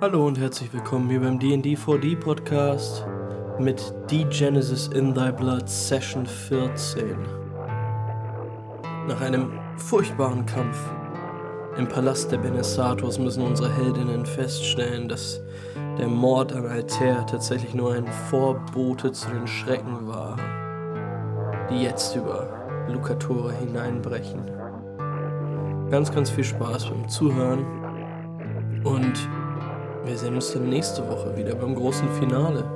[0.00, 3.06] Hallo und herzlich willkommen hier beim D&D 4D Podcast
[3.58, 7.16] mit D-Genesis in Thy Blood Session 14.
[9.08, 10.78] Nach einem furchtbaren Kampf
[11.78, 15.40] im Palast der Benesators müssen unsere Heldinnen feststellen, dass
[15.98, 20.36] der Mord an Altair tatsächlich nur ein Vorbote zu den Schrecken war,
[21.70, 24.53] die jetzt über Lucatore hineinbrechen.
[25.90, 27.64] Ganz, ganz viel Spaß beim Zuhören
[28.84, 29.28] und
[30.04, 32.73] wir sehen uns dann nächste Woche wieder beim großen Finale.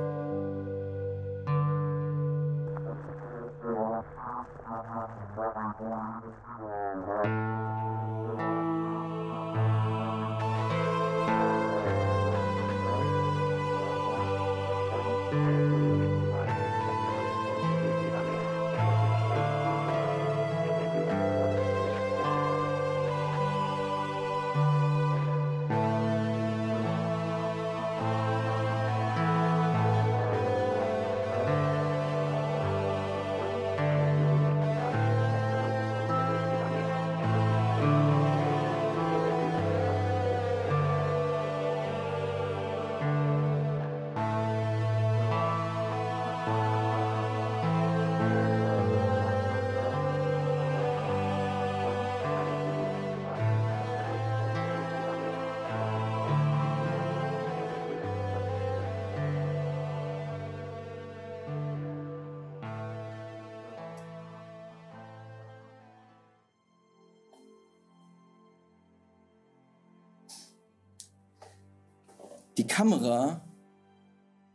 [72.79, 73.41] Kamera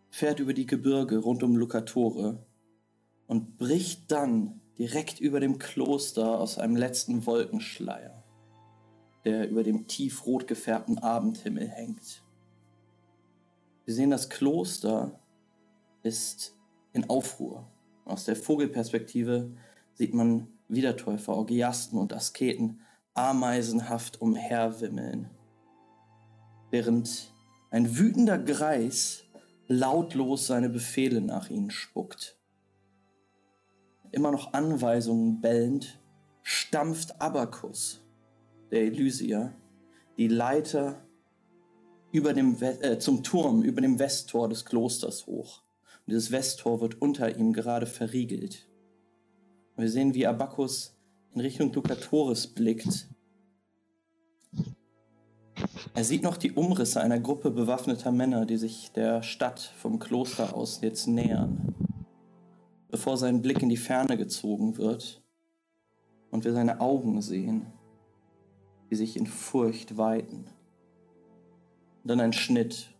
[0.08, 2.42] fährt über die Gebirge rund um Lucatore
[3.26, 8.24] und bricht dann direkt über dem Kloster aus einem letzten Wolkenschleier,
[9.26, 12.24] der über dem tiefrot gefärbten Abendhimmel hängt.
[13.84, 15.20] Wir sehen, das Kloster
[16.02, 16.56] ist
[16.94, 17.70] in Aufruhr.
[18.06, 19.54] Aus der Vogelperspektive
[19.92, 22.80] sieht man Wiedertäufer, Orgiasten und Asketen
[23.12, 25.28] ameisenhaft umherwimmeln,
[26.70, 27.33] während
[27.74, 29.24] ein wütender Greis
[29.66, 32.38] lautlos seine Befehle nach ihnen spuckt.
[34.12, 36.00] Immer noch Anweisungen bellend,
[36.42, 38.06] stampft Abakus,
[38.70, 39.56] der Elysier,
[40.16, 41.04] die Leiter
[42.12, 45.64] über dem äh, zum Turm über dem Westtor des Klosters hoch.
[46.06, 48.68] Und dieses Westtor wird unter ihm gerade verriegelt.
[49.74, 50.96] Und wir sehen, wie Abakus
[51.32, 53.08] in Richtung Lucatoris blickt
[55.94, 60.54] er sieht noch die Umrisse einer Gruppe bewaffneter Männer, die sich der Stadt vom Kloster
[60.54, 61.74] aus jetzt nähern,
[62.88, 65.22] bevor sein Blick in die Ferne gezogen wird
[66.30, 67.66] und wir seine Augen sehen,
[68.90, 70.46] die sich in Furcht weiten.
[72.02, 72.90] Und dann ein Schnitt.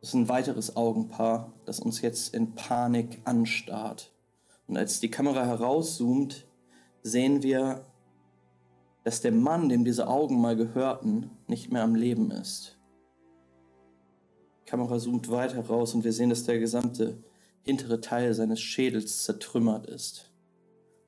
[0.00, 4.12] Das ist ein weiteres Augenpaar, das uns jetzt in Panik anstarrt.
[4.66, 6.46] Und als die Kamera herauszoomt,
[7.02, 7.86] sehen wir
[9.04, 12.78] dass der Mann, dem diese Augen mal gehörten, nicht mehr am Leben ist.
[14.62, 17.22] Die Kamera zoomt weiter raus und wir sehen, dass der gesamte
[17.62, 20.30] hintere Teil seines Schädels zertrümmert ist.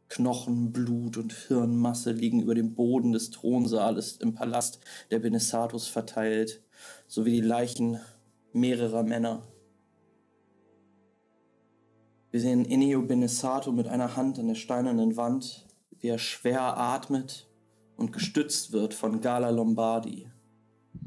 [0.09, 4.78] Knochen, Blut und Hirnmasse liegen über dem Boden des Thronsaales im Palast
[5.11, 6.63] der Benesatus verteilt,
[7.09, 7.99] sowie die Leichen
[8.53, 9.43] mehrerer Männer.
[12.31, 15.67] Wir sehen Ennio Benesato mit einer Hand an der steinernen Wand,
[15.99, 17.49] wie er schwer atmet
[17.97, 20.31] und gestützt wird von Gala Lombardi,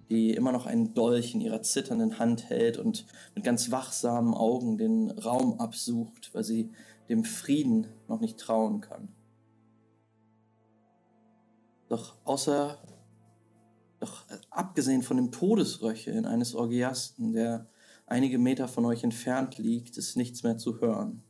[0.09, 3.05] die immer noch einen Dolch in ihrer zitternden Hand hält und
[3.35, 6.71] mit ganz wachsamen Augen den Raum absucht, weil sie
[7.09, 9.09] dem Frieden noch nicht trauen kann.
[11.89, 12.77] Doch außer,
[13.99, 17.67] doch abgesehen von dem Todesröcheln eines Orgiasten, der
[18.05, 21.23] einige Meter von euch entfernt liegt, ist nichts mehr zu hören.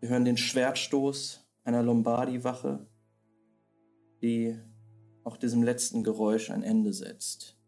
[0.00, 2.86] Wir hören den Schwertstoß einer Lombardi-Wache,
[4.22, 4.58] die
[5.24, 7.58] auch diesem letzten Geräusch ein Ende setzt.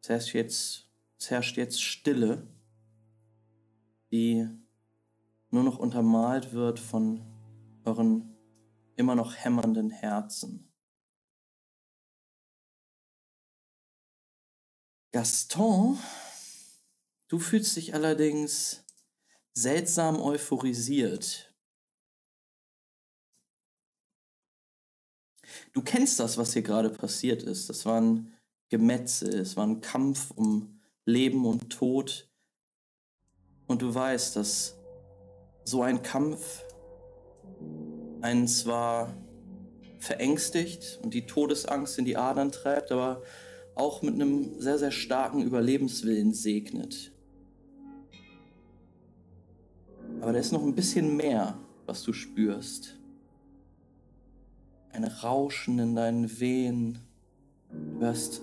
[0.00, 2.46] Es herrscht jetzt, es herrscht jetzt Stille,
[4.12, 4.48] die
[5.50, 7.22] nur noch untermalt wird von
[7.84, 8.36] euren
[8.96, 10.72] immer noch hämmernden Herzen.
[15.12, 15.98] Gaston,
[17.28, 18.83] du fühlst dich allerdings
[19.54, 21.54] seltsam euphorisiert.
[25.72, 27.68] Du kennst das, was hier gerade passiert ist.
[27.68, 28.32] Das war ein
[28.68, 32.28] Gemetzel, es war ein Kampf um Leben und Tod.
[33.66, 34.76] Und du weißt, dass
[35.64, 36.64] so ein Kampf
[38.20, 39.14] einen zwar
[40.00, 43.22] verängstigt und die Todesangst in die Adern treibt, aber
[43.74, 47.13] auch mit einem sehr, sehr starken Überlebenswillen segnet.
[50.24, 51.54] Aber da ist noch ein bisschen mehr,
[51.84, 52.98] was du spürst.
[54.90, 56.98] Ein Rauschen in deinen Wehen.
[57.70, 58.40] Du hörst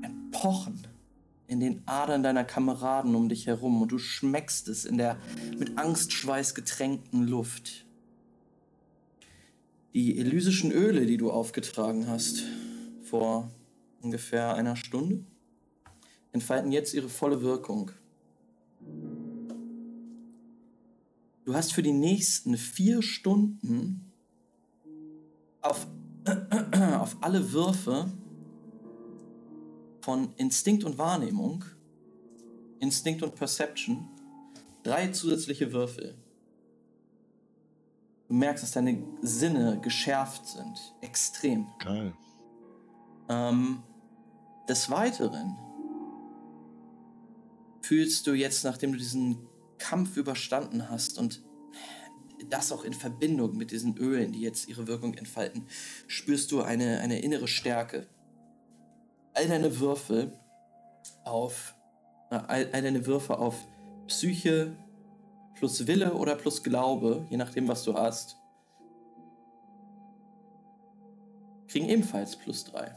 [0.00, 0.86] ein Pochen
[1.46, 5.18] in den Adern deiner Kameraden um dich herum und du schmeckst es in der
[5.58, 7.84] mit Angstschweiß getränkten Luft.
[9.92, 12.44] Die elysischen Öle, die du aufgetragen hast
[13.02, 13.50] vor
[14.00, 15.22] ungefähr einer Stunde,
[16.32, 17.90] entfalten jetzt ihre volle Wirkung.
[21.44, 24.12] Du hast für die nächsten vier Stunden
[25.60, 25.86] auf,
[27.00, 28.12] auf alle Würfe
[30.02, 31.64] von Instinkt und Wahrnehmung,
[32.78, 34.08] Instinkt und Perception,
[34.84, 36.14] drei zusätzliche Würfel.
[38.28, 40.94] Du merkst, dass deine Sinne geschärft sind.
[41.00, 41.66] Extrem.
[41.78, 42.14] Geil.
[43.28, 43.82] Ähm,
[44.68, 45.56] des Weiteren
[47.82, 49.48] fühlst du jetzt, nachdem du diesen
[49.82, 51.42] Kampf überstanden hast und
[52.50, 55.66] das auch in Verbindung mit diesen Ölen, die jetzt ihre Wirkung entfalten,
[56.06, 58.06] spürst du eine, eine innere Stärke.
[59.34, 60.38] All deine Würfel
[61.24, 61.74] auf,
[62.30, 63.66] all, all deine Würfe auf
[64.06, 64.76] Psyche
[65.56, 68.36] plus Wille oder plus Glaube, je nachdem, was du hast,
[71.66, 72.94] kriegen ebenfalls plus drei.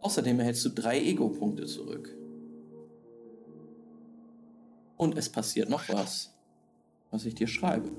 [0.00, 2.23] Außerdem erhältst du drei Ego-Punkte zurück.
[5.04, 6.32] Und es passiert noch was,
[7.10, 7.92] was ich dir schreibe.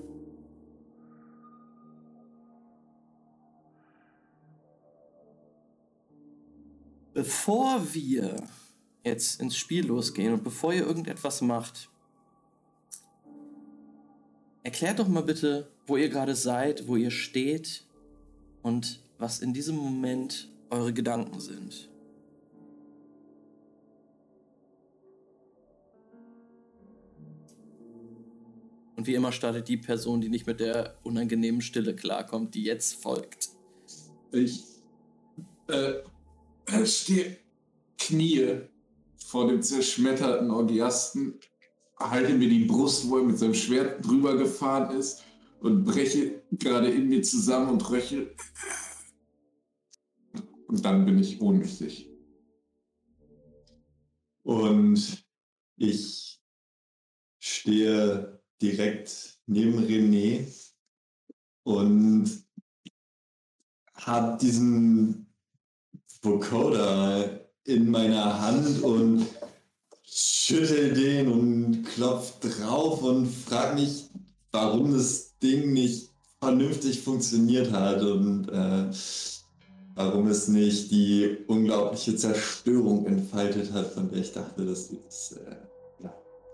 [7.13, 8.38] Bevor wir
[9.04, 11.92] jetzt ins Spiel losgehen und bevor ihr irgendetwas macht,
[14.63, 17.84] erklärt doch mal bitte, wo ihr gerade seid, wo ihr steht
[18.63, 21.88] und was in diesem Moment eure Gedanken sind.
[28.96, 33.02] Und wie immer startet die Person, die nicht mit der unangenehmen Stille klarkommt, die jetzt
[33.02, 33.50] folgt.
[34.32, 34.64] Ich
[35.68, 35.96] äh,
[36.86, 37.38] stehe
[37.98, 38.62] Knie
[39.18, 41.40] vor dem zerschmetterten Orgiasten,
[42.00, 45.24] halte mir die Brust, wo er mit seinem Schwert drüber gefahren ist
[45.60, 48.36] und breche gerade in mir zusammen und röchel.
[50.68, 52.10] Und dann bin ich ohnmächtig.
[54.44, 55.26] Und
[55.78, 56.42] ich
[57.40, 58.35] stehe
[58.66, 60.48] direkt neben René
[61.64, 62.30] und
[63.94, 65.28] habe diesen
[66.22, 69.26] Vocoder in meiner Hand und
[70.04, 74.10] schüttel den und klopf drauf und frag mich,
[74.52, 76.10] warum das Ding nicht
[76.40, 78.92] vernünftig funktioniert hat und äh,
[79.96, 85.56] warum es nicht die unglaubliche Zerstörung entfaltet hat, von der ich dachte, dass es äh,
[86.04, 86.14] ja,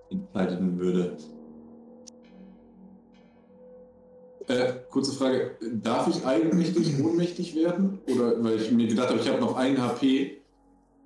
[0.09, 1.17] entfalten würde.
[4.47, 7.99] Äh, kurze Frage, darf ich eigenmächtig ohnmächtig werden?
[8.07, 10.37] Oder weil ich mir gedacht habe, ich habe noch ein HP.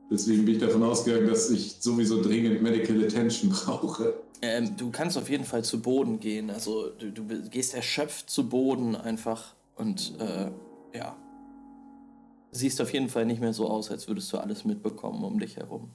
[0.09, 4.13] Deswegen bin ich davon ausgegangen, dass ich sowieso dringend Medical Attention brauche.
[4.41, 6.49] Ähm, du kannst auf jeden Fall zu Boden gehen.
[6.49, 10.51] Also du, du gehst erschöpft zu Boden einfach und äh,
[10.97, 11.15] ja.
[12.51, 15.57] Siehst auf jeden Fall nicht mehr so aus, als würdest du alles mitbekommen um dich
[15.57, 15.89] herum.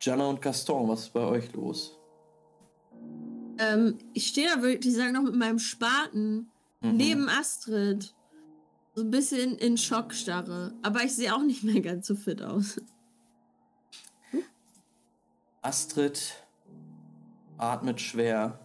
[0.00, 1.96] Jana und Gaston, was ist bei euch los?
[3.58, 6.48] Ähm, ich stehe da wirklich, sag noch mit meinem Spaten
[6.82, 6.96] Mhm.
[6.96, 8.14] neben Astrid.
[8.94, 10.74] So ein bisschen in Schockstarre.
[10.82, 12.80] Aber ich sehe auch nicht mehr ganz so fit aus.
[15.62, 16.34] Astrid
[17.56, 18.58] atmet schwer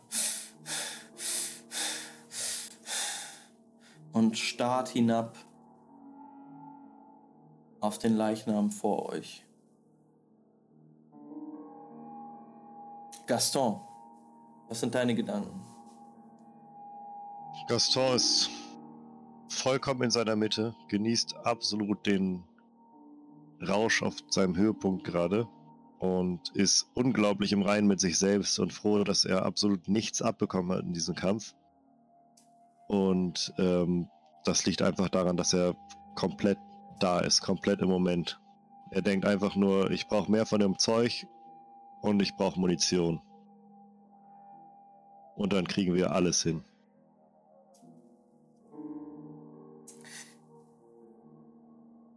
[4.12, 5.38] und starrt hinab
[7.80, 9.46] auf den Leichnam vor euch.
[13.28, 13.80] Gaston,
[14.70, 15.62] was sind deine Gedanken?
[17.68, 18.50] Gaston ist
[19.50, 22.44] vollkommen in seiner Mitte, genießt absolut den
[23.68, 25.48] Rausch auf seinem Höhepunkt gerade
[26.00, 30.78] und ist unglaublich im Reinen mit sich selbst und froh, dass er absolut nichts abbekommen
[30.78, 31.56] hat in diesem Kampf.
[32.88, 34.08] Und ähm,
[34.46, 35.76] das liegt einfach daran, dass er
[36.16, 36.60] komplett
[37.00, 38.40] da ist, komplett im Moment.
[38.92, 41.28] Er denkt einfach nur, ich brauche mehr von dem Zeug
[42.02, 43.22] und ich brauche Munition.
[45.38, 46.64] Und dann kriegen wir alles hin.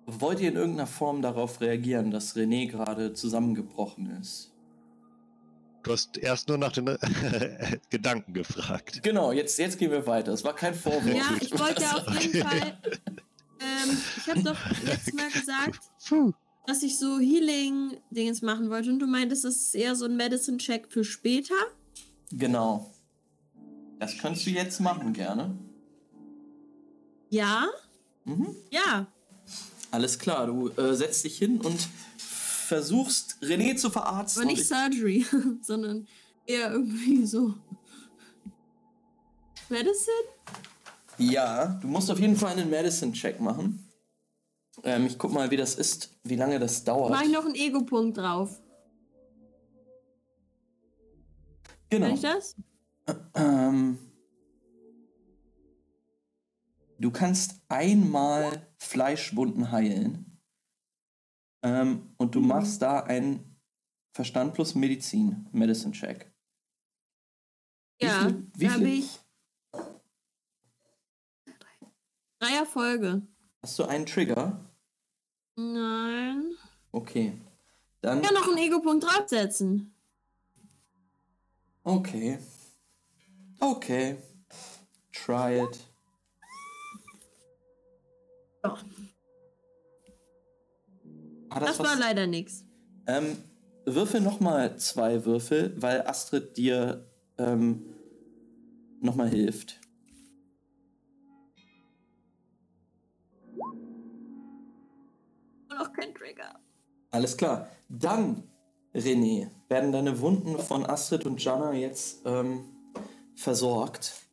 [0.06, 4.52] Wollt ihr in irgendeiner Form darauf reagieren, dass René gerade zusammengebrochen ist?
[5.82, 6.86] Du hast erst nur nach den
[7.90, 9.02] Gedanken gefragt.
[9.02, 10.32] Genau, jetzt, jetzt gehen wir weiter.
[10.32, 11.06] Es war kein Vorwurf.
[11.14, 12.42] Ja, ich wollte ja auf jeden Okay.
[12.60, 12.78] Fall.
[13.60, 15.80] Ähm, ich habe doch letztes Mal gesagt,
[16.66, 20.90] dass ich so Healing-Dingens machen wollte und du meintest, das ist eher so ein Medicine-Check
[20.90, 21.54] für später.
[22.32, 22.92] Genau.
[24.00, 25.56] Das kannst du jetzt machen, gerne.
[27.28, 27.68] Ja?
[28.24, 28.56] Mhm.
[28.70, 29.06] Ja.
[29.92, 34.42] Alles klar, du äh, setzt dich hin und versuchst René zu verarzten.
[34.42, 35.26] Aber nicht ich- Surgery,
[35.62, 36.08] sondern
[36.46, 37.54] eher irgendwie so.
[39.68, 40.16] Medicine?
[41.18, 43.86] Ja, du musst auf jeden Fall einen Medicine-Check machen.
[44.82, 47.10] Ähm, ich guck mal, wie das ist, wie lange das dauert.
[47.10, 48.58] Mach ich noch einen Ego-Punkt drauf.
[51.90, 52.06] genau.
[52.06, 52.56] Kann ich das?
[53.34, 53.98] Ähm,
[56.98, 60.38] du kannst einmal Fleischwunden heilen.
[61.62, 63.56] Ähm, und du machst da einen
[64.12, 66.32] Verstand plus Medizin, Medicine Check.
[68.00, 69.20] Ja, habe ich
[72.38, 73.22] drei Erfolge.
[73.62, 74.64] Hast du einen Trigger?
[75.56, 76.54] Nein.
[76.92, 77.38] Okay.
[78.00, 78.20] Dann.
[78.20, 79.94] Ich kann noch einen Ego-Punkt draufsetzen.
[81.84, 82.38] Okay.
[83.60, 84.16] Okay.
[85.12, 85.78] Try it.
[88.64, 88.76] Ja.
[91.50, 92.64] Hat Das das, war leider nix.
[93.06, 93.36] Ähm,
[93.84, 97.06] würfel nochmal zwei Würfel, weil Astrid dir
[97.38, 97.84] ähm,
[99.00, 99.80] nochmal hilft.
[105.78, 106.60] Auch kein Trigger.
[107.10, 107.68] Alles klar.
[107.88, 108.44] Dann,
[108.94, 112.64] René, werden deine Wunden von Astrid und Jana jetzt ähm,
[113.40, 114.26] versorgt.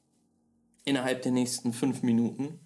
[0.84, 2.60] Innerhalb der nächsten fünf Minuten.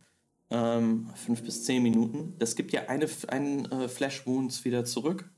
[0.49, 2.35] Ähm, fünf bis zehn Minuten.
[2.39, 5.29] Das gibt ja eine, einen äh, Flash Wounds wieder zurück.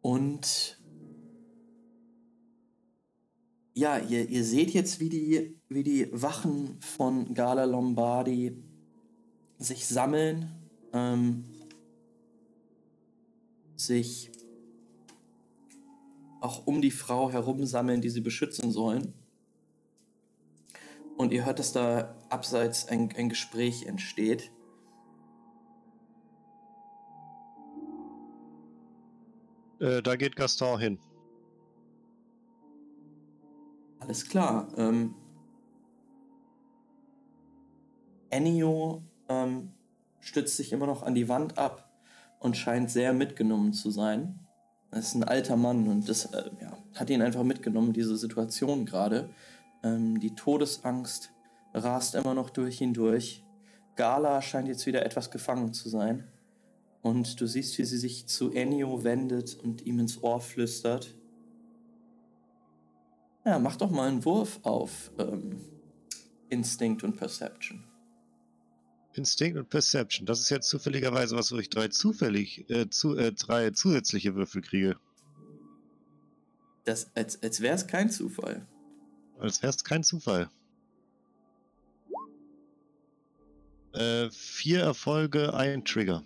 [0.00, 0.78] Und
[3.74, 8.62] ja, ihr, ihr seht jetzt, wie die, wie die Wachen von Gala Lombardi
[9.58, 10.50] sich sammeln,
[10.92, 11.44] ähm,
[13.76, 14.30] sich
[16.40, 19.14] auch um die Frau herum sammeln, die sie beschützen sollen.
[21.16, 24.50] Und ihr hört, dass da abseits ein, ein Gespräch entsteht.
[29.78, 30.98] Äh, da geht Gaston hin.
[34.00, 34.66] Alles klar.
[34.76, 35.14] Ähm,
[38.30, 39.70] Ennio ähm,
[40.18, 41.91] stützt sich immer noch an die Wand ab
[42.42, 44.40] und scheint sehr mitgenommen zu sein.
[44.90, 48.84] Das ist ein alter Mann und das äh, ja, hat ihn einfach mitgenommen, diese Situation
[48.84, 49.30] gerade.
[49.82, 51.32] Ähm, die Todesangst
[51.72, 53.44] rast immer noch durch ihn durch.
[53.94, 56.24] Gala scheint jetzt wieder etwas gefangen zu sein.
[57.00, 61.14] Und du siehst, wie sie sich zu Ennio wendet und ihm ins Ohr flüstert.
[63.44, 65.60] Ja, mach doch mal einen Wurf auf ähm,
[66.48, 67.84] Instinct und Perception.
[69.14, 70.26] Instinct und Perception.
[70.26, 74.62] Das ist jetzt zufälligerweise was, wo ich drei zufällig, äh, zu, äh, drei zusätzliche Würfel
[74.62, 74.96] kriege.
[76.84, 78.66] Das, als als wäre es kein Zufall.
[79.38, 80.50] Als wäre es kein Zufall.
[83.92, 86.24] Äh, vier Erfolge, ein Trigger.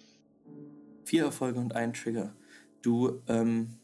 [1.04, 2.34] Vier Erfolge und ein Trigger.
[2.82, 3.78] Du ähm,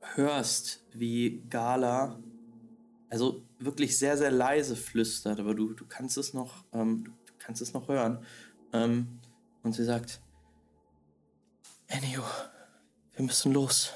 [0.00, 2.20] hörst, wie Gala,
[3.10, 7.12] also wirklich sehr, sehr leise flüstert, aber du, du kannst es noch, ähm,
[7.44, 8.24] kannst es noch hören.
[8.72, 9.20] Ähm,
[9.62, 10.20] und sie sagt,
[11.86, 12.22] Ennio,
[13.12, 13.92] wir müssen los.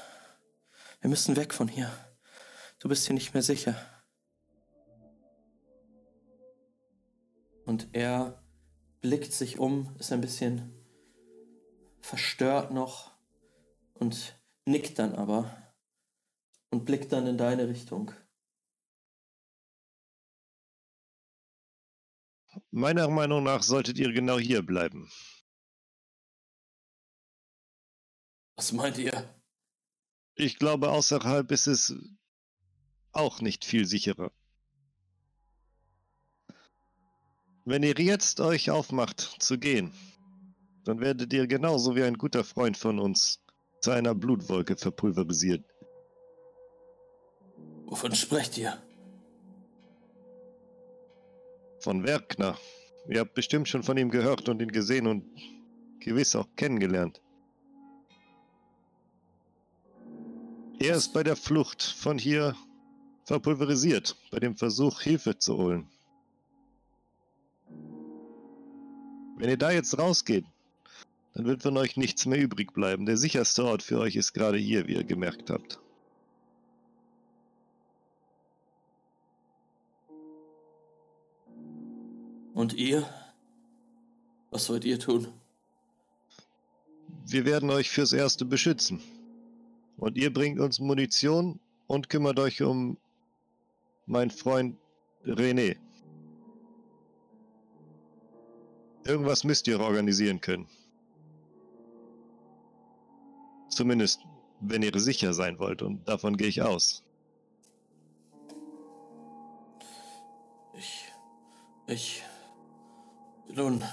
[1.01, 1.91] Wir müssen weg von hier.
[2.79, 3.75] Du bist hier nicht mehr sicher.
[7.65, 8.41] Und er
[9.01, 10.73] blickt sich um, ist ein bisschen
[12.01, 13.11] verstört noch
[13.93, 15.73] und nickt dann aber
[16.69, 18.11] und blickt dann in deine Richtung.
[22.71, 25.09] Meiner Meinung nach solltet ihr genau hier bleiben.
[28.55, 29.33] Was meint ihr?
[30.35, 31.95] Ich glaube, außerhalb ist es
[33.11, 34.31] auch nicht viel sicherer.
[37.65, 39.93] Wenn ihr jetzt euch aufmacht zu gehen,
[40.85, 43.41] dann werdet ihr genauso wie ein guter Freund von uns
[43.81, 45.63] zu einer Blutwolke verpulverisiert.
[47.85, 48.81] Wovon sprecht ihr?
[51.79, 52.57] Von Werkner.
[53.07, 55.23] Ihr habt bestimmt schon von ihm gehört und ihn gesehen und
[55.99, 57.21] gewiss auch kennengelernt.
[60.79, 62.55] Er ist bei der Flucht von hier
[63.25, 65.89] verpulverisiert, bei dem Versuch, Hilfe zu holen.
[69.37, 70.45] Wenn ihr da jetzt rausgeht,
[71.33, 73.05] dann wird von euch nichts mehr übrig bleiben.
[73.05, 75.79] Der sicherste Ort für euch ist gerade hier, wie ihr gemerkt habt.
[82.59, 83.09] Und ihr?
[84.51, 85.31] Was wollt ihr tun?
[87.25, 89.01] Wir werden euch fürs Erste beschützen.
[89.95, 92.97] Und ihr bringt uns Munition und kümmert euch um
[94.07, 94.75] meinen Freund
[95.23, 95.77] René.
[99.05, 100.67] Irgendwas müsst ihr organisieren können.
[103.69, 104.19] Zumindest,
[104.59, 107.05] wenn ihr sicher sein wollt, und davon gehe ich aus.
[110.77, 111.05] Ich.
[111.87, 112.23] Ich.
[113.55, 113.83] Nun.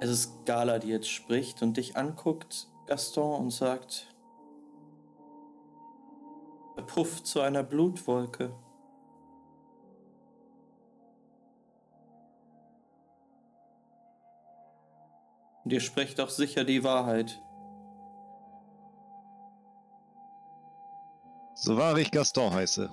[0.00, 4.08] Es ist Gala, die jetzt spricht und dich anguckt, Gaston, und sagt.
[6.74, 8.54] Verpufft zu einer Blutwolke.
[15.64, 17.40] Und ihr sprecht auch sicher die Wahrheit.
[21.54, 22.90] So wahr ich Gaston heiße.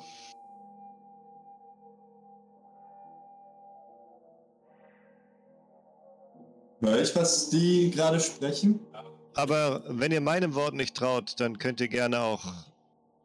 [6.82, 8.80] Hör ich, was die gerade sprechen?
[9.36, 12.44] Aber wenn ihr meinem Wort nicht traut, dann könnt ihr gerne auch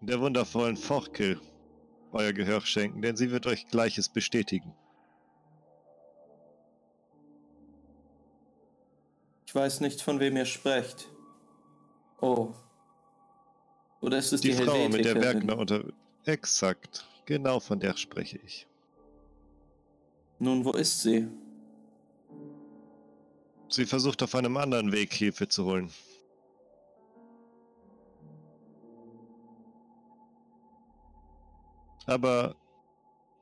[0.03, 1.41] der wundervollen Forkel
[2.13, 4.75] euer Gehör schenken, denn sie wird euch Gleiches bestätigen.
[9.47, 11.09] Ich weiß nicht, von wem ihr sprecht.
[12.21, 12.53] Oh.
[14.01, 15.21] Oder ist es die, Die Frau mit der?
[15.21, 15.85] Werkner unter...
[16.25, 17.07] Exakt.
[17.25, 18.67] Genau von der spreche ich.
[20.39, 21.29] Nun, wo ist sie?
[23.69, 25.93] Sie versucht auf einem anderen Weg Hilfe zu holen.
[32.07, 32.57] Aber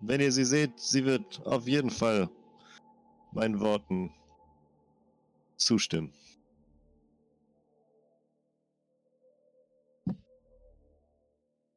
[0.01, 2.31] wenn ihr sie seht, sie wird auf jeden Fall
[3.33, 4.15] meinen Worten
[5.57, 6.13] zustimmen.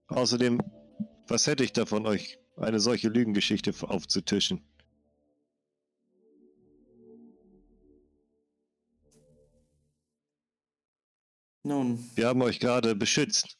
[0.08, 0.62] Außerdem,
[1.28, 4.67] was hätte ich davon, euch eine solche Lügengeschichte aufzutischen?
[11.68, 13.58] Nun, Wir haben euch gerade beschützt.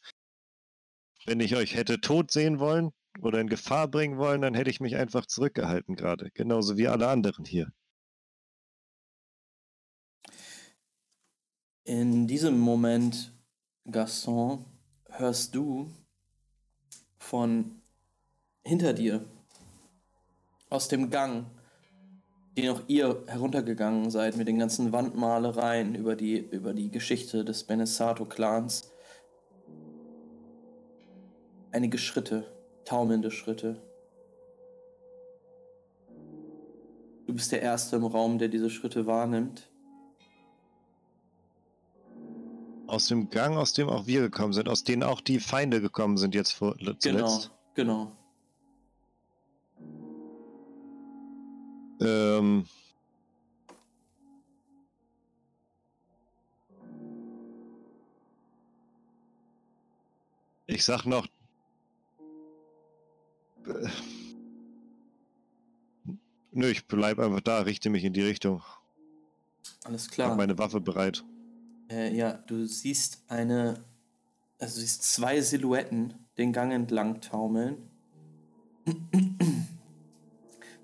[1.26, 2.92] Wenn ich euch hätte tot sehen wollen
[3.22, 6.30] oder in Gefahr bringen wollen, dann hätte ich mich einfach zurückgehalten gerade.
[6.34, 7.72] Genauso wie alle anderen hier.
[11.88, 13.32] in diesem Moment,
[13.90, 14.66] Gaston,
[15.06, 15.90] hörst du
[17.18, 17.82] von
[18.62, 19.26] hinter dir
[20.70, 21.46] aus dem Gang,
[22.58, 27.64] den auch ihr heruntergegangen seid mit den ganzen Wandmalereien über die, über die Geschichte des
[27.64, 28.92] Benesato-Clans,
[31.72, 32.46] einige Schritte,
[32.84, 33.80] taumelnde Schritte.
[37.28, 39.70] Du bist der Erste im Raum, der diese Schritte wahrnimmt.
[42.88, 46.18] Aus dem Gang, aus dem auch wir gekommen sind, aus denen auch die Feinde gekommen
[46.18, 47.52] sind jetzt vor, Genau, zuletzt.
[47.76, 48.17] genau.
[52.00, 52.66] Ähm,
[60.68, 61.28] ich sag noch.
[63.66, 63.88] Äh,
[66.58, 68.64] Nö, ich bleib einfach da, richte mich in die Richtung.
[69.84, 70.36] Alles Hab klar.
[70.36, 71.24] meine Waffe bereit.
[71.88, 73.86] Äh, ja, du siehst eine,
[74.58, 77.92] also du siehst zwei Silhouetten den Gang entlang taumeln.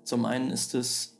[0.04, 1.16] Zum einen ist es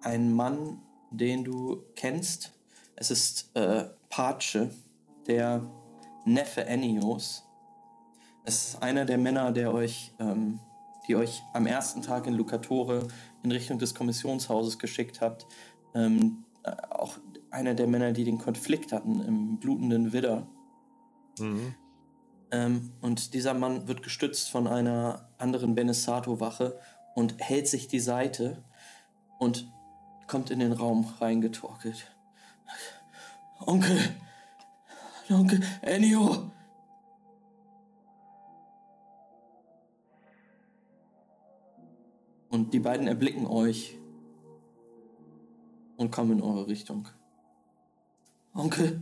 [0.00, 2.52] ein Mann, den du kennst.
[2.96, 4.68] Es ist äh, Pace,
[5.26, 5.62] der
[6.24, 7.44] Neffe Ennios.
[8.44, 10.58] Es ist einer der Männer, der euch, ähm,
[11.06, 13.06] die euch am ersten Tag in Lucatore
[13.42, 15.46] in Richtung des Kommissionshauses geschickt habt.
[15.94, 17.18] Ähm, äh, auch
[17.50, 20.46] einer der Männer, die den Konflikt hatten im blutenden Widder.
[21.38, 21.74] Mhm.
[22.52, 26.78] Ähm, und dieser Mann wird gestützt von einer anderen Benesato-Wache
[27.14, 28.62] und hält sich die Seite
[29.38, 29.66] und
[30.26, 32.06] kommt in den Raum reingetorkelt.
[33.60, 33.98] Onkel!
[35.30, 36.50] Onkel Ennio!
[42.50, 43.96] Und die beiden erblicken euch
[45.96, 47.08] und kommen in eure Richtung.
[48.52, 49.00] Onkel!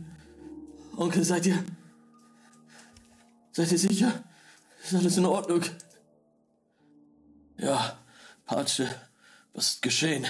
[0.95, 1.61] Onkel, seid ihr.
[3.51, 4.23] Seid ihr sicher?
[4.83, 5.61] Ist alles in Ordnung?
[7.57, 7.99] Ja,
[8.45, 8.89] Patsche,
[9.53, 10.25] was ist geschehen?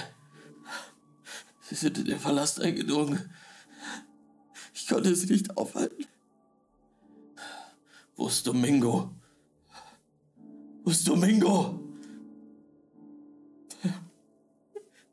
[1.62, 3.32] Sie sind in den Palast eingedrungen.
[4.74, 6.06] Ich konnte sie nicht aufhalten.
[8.16, 9.10] Wo ist Domingo?
[10.84, 11.80] Wo ist Domingo?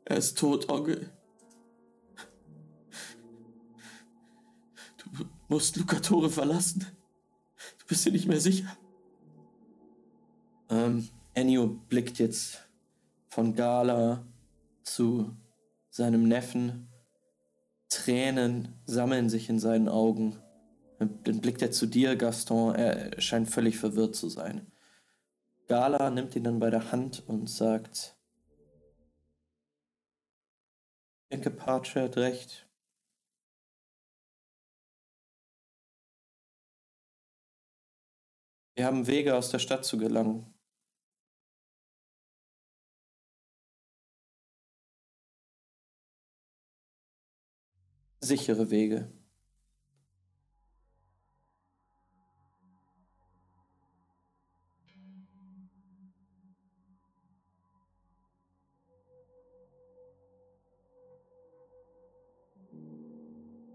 [0.04, 1.08] Er ist tot, Onkel.
[4.98, 6.84] Du musst Lucatore verlassen.
[7.90, 8.68] Du bist dir nicht mehr sicher.
[10.68, 12.68] Ähm, Ennio blickt jetzt
[13.30, 14.24] von Gala
[14.84, 15.36] zu
[15.88, 16.88] seinem Neffen.
[17.88, 20.36] Tränen sammeln sich in seinen Augen.
[21.00, 22.76] Dann blickt er zu dir, Gaston.
[22.76, 24.70] Er scheint völlig verwirrt zu sein.
[25.66, 28.16] Gala nimmt ihn dann bei der Hand und sagt:
[31.24, 32.69] Ich denke, Pace hat recht.
[38.74, 40.54] Wir haben Wege aus der Stadt zu gelangen.
[48.20, 49.10] Sichere Wege.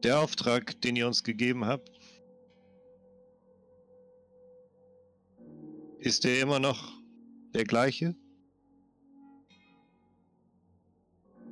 [0.03, 1.89] Der Auftrag, den ihr uns gegeben habt,
[6.05, 6.93] ist der immer noch
[7.55, 8.15] der gleiche?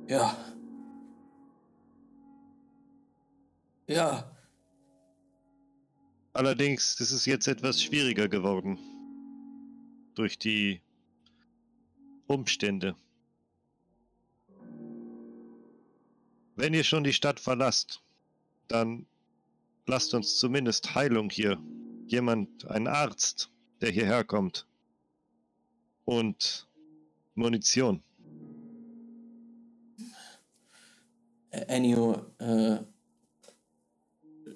[0.06, 0.36] Ja.
[3.88, 4.30] Ja.
[6.32, 8.78] Allerdings ist es jetzt etwas schwieriger geworden.
[10.14, 10.80] Durch die
[12.28, 12.94] Umstände.
[16.54, 18.04] Wenn ihr schon die Stadt verlasst,
[18.68, 19.06] dann
[19.86, 21.60] lasst uns zumindest Heilung hier.
[22.06, 23.50] Jemand, ein Arzt,
[23.84, 24.66] der hierher kommt.
[26.06, 26.66] Und
[27.34, 28.02] Munition.
[31.50, 32.78] Ennio äh,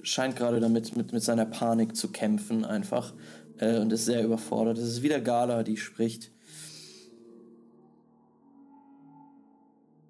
[0.02, 3.12] scheint gerade damit mit, mit seiner Panik zu kämpfen einfach
[3.58, 4.78] äh, und ist sehr überfordert.
[4.78, 6.32] Es ist wieder Gala, die spricht.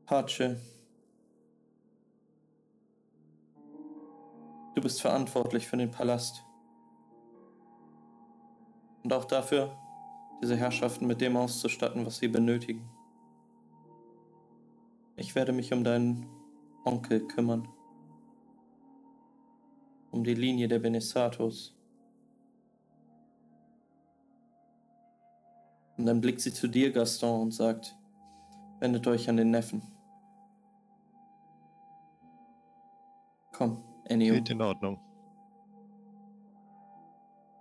[0.07, 0.57] Pace.
[4.75, 6.45] Du bist verantwortlich für den Palast.
[9.09, 9.75] Und auch dafür,
[10.43, 12.87] diese Herrschaften mit dem auszustatten, was sie benötigen.
[15.17, 16.27] Ich werde mich um deinen
[16.85, 17.67] Onkel kümmern.
[20.11, 21.75] Um die Linie der Benesatos.
[25.97, 27.97] Und dann blickt sie zu dir, Gaston, und sagt,
[28.79, 29.81] wendet euch an den Neffen.
[33.53, 34.35] Komm, Ennio.
[34.35, 35.08] Geht in Ordnung.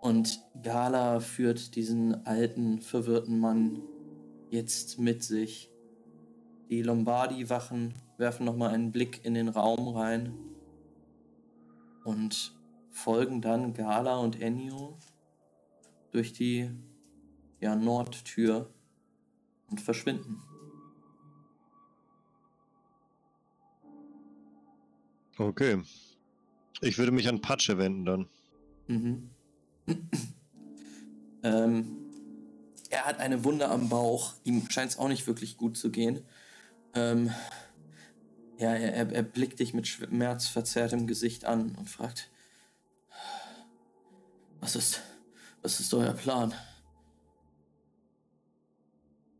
[0.08, 3.82] Und Gala führt diesen alten, verwirrten Mann
[4.50, 5.70] jetzt mit sich.
[6.70, 10.32] Die Lombardi-Wachen werfen nochmal einen Blick in den Raum rein
[12.06, 12.56] und
[12.90, 14.98] folgen dann Gala und Ennio
[16.12, 16.72] durch die
[17.60, 18.74] ja, Nordtür
[19.70, 20.42] und verschwinden.
[25.38, 25.84] Okay.
[26.80, 28.30] Ich würde mich an Patsche wenden dann.
[28.88, 29.32] Mhm.
[31.44, 31.98] Ähm,
[32.90, 34.34] er hat eine Wunde am Bauch.
[34.44, 36.24] Ihm scheint es auch nicht wirklich gut zu gehen.
[36.94, 37.32] Ähm,
[38.58, 42.30] ja, er, er, blickt dich mit schmerzverzerrtem Gesicht an und fragt:
[44.60, 45.02] Was ist,
[45.62, 46.54] was ist euer Plan?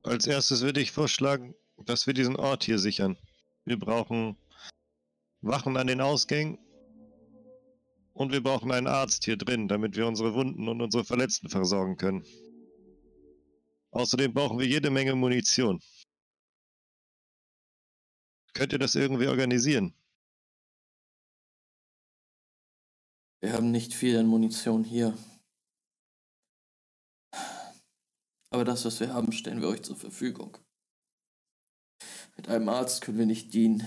[0.04, 3.18] Als erstes würde ich vorschlagen, dass wir diesen Ort hier sichern.
[3.66, 4.38] Wir brauchen
[5.42, 6.60] Wachen an den Ausgängen
[8.18, 11.98] und wir brauchen einen Arzt hier drin, damit wir unsere Wunden und unsere Verletzten versorgen
[11.98, 12.26] können.
[13.92, 15.80] Außerdem brauchen wir jede Menge Munition.
[18.54, 19.94] Könnt ihr das irgendwie organisieren?
[23.40, 25.16] Wir haben nicht viel an Munition hier.
[28.50, 30.58] Aber das, was wir haben, stellen wir euch zur Verfügung.
[32.36, 33.86] Mit einem Arzt können wir nicht dienen.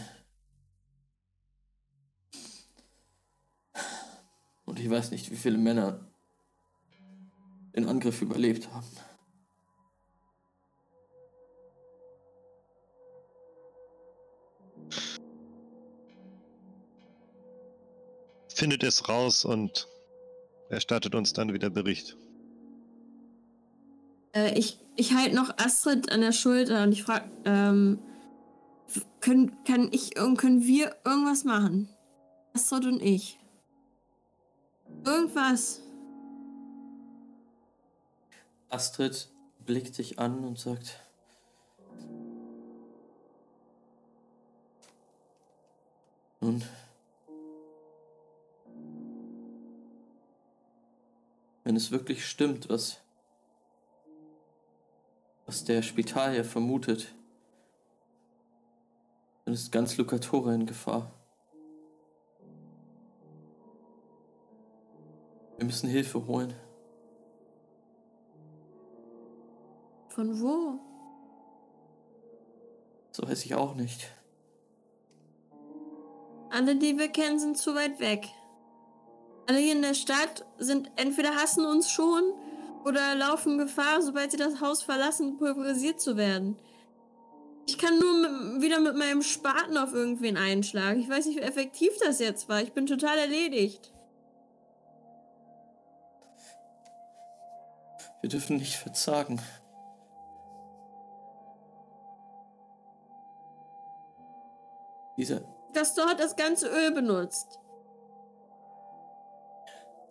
[4.71, 5.99] Und ich weiß nicht, wie viele Männer
[7.75, 8.87] den Angriff überlebt haben.
[18.55, 19.89] Findet es raus und
[20.69, 22.17] erstattet uns dann wieder Bericht.
[24.37, 27.99] Äh, ich ich halte noch Astrid an der Schulter und ich frage, ähm,
[29.21, 31.89] können, kann ich, können wir irgendwas machen?
[32.55, 33.40] Astrid und ich.
[35.05, 35.81] Irgendwas.
[38.69, 39.29] Astrid
[39.67, 41.01] blickt dich an und sagt,
[46.41, 46.63] nun,
[51.65, 53.01] wenn es wirklich stimmt, was,
[55.47, 57.15] was der Spitalier vermutet,
[59.51, 61.11] Dann ist ganz Lucatore in Gefahr.
[65.61, 66.55] Wir müssen Hilfe holen.
[70.09, 70.79] Von wo?
[73.13, 74.11] So weiß ich auch nicht.
[76.49, 78.27] Alle, die wir kennen, sind zu weit weg.
[79.49, 82.23] Alle hier in der Stadt sind entweder hassen uns schon
[82.87, 86.57] oder laufen Gefahr, sobald sie das Haus verlassen, pulverisiert zu werden.
[87.67, 91.01] Ich kann nur mit, wieder mit meinem Spaten auf irgendwen einschlagen.
[91.01, 92.63] Ich weiß nicht, wie effektiv das jetzt war.
[92.63, 93.93] Ich bin total erledigt.
[98.21, 99.41] Wir dürfen nicht verzagen.
[105.17, 105.41] Dieser.
[105.73, 107.59] Gaston hat das ganze Öl benutzt.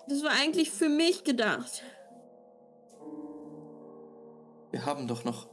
[0.08, 1.84] Das war eigentlich für mich gedacht.
[4.72, 5.48] Wir haben doch noch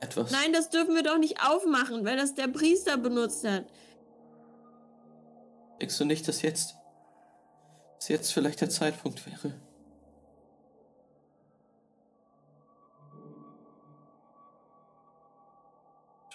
[0.00, 0.30] etwas.
[0.30, 3.64] Nein, das dürfen wir doch nicht aufmachen, weil das der Priester benutzt hat.
[5.80, 6.76] Denkst du nicht, dass jetzt.
[7.98, 9.54] dass jetzt vielleicht der Zeitpunkt wäre?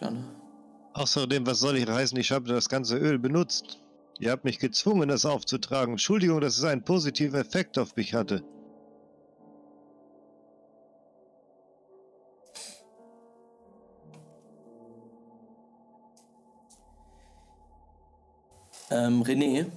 [0.02, 0.36] Jana.
[0.94, 2.18] Außerdem, was soll ich heißen?
[2.20, 3.80] Ich habe das ganze Öl benutzt.
[4.20, 5.94] Ihr habt mich gezwungen, das aufzutragen.
[5.94, 8.44] Entschuldigung, dass es einen positiven Effekt auf mich hatte.
[18.90, 19.72] Ähm, René,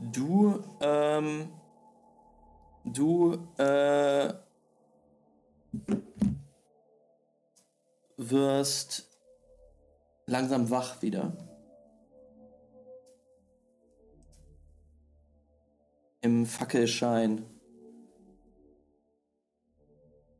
[0.00, 1.50] du, ähm,
[2.84, 4.32] du, äh,
[8.16, 9.13] wirst
[10.26, 11.36] langsam wach wieder.
[16.20, 17.44] Im Fackelschein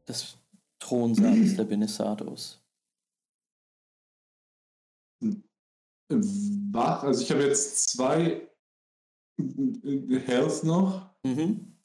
[0.08, 0.38] des
[0.78, 2.62] Thronsaals der Benissados.
[6.08, 8.48] Wach, also ich habe jetzt zwei
[9.36, 11.10] Health noch.
[11.22, 11.76] Mhm.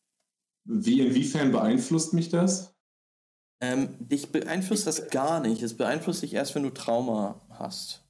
[0.65, 2.75] Wie, inwiefern beeinflusst mich das?
[3.61, 5.61] Ähm, dich beeinflusst das gar nicht.
[5.61, 8.03] Es beeinflusst dich erst, wenn du Trauma hast.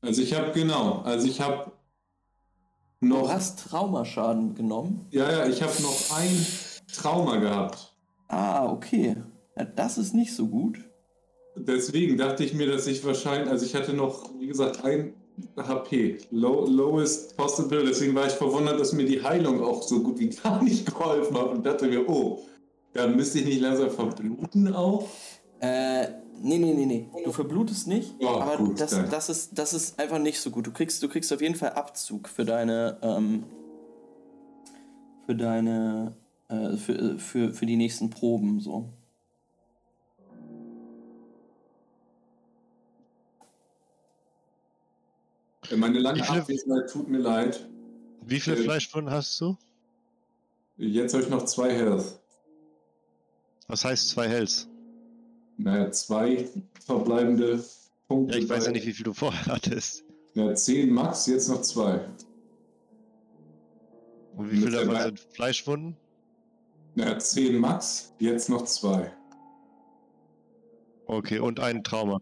[0.00, 1.72] Also ich habe, genau, also ich habe
[3.00, 5.06] Du noch, hast Traumaschaden genommen.
[5.10, 6.46] ja, ja, ich habe noch ein
[6.92, 7.94] Trauma gehabt.
[8.28, 9.16] Ah, okay.
[9.56, 10.78] Ja, das ist nicht so gut.
[11.56, 15.14] Deswegen dachte ich mir, dass ich wahrscheinlich, also ich hatte noch, wie gesagt, ein
[15.56, 20.18] HP, low, lowest possible, deswegen war ich verwundert, dass mir die Heilung auch so gut
[20.18, 22.40] wie gar nicht geholfen hat und dachte mir, oh,
[22.92, 25.08] dann müsste ich nicht langsam verbluten auch.
[25.60, 26.08] Äh,
[26.42, 27.08] nee, nee, nee, nee.
[27.24, 30.66] Du verblutest nicht, Ja, aber gut, das, das, ist, das ist einfach nicht so gut.
[30.66, 33.44] Du kriegst, du kriegst auf jeden Fall Abzug für deine, ähm,
[35.26, 36.16] für deine,
[36.48, 38.88] äh, für, für, für die nächsten Proben, so.
[45.74, 47.68] Meine lange Abwesenheit tut mir leid.
[48.24, 49.56] Wie viele Äh, Fleischwunden hast du?
[50.76, 52.20] Jetzt habe ich noch zwei Health.
[53.66, 54.67] Was heißt zwei Hells?
[55.58, 56.48] naja, zwei
[56.84, 57.62] verbleibende
[58.06, 58.38] Punkte.
[58.38, 60.04] Ja, ich weiß ja nicht, wie viel du vorher hattest.
[60.34, 62.00] Ja, zehn Max, jetzt noch zwei.
[64.36, 65.96] Und wie viele davon sind Fleischwunden?
[66.94, 69.12] Ja, zehn Max, jetzt noch zwei.
[71.06, 72.20] Okay, und ein Trauma.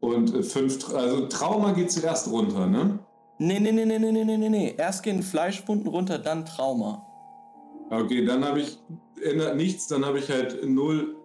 [0.00, 2.98] Und äh, fünf, also Trauma geht zuerst runter, ne?
[3.38, 4.74] Nee, nee, nee, nee, nee, nee, nee, nee.
[4.78, 7.04] Erst gehen Fleischwunden runter, dann Trauma.
[7.90, 8.78] Okay, dann habe ich,
[9.22, 11.15] ändert nichts, dann habe ich halt null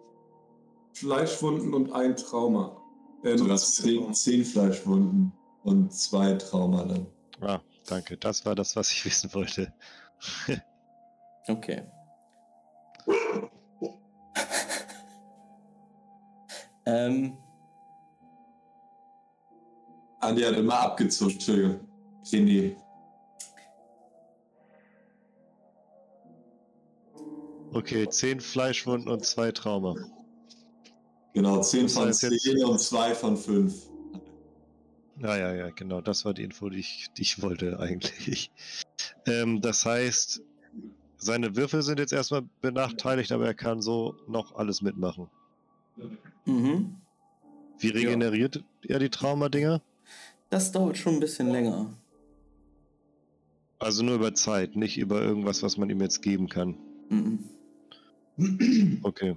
[0.94, 2.78] Fleischwunden und ein Trauma.
[3.24, 7.08] Äh, Du hast zehn, zehn Fleischwunden und zwei Trauma dann.
[7.40, 8.18] Ah, danke.
[8.18, 9.74] Das war das, was ich wissen wollte.
[11.48, 11.84] Okay.
[16.86, 17.38] ähm,
[20.20, 21.80] Andi hat immer abgezuckt, Entschuldigung.
[22.26, 22.76] René.
[27.74, 29.96] Okay, zehn Fleischwunden und zwei Trauma.
[31.34, 33.74] Genau, 10 Das von heißt jetzt- 10 und 2 von 5.
[35.22, 36.02] Ja, ja, ja, genau.
[36.02, 38.52] Das war die Info, die ich, die ich wollte eigentlich.
[39.28, 40.42] Ähm, das heißt,
[41.18, 45.28] seine Würfel sind jetzt erstmal benachteiligt, aber er kann so noch alles mitmachen.
[46.46, 46.96] mhm.
[47.80, 49.82] Wie regeneriert er die Traumadinger?
[50.50, 51.94] Das dauert schon ein bisschen länger.
[53.80, 56.78] Also nur über Zeit, nicht über irgendwas, was man ihm jetzt geben kann.
[57.10, 59.00] Mhm.
[59.04, 59.36] Okay.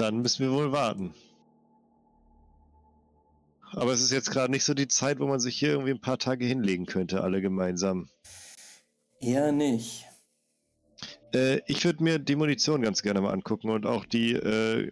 [0.00, 1.12] Dann müssen wir wohl warten.
[3.72, 6.00] Aber es ist jetzt gerade nicht so die Zeit, wo man sich hier irgendwie ein
[6.00, 8.08] paar Tage hinlegen könnte, alle gemeinsam.
[9.20, 10.06] Eher nicht.
[11.34, 14.90] Äh, ich würde mir die Munition ganz gerne mal angucken und auch die äh,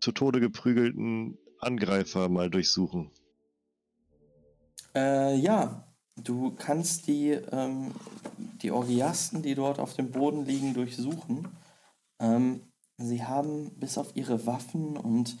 [0.00, 3.10] zu Tode geprügelten Angreifer mal durchsuchen.
[4.94, 7.92] Äh, ja, du kannst die, ähm,
[8.60, 11.48] die Orgiasten, die dort auf dem Boden liegen, durchsuchen.
[12.20, 12.60] Ähm,
[12.96, 15.36] sie haben bis auf ihre Waffen und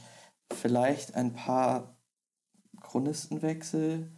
[0.52, 1.96] vielleicht ein paar
[2.80, 4.10] Chronistenwechsel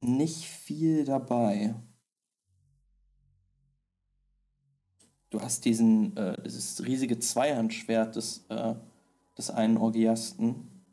[0.00, 1.74] nicht viel dabei.
[5.30, 8.74] Du hast diesen, äh, dieses riesige Zweihandschwert des, äh,
[9.38, 10.84] des einen Orgiasten,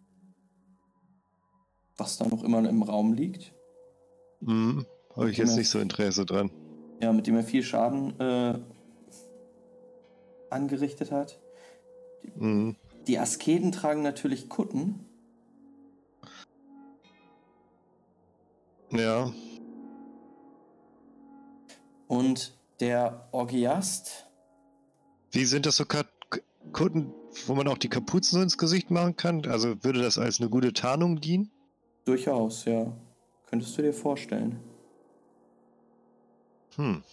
[1.98, 3.54] was da noch immer im Raum liegt.
[4.40, 4.86] Mhm.
[5.16, 6.50] Habe ich jetzt nicht so Interesse dran.
[7.02, 8.60] Ja, mit dem er viel Schaden äh,
[10.50, 11.40] angerichtet hat.
[12.36, 12.76] Mhm.
[13.08, 15.06] Die Asketen tragen natürlich Kutten.
[18.92, 19.32] Ja,
[22.08, 24.26] Und der Orgiast,
[25.32, 26.06] Wie sind das so K-
[26.74, 27.14] Kunden,
[27.46, 29.46] wo man auch die Kapuzen so ins Gesicht machen kann?
[29.46, 31.52] Also würde das als eine gute Tarnung dienen?
[32.06, 32.92] durchaus, ja.
[33.46, 34.60] Könntest du dir vorstellen.
[36.76, 37.04] Hm.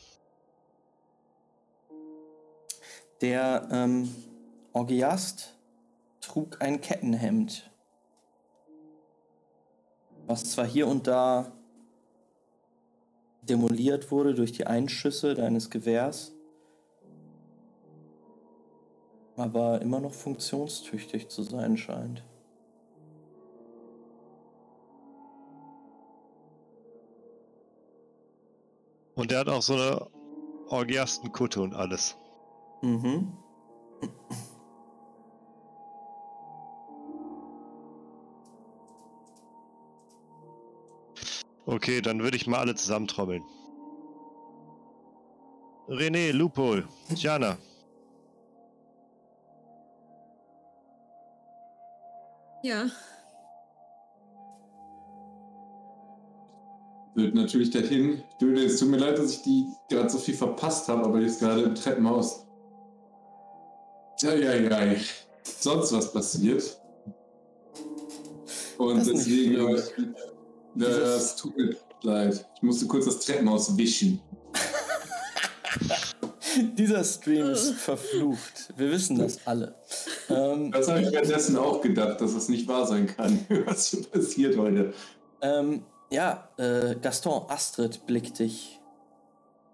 [3.20, 4.14] Der ähm,
[4.72, 5.56] Orgiast
[6.20, 7.70] trug ein Kettenhemd,
[10.26, 11.50] was zwar hier und da
[13.42, 16.34] demoliert wurde durch die Einschüsse deines Gewehrs,
[19.36, 22.22] aber immer noch funktionstüchtig zu sein scheint.
[29.14, 30.06] Und der hat auch so eine
[30.68, 32.18] Orgiastenkutte und alles.
[32.82, 33.32] Mhm.
[41.66, 43.42] Okay, dann würde ich mal alle zusammentrommeln.
[45.88, 47.58] René, Lupol, Jana.
[52.62, 52.86] Ja.
[57.14, 58.22] Wird natürlich dahin.
[58.40, 61.40] Döde, es tut mir leid, dass ich die gerade so viel verpasst habe, aber jetzt
[61.40, 62.45] gerade im Treppenhaus.
[64.22, 64.94] Ja, ja, ja.
[65.42, 66.80] Sonst was passiert.
[68.78, 69.76] Und Das deswegen,
[70.80, 72.46] äh, es tut mir leid.
[72.56, 74.20] Ich musste kurz das Treppenhaus wischen.
[76.78, 78.72] Dieser Stream ist verflucht.
[78.76, 79.74] Wir wissen das alle.
[80.30, 84.02] Ähm, Das habe ich währenddessen auch gedacht, dass es nicht wahr sein kann, was hier
[84.04, 84.94] passiert heute.
[85.42, 88.80] ähm, ja, äh, Gaston, Astrid blickt dich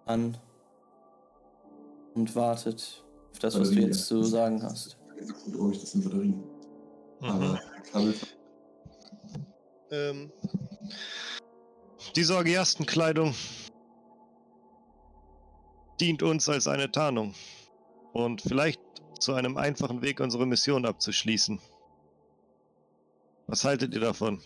[0.07, 0.37] an
[2.15, 3.02] und wartet
[3.33, 4.07] auf das, was du jetzt ja.
[4.07, 4.97] zu sagen hast.
[5.57, 6.43] Ruhig, das sind Batterien.
[7.21, 7.59] Mhm.
[7.93, 8.15] Aber
[9.91, 10.33] Ähm,
[12.17, 13.35] diese Orgiastenkleidung
[16.01, 17.35] dient uns als eine Tarnung
[18.13, 18.81] und vielleicht
[19.21, 21.61] zu einem einfachen Weg, unsere Mission abzuschließen.
[23.47, 24.43] Was haltet ihr davon?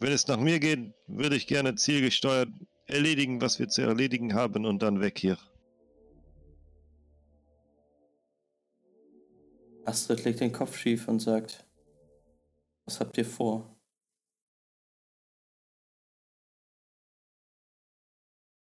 [0.00, 2.48] Wenn es nach mir geht, würde ich gerne zielgesteuert
[2.86, 5.38] erledigen, was wir zu erledigen haben und dann weg hier.
[9.86, 11.64] Astrid legt den Kopf schief und sagt,
[12.84, 13.76] was habt ihr vor?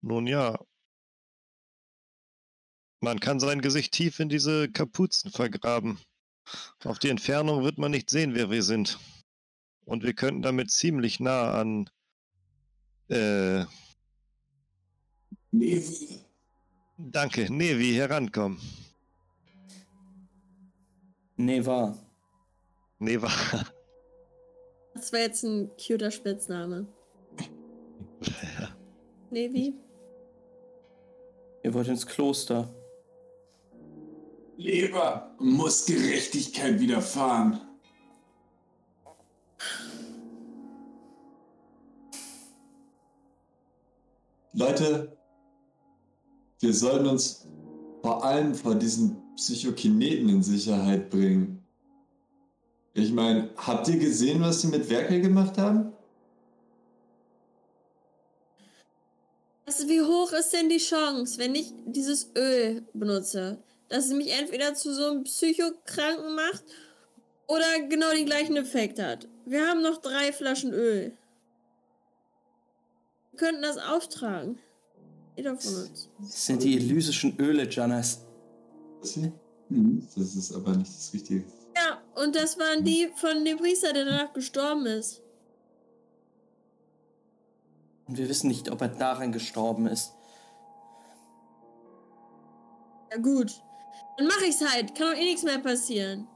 [0.02, 0.58] Nun ja.
[3.02, 6.00] Man kann sein Gesicht tief in diese Kapuzen vergraben.
[6.84, 9.00] Auf die Entfernung wird man nicht sehen, wer wir sind.
[9.86, 11.90] Und wir könnten damit ziemlich nah an.
[13.10, 13.66] Äh,
[15.58, 15.82] Nee,
[16.98, 18.60] danke, Nevi herankommen.
[21.38, 21.98] Wahr.
[23.00, 23.30] Neva.
[24.94, 26.88] Das war jetzt ein cuter Spitzname.
[29.30, 29.76] Nee, wie?
[31.64, 32.74] Ihr wollt ins Kloster.
[34.56, 37.60] Leber muss Gerechtigkeit widerfahren.
[44.54, 45.18] Leute,
[46.62, 47.46] wir sollten uns
[48.06, 51.66] vor allem vor diesen Psychokineten in Sicherheit bringen.
[52.94, 55.92] Ich meine, habt ihr gesehen, was sie mit Werkel gemacht haben?
[59.66, 63.58] Also, wie hoch ist denn die Chance, wenn ich dieses Öl benutze,
[63.90, 66.64] dass es mich entweder zu so einem Psychokranken macht
[67.48, 69.28] oder genau den gleichen Effekt hat?
[69.48, 71.18] Wir haben noch drei Flaschen Öl.
[73.32, 74.60] Wir könnten das auftragen.
[75.36, 76.10] Jeder von uns.
[76.20, 78.22] Das sind die elysischen Öle, Janas.
[79.04, 79.32] Hier?
[79.70, 81.44] Mhm, Das ist aber nicht das Richtige.
[81.76, 85.22] Ja, und das waren die von dem Priester, der danach gestorben ist.
[88.08, 90.14] Und wir wissen nicht, ob er daran gestorben ist.
[93.12, 93.52] Ja gut.
[94.18, 94.96] Dann mache ich's halt.
[94.96, 96.28] Kann doch eh nichts mehr passieren.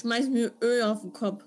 [0.00, 1.44] Schmeiß mir Öl auf den Kopf.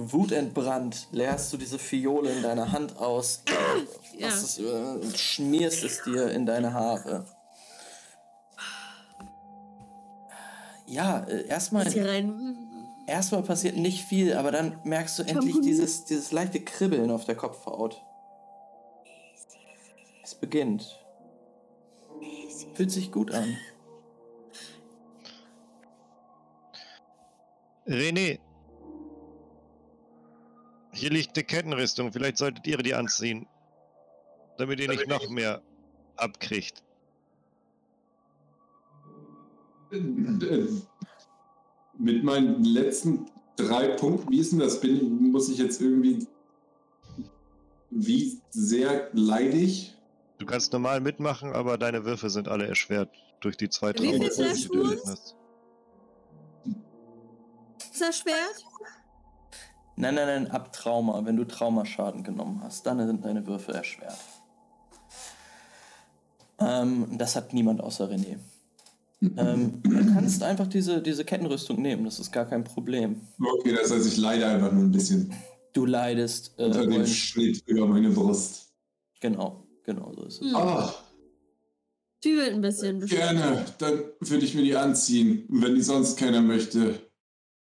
[0.00, 3.42] Wutentbrannt leerst du diese Fiole in deiner Hand aus,
[4.16, 4.28] Ja.
[4.28, 7.26] machst es, äh, und schmierst es dir in deine Haare.
[10.86, 11.84] Ja, äh, erstmal
[13.08, 17.34] erstmal passiert nicht viel, aber dann merkst du endlich dieses, dieses leichte Kribbeln auf der
[17.34, 18.00] Kopfhaut.
[20.22, 20.96] Es beginnt.
[22.74, 23.56] Fühlt sich gut an.
[27.86, 28.38] René.
[30.98, 32.12] Hier liegt eine Kettenrüstung.
[32.12, 33.46] Vielleicht solltet ihr die anziehen.
[34.56, 35.62] Damit ihr nicht noch mehr
[36.16, 36.82] abkriegt.
[39.92, 40.66] Äh,
[41.96, 44.80] Mit meinen letzten drei Punkten, wie ist denn das?
[44.80, 46.26] Bin, muss ich jetzt irgendwie.
[47.90, 49.96] Wie sehr leidig?
[50.38, 54.68] Du kannst normal mitmachen, aber deine Würfe sind alle erschwert durch die zwei Traumata, die
[54.68, 55.36] du erlitten hast.
[57.92, 58.64] Ist das Schwert?
[60.00, 61.24] Nein, nein, nein, ab Trauma.
[61.24, 64.16] Wenn du Traumaschaden genommen hast, dann sind deine Würfe erschwert.
[66.60, 68.38] Ähm, das hat niemand außer René.
[69.36, 73.20] ähm, du kannst einfach diese, diese Kettenrüstung nehmen, das ist gar kein Problem.
[73.40, 75.34] Okay, das heißt, ich leide einfach nur ein bisschen
[75.72, 76.54] Du leidest.
[76.58, 78.72] Äh, unter dem Schnitt über meine Brust.
[79.20, 80.48] genau, genau so ist es.
[80.48, 80.56] Hm.
[80.56, 80.94] Ah,
[82.22, 83.00] Zwiebelt ein bisschen.
[83.00, 83.20] bestimmt.
[83.20, 83.64] gerne.
[83.78, 87.00] Dann würde ich mir die anziehen, wenn die sonst keiner möchte.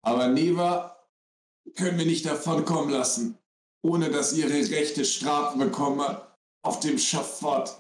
[0.02, 0.95] Aber Neva
[1.74, 3.38] können wir nicht davon kommen lassen,
[3.82, 6.22] ohne dass ihre rechte Strafe bekomme
[6.62, 7.76] auf dem Schafott.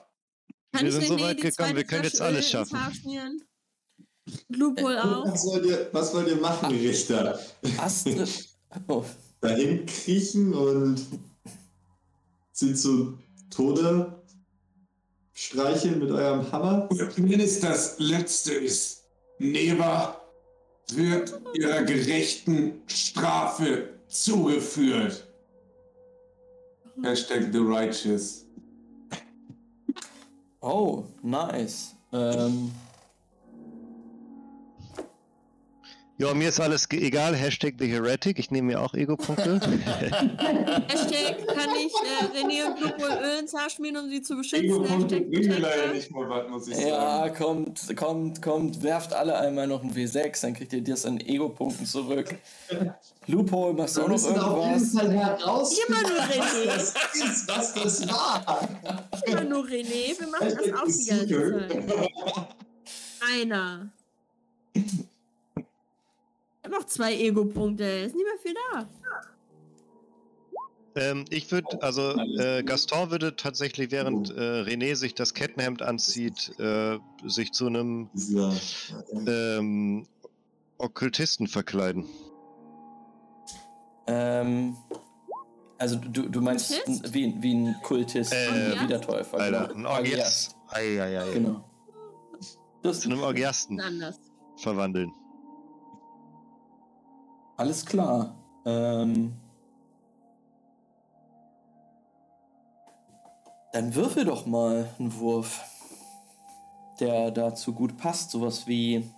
[0.72, 2.78] Kann Wir sind so weit gekommen, wir können jetzt Flasche alles schaffen.
[2.94, 3.42] Schmieren?
[4.48, 5.24] Lupol auch.
[5.26, 7.38] Was wollt ihr, was wollt ihr machen, Richter?
[7.78, 8.48] Astrid.
[8.88, 9.02] Oh,
[9.40, 11.00] Dahin kriechen und
[12.52, 13.16] sie zu
[13.48, 14.22] Tode
[15.32, 16.88] streicheln mit eurem Hammer?
[16.90, 19.04] Wenn es das Letzte ist,
[19.38, 20.20] Neva
[20.92, 25.26] wird ihrer gerechten Strafe zugeführt.
[27.02, 28.46] Hashtag The Righteous.
[30.60, 31.94] oh nice.
[32.12, 32.70] Ähm,
[36.18, 37.36] Ja, mir ist alles egal.
[37.36, 38.38] Hashtag The Heretic.
[38.38, 39.60] Ich nehme mir auch Ego-Punkte.
[39.60, 44.64] Hashtag kann ich äh, René und Lupol Öl ins Haar schmieren, um sie zu beschützen.
[44.64, 47.34] Ego-Punkte Hashtag bringen mir leider nicht mal was, muss ich ja, sagen.
[47.34, 48.82] kommt, kommt, kommt.
[48.82, 52.34] Werft alle einmal noch ein W6, dann kriegt ihr das an Ego-Punkten zurück.
[53.26, 55.78] Loophole, machst du auch Wir noch müssen auf jeden irgendwas?
[55.78, 56.66] Fall Immer nur René.
[56.68, 58.68] was das ist, was das war.
[59.26, 60.18] Immer nur René.
[60.18, 62.10] Wir machen das auch die ganze Zeit.
[63.20, 63.90] Einer.
[66.66, 67.84] Ich noch zwei Ego-Punkte.
[67.84, 68.88] Ist nicht mehr viel da.
[70.96, 76.58] ähm, ich würde, also äh, Gaston würde tatsächlich, während äh, René sich das Kettenhemd anzieht,
[76.58, 78.10] äh, sich zu einem
[79.26, 80.06] ähm,
[80.78, 82.06] Okkultisten verkleiden.
[84.06, 84.76] Ähm,
[85.78, 87.14] also du, du meinst Kultist?
[87.14, 89.38] wie, wie ein Kultist, Äh, ein Wiedertäufer.
[89.38, 89.90] Alter, genau.
[89.90, 90.56] ein Orgiast.
[90.68, 91.32] Eieiei.
[91.32, 91.64] Genau.
[92.82, 94.18] Das Zu einem Orgiasten Anders.
[94.56, 95.12] verwandeln.
[97.56, 98.34] Alles klar.
[98.64, 99.34] Ähm,
[103.72, 105.62] dann würfel doch mal einen Wurf,
[107.00, 108.30] der dazu gut passt.
[108.30, 109.10] Sowas wie.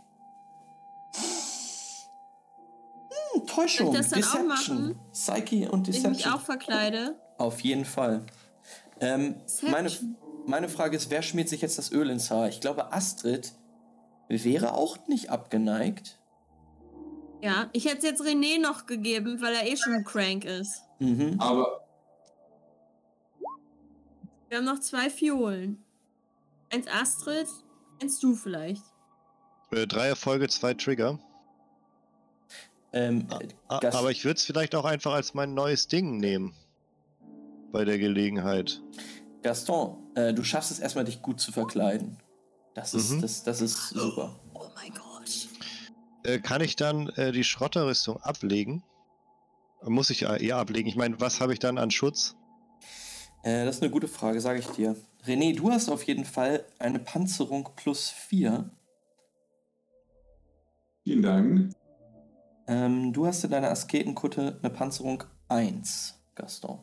[3.34, 4.98] Hm, Täuschung, Deception.
[5.12, 6.32] Psyche und Wenn ich mich Deception.
[6.34, 7.16] auch verkleide.
[7.38, 8.24] Auf jeden Fall.
[9.00, 10.16] Ähm, meine, Deception.
[10.46, 12.48] meine Frage ist, wer schmiert sich jetzt das Öl ins Haar?
[12.48, 13.52] Ich glaube, Astrid
[14.28, 16.18] wäre auch nicht abgeneigt.
[17.40, 20.82] Ja, ich hätte es jetzt René noch gegeben, weil er eh schon crank ist.
[20.98, 21.36] Mhm.
[21.40, 21.84] Aber
[24.48, 25.84] Wir haben noch zwei Fiolen.
[26.72, 27.46] Eins Astrid,
[28.02, 28.82] eins du vielleicht.
[29.70, 31.18] Äh, drei Erfolge, zwei Trigger.
[32.92, 33.28] Ähm,
[33.68, 36.54] Gas- Aber ich würde es vielleicht auch einfach als mein neues Ding nehmen.
[37.70, 38.82] Bei der Gelegenheit.
[39.42, 42.16] Gaston, äh, du schaffst es erstmal, dich gut zu verkleiden.
[42.74, 43.20] Das ist, Mhm.
[43.20, 44.34] das, das ist super.
[44.54, 45.02] Oh mein Gott.
[46.24, 48.82] Äh, kann ich dann äh, die Schrotterrüstung ablegen?
[49.82, 50.88] Muss ich äh, ja ablegen.
[50.88, 52.36] Ich meine, was habe ich dann an Schutz?
[53.42, 54.96] Äh, das ist eine gute Frage, sage ich dir.
[55.24, 58.70] René, du hast auf jeden Fall eine Panzerung plus 4.
[61.04, 61.72] vielen Dank.
[62.66, 66.82] Ähm, du hast in deiner Asketenkutte eine Panzerung 1, Gaston.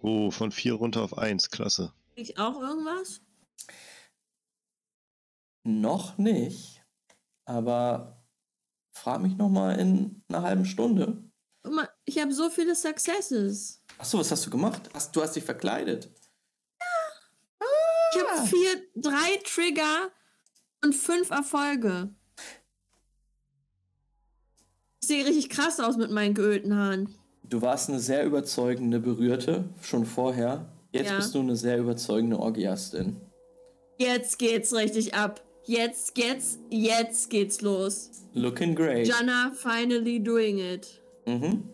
[0.00, 1.50] Oh, von 4 runter auf 1.
[1.50, 1.92] Klasse.
[2.14, 3.20] Ich auch irgendwas?
[5.64, 6.81] Noch nicht,
[7.44, 8.22] aber
[8.92, 11.22] frag mich noch mal in einer halben Stunde.
[12.04, 13.82] Ich habe so viele Successes.
[13.98, 14.90] Achso, was hast du gemacht?
[14.94, 16.10] Hast, du hast dich verkleidet.
[18.46, 20.10] vier, drei Trigger
[20.84, 22.10] und fünf Erfolge.
[25.00, 27.14] Ich sehe richtig krass aus mit meinen geölten Haaren.
[27.44, 30.66] Du warst eine sehr überzeugende Berührte, schon vorher.
[30.92, 31.16] Jetzt Ja.
[31.16, 33.20] bist du eine sehr überzeugende Orgiastin.
[33.98, 35.42] Jetzt geht's richtig ab.
[35.64, 38.10] Jetzt geht's, jetzt geht's los.
[38.34, 39.06] Looking great.
[39.06, 41.00] Jana finally doing it.
[41.26, 41.68] Mhm.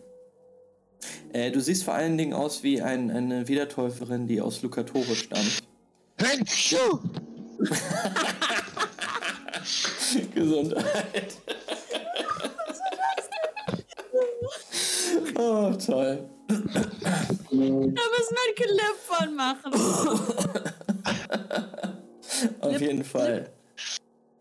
[1.33, 5.63] Äh, du siehst vor allen Dingen aus wie ein, eine Wiedertäuferin, die aus Lucatore stammt.
[10.33, 11.37] Gesundheit.
[15.35, 16.29] oh, toll.
[16.47, 19.73] Da müssen wir ein Clip von machen.
[22.61, 23.51] Auf jeden Fall.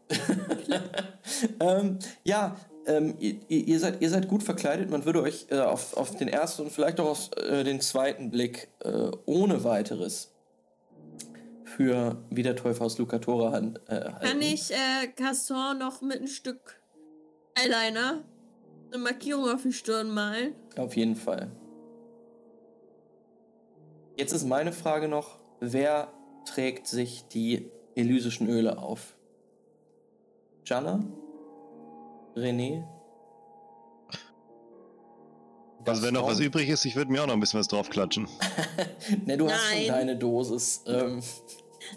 [1.60, 2.56] ähm, ja,
[2.86, 4.90] ähm, ihr, ihr, seid, ihr seid gut verkleidet.
[4.90, 8.30] Man würde euch äh, auf, auf den ersten und vielleicht auch auf äh, den zweiten
[8.30, 10.32] Blick äh, ohne weiteres
[11.64, 14.20] für Wiedertäufer aus Lucatora äh, halten.
[14.20, 16.80] Kann ich äh, Casson noch mit ein Stück
[17.54, 18.24] Eyeliner
[18.90, 20.54] eine Markierung auf die Stirn malen?
[20.76, 21.50] Auf jeden Fall.
[24.16, 26.12] Jetzt ist meine Frage noch, wer
[26.46, 29.17] trägt sich die elysischen Öle auf?
[30.68, 31.00] Jana?
[32.36, 32.84] René?
[35.86, 36.46] Also wenn noch was Gaston?
[36.46, 38.28] übrig ist, ich würde mir auch noch ein bisschen was drauf klatschen.
[39.24, 39.88] Ne, du hast schon Nein.
[39.88, 40.82] deine Dosis.
[40.86, 41.20] Ähm,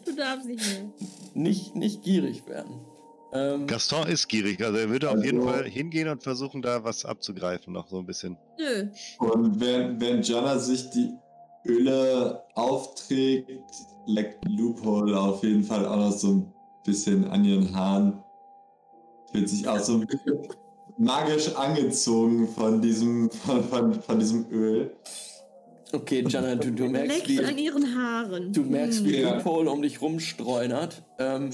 [0.05, 0.89] Du darfst nicht mehr.
[1.33, 2.79] nicht, nicht gierig werden.
[3.33, 6.83] Ähm, Gaston ist gierig, also er würde auf jeden Also- Fall hingehen und versuchen, da
[6.83, 8.37] was abzugreifen, noch so ein bisschen.
[8.57, 8.87] Nö.
[9.19, 11.11] Und während, während Jana sich die
[11.65, 13.49] Öle aufträgt,
[14.05, 16.53] leckt Loophole auf jeden Fall auch noch so ein
[16.85, 18.23] bisschen an ihren Haaren.
[19.31, 20.03] Fühlt sich auch so
[20.97, 24.91] magisch angezogen von diesem, von, von, von diesem Öl.
[25.93, 28.53] okay, Jana, du, du merkst, Leckt an wie, ihren Haaren.
[28.53, 29.35] du merkst, wie Ja.
[29.35, 31.03] Loophole um dich rumstreunert.
[31.19, 31.49] Ähm,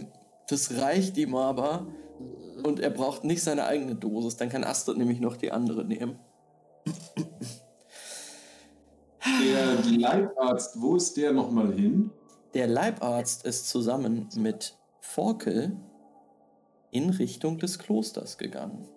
[0.50, 1.88] das reicht ihm aber.
[2.64, 4.38] Und er braucht nicht seine eigene Dosis.
[4.38, 6.18] Dann kann Astrid nämlich noch die andere nehmen.
[9.44, 12.12] Der Leibarzt, wo ist der nochmal hin?
[12.54, 15.76] Der Leibarzt ist zusammen mit Forkel
[16.92, 18.88] in Richtung des Klosters gegangen.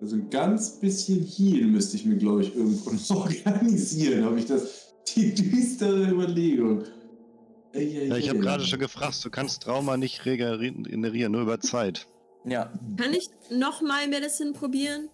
[0.00, 4.24] Also ein ganz bisschen Heal müsste ich mir, glaube ich, irgendwo noch organisieren.
[4.24, 4.92] Habe ich das?
[5.14, 6.84] Die düstere Überlegung.
[7.72, 11.60] Ey, ey, Ja, ich habe gerade schon gefragt, du kannst Trauma nicht regenerieren, nur über
[11.60, 12.06] Zeit.
[12.44, 15.08] Ja, Kann ich nochmal Medicine probieren?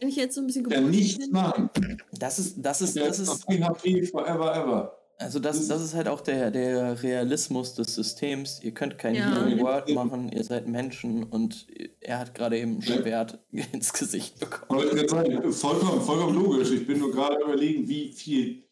[0.00, 1.30] Wenn ich jetzt so ein bisschen Ja, nichts bin?
[1.30, 1.70] machen.
[2.12, 4.98] das ist, das ist, das ist ist, noch HP forever ever.
[5.18, 8.60] Also das, das ist halt auch der, der Realismus des Systems.
[8.62, 9.30] Ihr könnt kein Ja.
[9.30, 11.66] Healing Word machen, ihr seid Menschen und
[12.00, 13.38] er hat gerade eben ein Schwert
[13.72, 14.80] ins Gesicht bekommen.
[14.80, 16.70] Wollte ich gerade sagen, vollkommen, vollkommen logisch.
[16.72, 18.64] Ich bin nur gerade überlegen, wie viel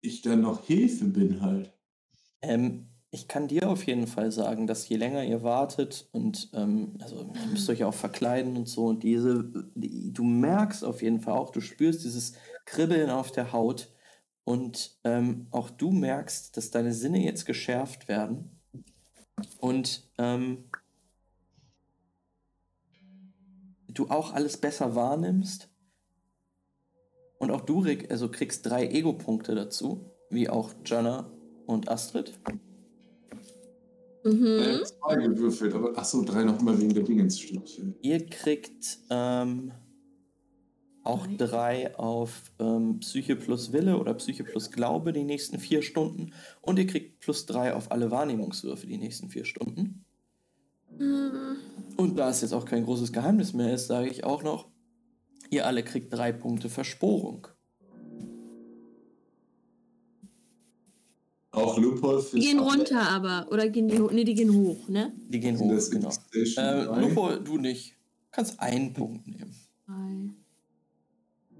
[0.00, 1.72] ich dann noch Hilfe bin halt.
[2.42, 6.98] Ähm, ich kann dir auf jeden Fall sagen, dass je länger ihr wartet und ähm,
[7.00, 9.44] also ihr müsst euch auch verkleiden und so und diese,
[9.76, 12.34] die, du merkst auf jeden Fall auch, du spürst dieses
[12.66, 13.88] Kribbeln auf der Haut
[14.44, 18.60] und ähm, auch du merkst, dass deine Sinne jetzt geschärft werden
[19.58, 20.64] und ähm,
[23.88, 25.68] du auch alles besser wahrnimmst
[27.38, 31.30] und auch du Rick, also kriegst drei Ego-Punkte dazu, wie auch Jana
[31.66, 32.38] und Astrid.
[34.24, 34.46] Mhm.
[34.46, 37.38] Äh, zwei gewürfelt, aber achso, drei nochmal wegen der Dingens.
[38.00, 39.72] Ihr kriegt ähm,
[41.04, 46.32] auch drei auf ähm, Psyche plus Wille oder Psyche plus Glaube die nächsten vier Stunden.
[46.60, 50.04] Und ihr kriegt plus drei auf alle Wahrnehmungswürfe die nächsten vier Stunden.
[50.98, 51.56] Mhm.
[51.96, 54.68] Und da es jetzt auch kein großes Geheimnis mehr ist, sage ich auch noch,
[55.50, 57.48] ihr alle kriegt drei Punkte Versporung.
[61.50, 63.46] Auch Loophole Die gehen runter aber.
[63.52, 64.10] Oder gehen die hoch?
[64.10, 65.12] Ne, die gehen hoch, ne?
[65.28, 66.10] Die gehen hoch, genau.
[66.32, 67.00] Äh, drei?
[67.00, 67.94] Lupo, du nicht.
[68.32, 69.54] Kannst einen Punkt nehmen.
[69.86, 70.34] Drei.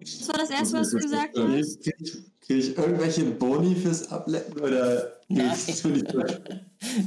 [0.00, 1.80] Das war das erste, was du gesagt hast.
[1.82, 6.04] Krieg ich, krieg ich irgendwelche Boni fürs Ablecken oder die-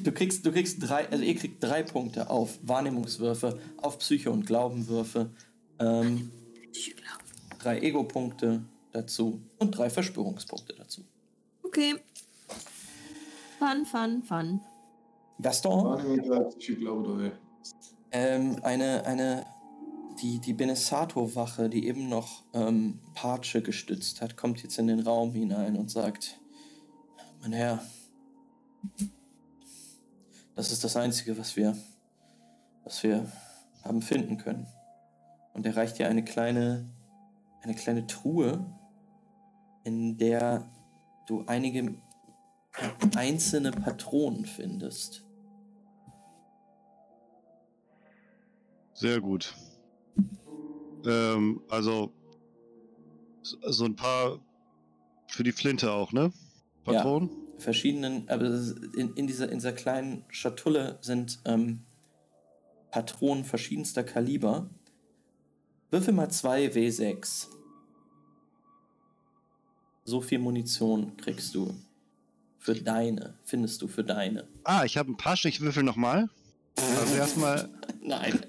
[0.04, 4.46] Du kriegst, du kriegst drei, also ihr kriegt drei Punkte auf Wahrnehmungswürfe, auf Psyche- und
[4.46, 5.30] Glaubenwürfe,
[5.80, 6.32] ähm,
[7.60, 11.04] drei Ego-Punkte dazu und drei Verspürungspunkte dazu.
[11.64, 11.96] Okay.
[13.60, 14.62] Fun, fun, fun.
[15.42, 17.32] Gaston, Wahrnehmung Psyche, Glaube
[18.12, 19.46] ähm, eine, eine,
[20.22, 25.34] die, die Benesato-Wache, die eben noch ähm, Patsche gestützt hat, kommt jetzt in den Raum
[25.34, 26.40] hinein und sagt,
[27.42, 27.84] mein Herr,
[30.56, 31.78] das ist das Einzige, was wir,
[32.84, 33.32] was wir
[33.84, 34.68] haben finden können.
[35.54, 36.90] Und er reicht dir eine kleine,
[37.62, 38.66] eine kleine Truhe,
[39.84, 40.70] in der
[41.28, 41.96] du einige
[43.16, 45.24] einzelne Patronen findest.
[48.94, 49.56] Sehr gut.
[51.08, 52.12] Ähm, also
[53.42, 54.40] so- ein paar
[55.28, 56.32] für die Flinte auch, ne?
[56.84, 57.30] Patronen?
[57.60, 58.46] verschiedenen, aber
[58.96, 61.84] in, in, dieser, in dieser kleinen Schatulle sind ähm,
[62.92, 64.70] Patronen verschiedenster Kaliber.
[65.90, 67.48] Würfel mal zwei W6.
[70.06, 71.74] So viel Munition kriegst du.
[72.60, 74.48] Für deine, findest du für deine.
[74.64, 76.30] Ah, ich habe ein paar Stichwürfel nochmal.
[77.00, 77.70] Also erstmal
[78.02, 78.46] Nein.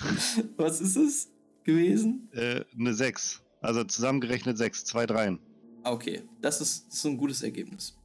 [0.56, 1.28] Was ist es
[1.64, 2.28] gewesen?
[2.32, 3.42] äh, eine 6.
[3.60, 5.38] Also zusammengerechnet 6, 2 Dreien.
[5.82, 7.96] Ah, Okay, das ist, das ist ein gutes Ergebnis.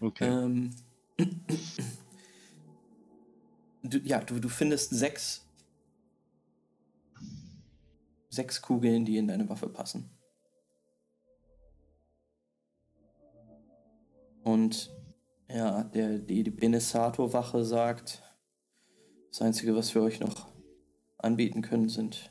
[0.00, 0.26] Okay.
[0.26, 0.70] Ähm,
[3.82, 5.46] du, ja, du, du findest sechs,
[8.28, 10.10] sechs Kugeln, die in deine Waffe passen.
[14.44, 14.94] Und
[15.48, 18.22] ja, der, die, die Benesato-Wache sagt,
[19.30, 20.46] das Einzige, was wir euch noch
[21.26, 22.30] anbieten können, sind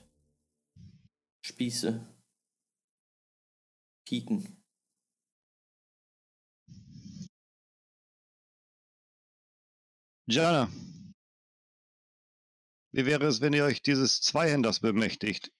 [1.46, 2.04] Spieße,
[4.08, 4.64] Piken.
[10.28, 10.72] Jana.
[12.91, 15.52] Wie wäre es, wenn ihr euch dieses Zweihänders bemächtigt?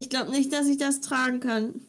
[0.00, 1.86] Ich glaube nicht, dass ich das tragen kann.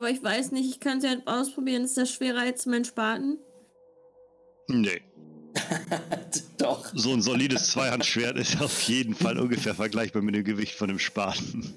[0.00, 1.84] Aber ich weiß nicht, ich kann es ja ausprobieren.
[1.84, 3.38] Ist das schwerer als mein Spaten?
[4.66, 5.02] Nee.
[6.58, 6.90] Doch.
[6.94, 10.98] So ein solides Zweihandschwert ist auf jeden Fall ungefähr vergleichbar mit dem Gewicht von einem
[10.98, 11.74] Spaten.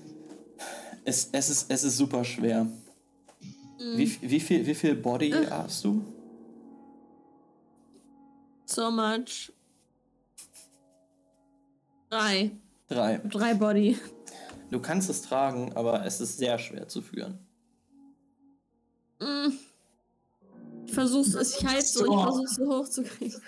[1.04, 2.62] Es, es, ist, es ist super schwer.
[3.78, 3.98] Hm.
[3.98, 5.50] Wie, wie, viel, wie viel Body Äh.
[5.50, 6.06] hast du?
[8.66, 9.52] So much.
[12.10, 12.52] Drei.
[12.88, 13.18] Drei.
[13.30, 13.98] Drei Body.
[14.72, 17.38] Du kannst es tragen, aber es ist sehr schwer zu führen.
[19.24, 19.54] Mm.
[20.86, 23.42] Ich versuch's, ich halte so, ich versuch's so hoch zu kriegen.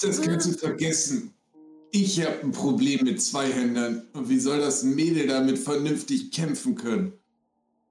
[0.00, 1.34] Das kannst du vergessen.
[1.90, 4.06] Ich habe ein Problem mit Zweihändern.
[4.12, 7.12] Und wie soll das Mädel damit vernünftig kämpfen können?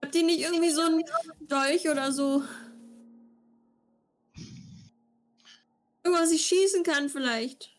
[0.01, 1.03] Habt ihr nicht irgendwie so einen
[1.47, 2.43] Dolch oder so?
[6.03, 7.71] Irgendwas ich schießen kann vielleicht.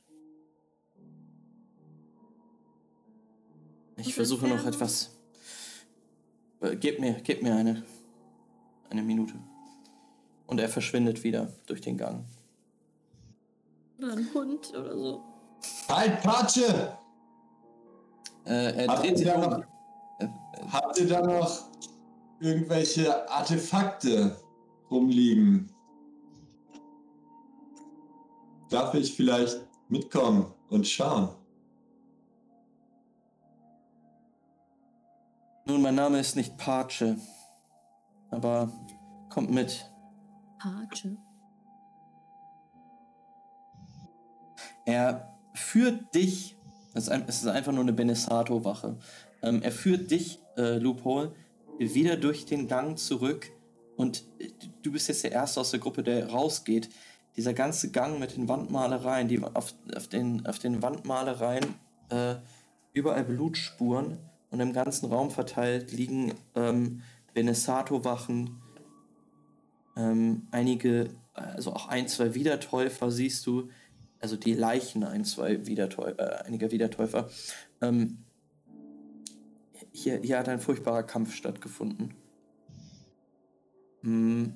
[3.99, 5.11] Ich versuche noch etwas.
[6.61, 7.85] Äh, Gib mir, gib mir eine,
[8.99, 9.34] eine Minute.
[10.47, 12.24] Und er verschwindet wieder durch den Gang.
[13.99, 15.22] Oder ein Hund oder so.
[15.88, 16.97] Halt, Patsche!
[18.44, 19.51] Äh, er Habt dreht ihr sich da um.
[19.51, 21.64] noch, habt ihr da noch
[22.40, 24.36] irgendwelche Artefakte
[24.90, 25.68] rumliegen?
[28.70, 31.30] Darf ich vielleicht mitkommen und schauen?
[35.64, 37.16] Nun, mein Name ist nicht Patsche.
[38.31, 38.72] Aber
[39.29, 39.91] kommt mit.
[40.59, 41.16] Patsche.
[44.85, 46.57] Er führt dich,
[46.95, 48.97] es ist, einfach nur eine Benesato-Wache.
[49.43, 51.35] Ähm, er führt dich, äh, Loophole,
[51.79, 53.51] wieder durch den Gang zurück
[53.97, 54.51] und äh,
[54.83, 56.89] du bist jetzt der Erste aus der Gruppe, der rausgeht.
[57.37, 61.66] Dieser ganze Gang mit den Wandmalereien, die auf, auf, den, auf den Wandmalereien
[62.09, 62.37] äh,
[62.93, 64.18] überall Blutspuren
[64.51, 67.03] und im ganzen Raum verteilt liegen ähm,
[67.37, 68.62] Benesato-Wachen,
[69.95, 73.68] ähm, einige, also auch ein, zwei Wiedertäufer siehst du,
[74.20, 77.28] also die Leichen ein, zwei Wiedertäufer, äh, einiger Wiedertäufer.
[77.82, 78.24] Ähm,
[79.93, 82.14] hier, hier hat ein furchtbarer Kampf stattgefunden.
[84.01, 84.55] Hm.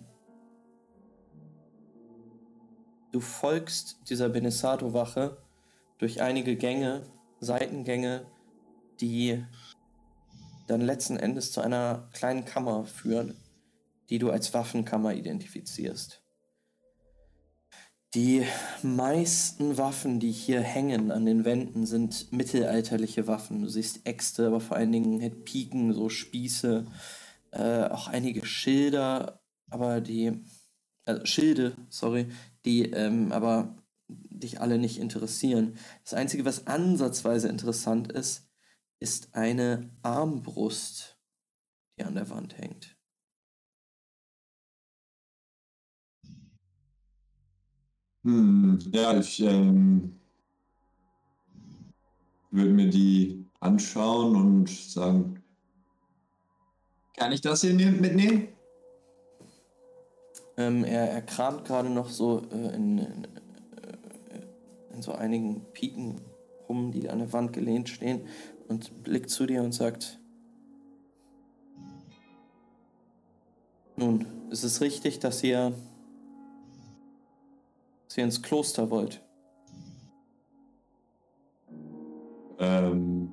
[3.13, 5.37] Du folgst dieser Benesato-Wache
[5.99, 7.03] durch einige Gänge,
[7.41, 8.25] Seitengänge,
[9.01, 9.45] die
[10.71, 13.35] dann letzten Endes zu einer kleinen Kammer führen,
[14.09, 16.23] die du als Waffenkammer identifizierst.
[18.15, 18.45] Die
[18.83, 23.63] meisten Waffen, die hier hängen an den Wänden, sind mittelalterliche Waffen.
[23.63, 26.87] Du siehst Äxte, aber vor allen Dingen Piken, so Spieße,
[27.53, 29.41] äh, auch einige Schilder,
[29.71, 30.41] aber die,
[31.05, 32.27] also Schilde, sorry,
[32.65, 33.77] die ähm, aber
[34.09, 35.77] dich alle nicht interessieren.
[36.03, 38.50] Das Einzige, was ansatzweise interessant ist,
[39.01, 41.19] ist eine Armbrust,
[41.99, 42.97] die an der Wand hängt.
[48.25, 50.21] Hm, ja, ich ähm,
[52.51, 55.43] würde mir die anschauen und sagen,
[57.17, 58.49] kann ich das hier ne- mitnehmen?
[60.59, 66.21] Ähm, er, er kramt gerade noch so äh, in, in, äh, an so einigen Piken
[66.69, 68.27] rum, die an der Wand gelehnt stehen
[68.71, 70.19] und blickt zu dir und sagt,
[73.97, 75.73] nun, ist es richtig, dass ihr,
[78.07, 79.23] dass ihr ins Kloster wollt?
[82.59, 83.33] Ähm,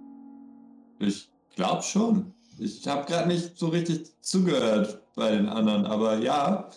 [0.99, 2.33] ich glaube schon.
[2.57, 6.69] Ich habe gerade nicht so richtig zugehört bei den anderen, aber ja.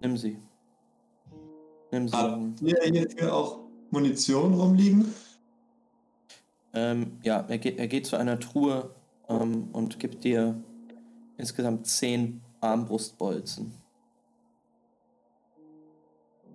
[0.00, 0.38] Nimm sie.
[1.90, 2.16] Nimm sie.
[2.16, 5.12] Habt ihr hierfür auch Munition rumliegen?
[6.74, 8.94] Ähm, ja, er geht, er geht zu einer Truhe
[9.28, 10.62] ähm, und gibt dir
[11.36, 13.72] insgesamt zehn Armbrustbolzen.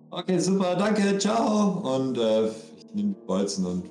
[0.10, 1.96] Okay, super, danke, ciao.
[1.96, 3.90] Und äh, ich nehme die Bolzen und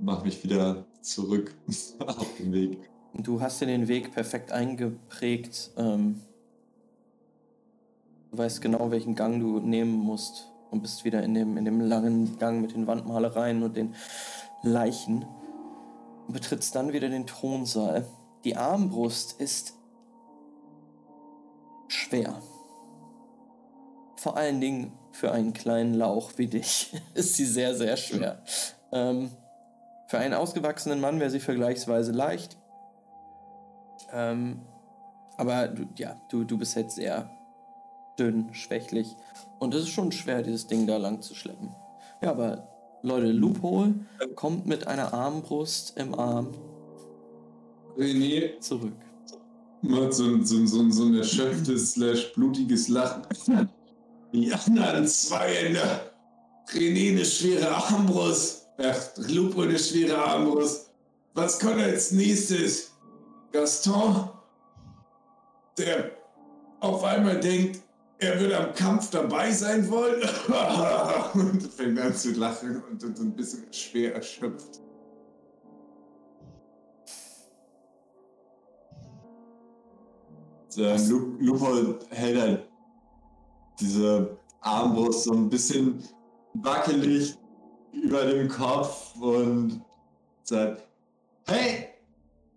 [0.00, 1.54] mache mich wieder zurück
[2.06, 2.78] auf den Weg.
[3.14, 5.70] Du hast dir den Weg perfekt eingeprägt.
[5.76, 6.20] Ähm,
[8.32, 11.80] du weißt genau, welchen Gang du nehmen musst und bist wieder in dem, in dem
[11.80, 13.94] langen Gang mit den Wandmalereien und den
[14.64, 15.24] Leichen.
[16.26, 18.06] Und betrittst dann wieder den Thronsaal.
[18.44, 19.74] Die Armbrust ist
[21.88, 22.40] schwer.
[24.16, 28.42] Vor allen Dingen für einen kleinen Lauch wie dich ist sie sehr, sehr schwer.
[28.92, 29.30] Ähm,
[30.08, 32.56] für einen ausgewachsenen Mann wäre sie vergleichsweise leicht.
[34.12, 34.60] Ähm,
[35.36, 37.30] aber du, ja, du, du bist jetzt sehr
[38.18, 39.16] dünn, schwächlich.
[39.58, 41.74] Und es ist schon schwer, dieses Ding da lang zu schleppen.
[42.20, 42.68] Ja, aber
[43.04, 43.94] Leute, Loophole
[44.34, 46.48] kommt mit einer Armbrust im Arm
[47.98, 48.94] René zurück.
[49.82, 53.22] macht so, ein- so, so, so ein erschöpftes, slash blutiges Lachen.
[54.32, 55.80] Die anderen zwei Hände.
[56.72, 58.66] René eine schwere Armbrust.
[58.78, 58.98] Ach,
[59.28, 60.90] Lupo eine schwere Armbrust.
[61.34, 62.90] Was kommt als nächstes?
[63.52, 64.30] Gaston,
[65.78, 66.10] der
[66.80, 67.80] auf einmal denkt,
[68.18, 70.22] er würde am Kampf dabei sein wollen
[71.34, 74.80] und fängt an zu lachen und, und ein bisschen schwer erschöpft.
[80.76, 82.68] Der Lu Lupo hält halt
[83.78, 86.02] diese Armbrust so ein bisschen
[86.54, 87.36] wackelig
[87.92, 89.82] über dem Kopf und
[90.42, 90.82] sagt,
[91.46, 91.88] hey,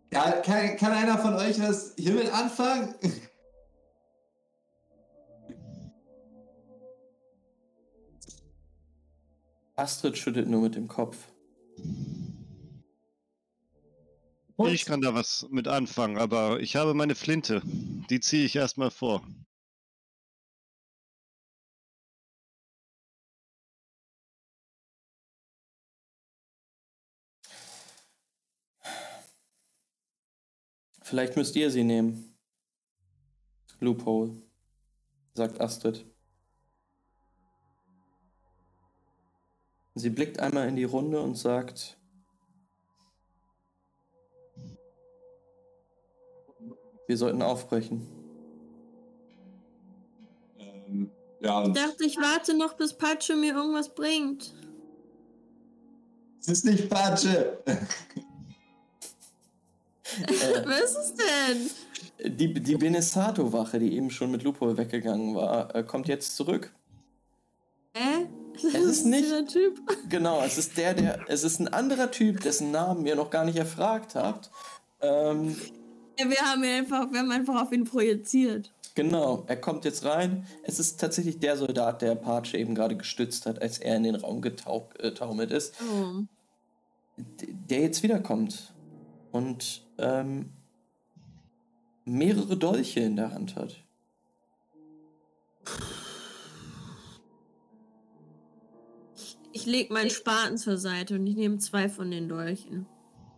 [0.09, 2.95] kann, kann einer von euch was hiermit anfangen?
[9.77, 11.31] Astrid schüttelt nur mit dem Kopf.
[14.65, 17.61] Ich kann da was mit anfangen, aber ich habe meine Flinte.
[18.09, 19.21] Die ziehe ich erstmal vor.
[31.03, 32.35] Vielleicht müsst ihr sie nehmen.
[33.79, 34.41] Loophole,
[35.35, 36.16] sagt Astrid.
[39.97, 41.97] Sie blickt einmal in die Runde und sagt,
[47.07, 48.07] wir sollten aufbrechen.
[50.59, 54.53] Ähm, ja, Ich dachte, ich warte noch, bis Patsche mir irgendwas bringt.
[56.41, 57.57] es ist nicht Patsche.
[57.65, 57.75] Äh,
[60.65, 61.69] Was ist denn?
[62.37, 66.73] die die Benesato-Wache, die eben schon mit Loophole weggegangen war, äh, kommt jetzt zurück.
[67.93, 68.27] Hä?
[68.63, 69.79] Es ist nicht- dieser Typ.
[70.09, 73.45] Genau, es ist der, der, es ist ein anderer Typ, dessen Namen ihr noch gar
[73.45, 74.49] nicht erfragt habt.
[75.01, 75.55] Ähm,
[76.19, 78.73] Ja, wir haben ihn einfach, wir haben einfach auf ihn projiziert.
[78.95, 80.47] Genau, er kommt jetzt rein.
[80.63, 84.15] Es ist tatsächlich der Soldat, der Patsche eben gerade gestützt hat, als er in den
[84.15, 86.23] Raum getaumelt ist, Oh.
[87.17, 88.73] der jetzt wiederkommt
[89.31, 90.49] und ähm,
[92.05, 93.75] mehrere Dolche in der Hand hat.
[99.57, 102.85] Ich leg meinen Spaten zur Seite und ich nehme zwei von den Dolchen.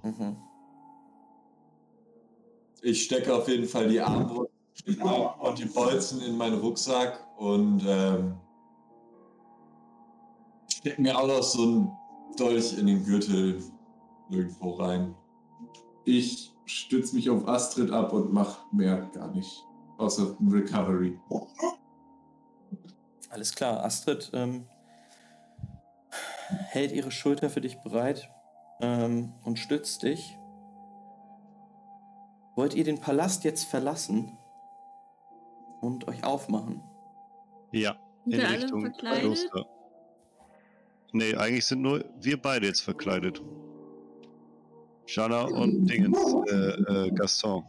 [0.03, 0.35] Mhm.
[2.81, 4.51] Ich stecke auf jeden Fall die Armbrust
[4.85, 8.35] und die Bolzen in meinen Rucksack und ähm,
[10.67, 11.91] stecke mir auch noch so einen
[12.35, 13.63] Dolch in den Gürtel
[14.29, 15.15] irgendwo rein.
[16.03, 19.63] Ich stütze mich auf Astrid ab und mach mehr gar nicht.
[19.97, 21.17] Außer Recovery.
[23.29, 24.65] Alles klar, Astrid ähm,
[26.49, 28.29] hält ihre Schulter für dich bereit
[28.81, 30.37] ähm, und stützt dich.
[32.55, 34.37] Wollt ihr den Palast jetzt verlassen
[35.81, 36.83] und euch aufmachen?
[37.71, 37.95] Ja,
[38.25, 38.91] in wir Richtung?
[38.91, 39.65] Kloster.
[41.11, 43.41] Nee, eigentlich sind nur wir beide jetzt verkleidet.
[45.05, 46.17] Shana und Dingens,
[46.51, 47.65] äh, äh, Gaston.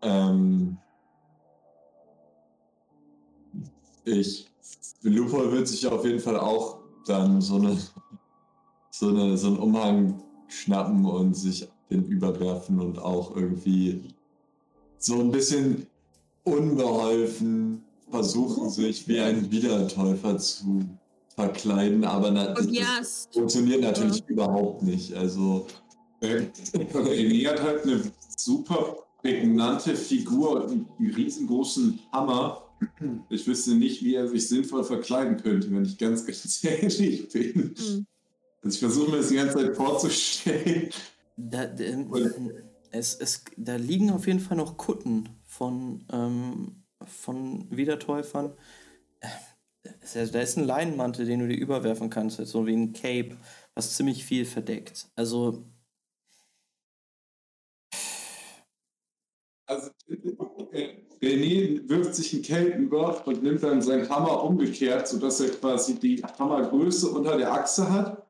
[0.00, 0.78] Ähm,
[4.04, 4.48] ich,
[5.02, 7.76] Lupo wird sich auf jeden Fall auch dann so eine,
[8.90, 14.02] so eine, so einen Umhang schnappen und sich den überwerfen und auch irgendwie
[14.98, 15.86] so ein bisschen
[16.44, 20.84] unbeholfen versuchen, sich wie ein Wiedertäufer zu
[21.34, 25.14] verkleiden, aber na, ja, das funktioniert natürlich überhaupt nicht.
[25.14, 25.66] Also
[26.20, 28.02] René hat halt eine
[28.36, 32.61] super prägnante Figur und einen riesengroßen Hammer.
[33.30, 37.74] Ich wüsste nicht, wie er sich sinnvoll verkleiden könnte, wenn ich ganz, ganz ehrlich bin.
[37.76, 38.06] Hm.
[38.62, 40.90] Also ich versuche mir das die ganze Zeit vorzustellen.
[41.36, 42.52] Da, Und-
[42.90, 48.52] es, es, da liegen auf jeden Fall noch Kutten von, ähm, von Wiedertäufern.
[49.20, 49.28] Äh,
[50.30, 53.36] Da ist ein Leinenmantel, den du dir überwerfen kannst, so wie ein Cape,
[53.74, 55.08] was ziemlich viel verdeckt.
[55.16, 55.64] Also,
[59.66, 59.90] Also
[61.22, 65.94] René wirft sich einen Cape über und nimmt dann seinen Hammer umgekehrt, sodass er quasi
[65.94, 68.26] die Hammergröße unter der Achse hat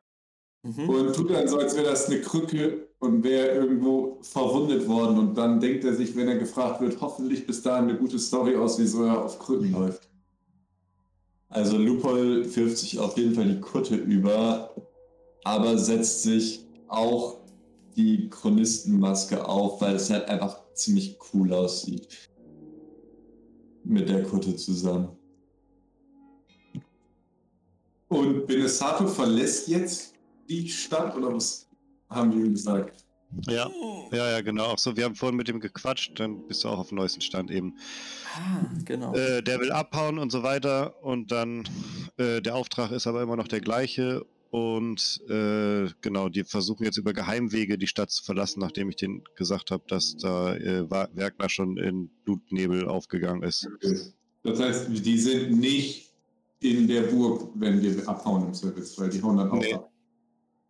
[0.62, 0.88] mhm.
[0.88, 5.18] und tut dann so, als wäre das eine Krücke und wäre irgendwo verwundet worden.
[5.18, 8.56] Und dann denkt er sich, wenn er gefragt wird, hoffentlich bis dahin eine gute Story
[8.56, 10.08] aus, wieso er auf Krücken läuft.
[11.48, 14.74] Also Lupol wirft sich auf jeden Fall die Kutte über,
[15.44, 17.38] aber setzt sich auch
[17.96, 22.08] die Chronistenmaske auf, weil es halt einfach ziemlich cool aussieht.
[23.84, 25.08] Mit der Kutte zusammen.
[28.08, 30.14] Und Benesato verlässt jetzt
[30.48, 31.68] die Stadt oder was
[32.10, 33.04] haben die ihm gesagt?
[33.48, 33.70] Ja,
[34.10, 34.66] ja, ja, genau.
[34.66, 37.22] Auch so, wir haben vorhin mit ihm gequatscht, dann bist du auch auf dem neuesten
[37.22, 37.74] Stand eben.
[38.36, 39.14] Ah, genau.
[39.14, 41.64] Äh, der will abhauen und so weiter und dann
[42.18, 46.98] äh, der Auftrag ist aber immer noch der gleiche und äh, genau, die versuchen jetzt
[46.98, 51.48] über Geheimwege die Stadt zu verlassen, nachdem ich denen gesagt habe, dass da äh, Werkner
[51.48, 53.66] schon in Blutnebel aufgegangen ist.
[54.42, 56.12] Das heißt, die sind nicht
[56.60, 59.72] in der Burg, wenn wir abhauen im Service, weil die hauen dann auch Nee.
[59.72, 59.90] ab.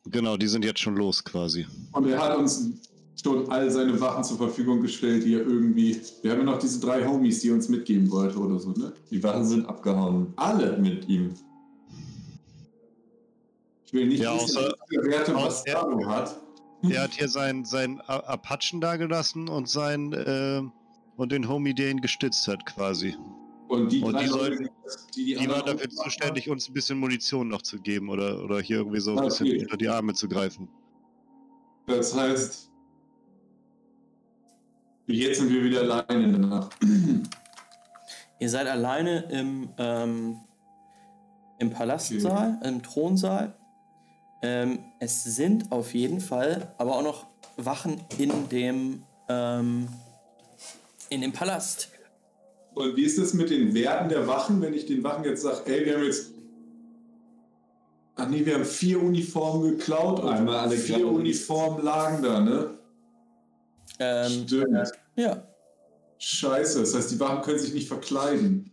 [0.05, 1.67] Genau, die sind jetzt schon los quasi.
[1.91, 2.89] Und er hat uns
[3.21, 6.01] schon all seine Wachen zur Verfügung gestellt, die er irgendwie.
[6.23, 8.93] Wir haben ja noch diese drei Homies, die er uns mitgeben wollte oder so, ne?
[9.11, 10.79] Die Wachen sind abgehauen Alle.
[10.79, 11.35] mit ihm.
[13.93, 16.41] Ich will nicht Ja, außer- was Werte außer- Bastardo hat.
[16.89, 20.63] Er hat hier seinen sein Apachen dagelassen und sein äh,
[21.17, 23.15] und den Homie, der ihn gestützt hat, quasi.
[23.69, 24.69] Und die, Und drei die Leute, sollten-
[25.15, 28.43] die, die Die war anderen dafür zuständig, uns ein bisschen Munition noch zu geben oder,
[28.43, 29.61] oder hier irgendwie so ein Ah, bisschen okay.
[29.63, 30.69] unter die Arme zu greifen.
[31.87, 32.71] Das heißt,
[35.07, 36.77] jetzt sind wir wieder alleine in der Nacht.
[38.41, 40.41] Ihr seid alleine im, ähm,
[41.59, 43.55] im Palastsaal, im Thronsaal.
[44.43, 47.27] Ähm, es sind auf jeden Fall aber auch noch
[47.57, 49.89] Wachen in dem, ähm,
[51.11, 51.91] in dem Palast.
[52.75, 55.63] Und wie ist es mit den Werten der Wachen, wenn ich den Wachen jetzt sage,
[55.67, 56.31] ey, wir haben jetzt.
[58.17, 61.17] Ach nee, wir haben vier Uniformen geklaut und Einmal alle vier klauen.
[61.17, 62.79] Uniformen lagen da, ne?
[63.99, 64.93] Ähm, Stimmt.
[65.17, 65.47] ja,
[66.25, 68.72] Scheiße, das heißt, die Wachen können sich nicht verkleiden.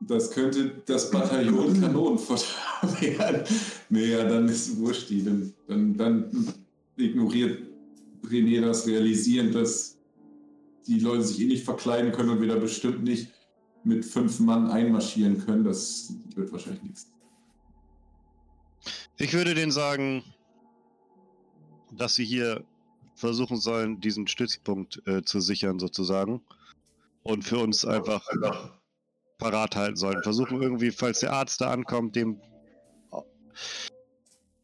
[0.00, 2.44] Das könnte das Bataillon Kanonenfutter
[3.00, 3.44] werden.
[3.90, 5.22] Nee, ja, dann ist wurscht, die.
[5.22, 6.54] Dann, dann, dann
[6.96, 7.62] ignoriert
[8.24, 9.98] René das Realisieren, dass
[10.86, 13.30] die Leute sich eh nicht verkleiden können und wir da bestimmt nicht
[13.84, 15.64] mit fünf Mann einmarschieren können.
[15.64, 17.12] Das wird wahrscheinlich nichts.
[19.18, 20.24] Ich würde denen sagen,
[21.92, 22.64] dass sie hier
[23.14, 26.40] versuchen sollen, diesen Stützpunkt äh, zu sichern, sozusagen.
[27.22, 28.26] Und für uns einfach
[29.40, 30.22] parat halten sollen.
[30.22, 32.40] Versuchen irgendwie, falls der Arzt da ankommt, dem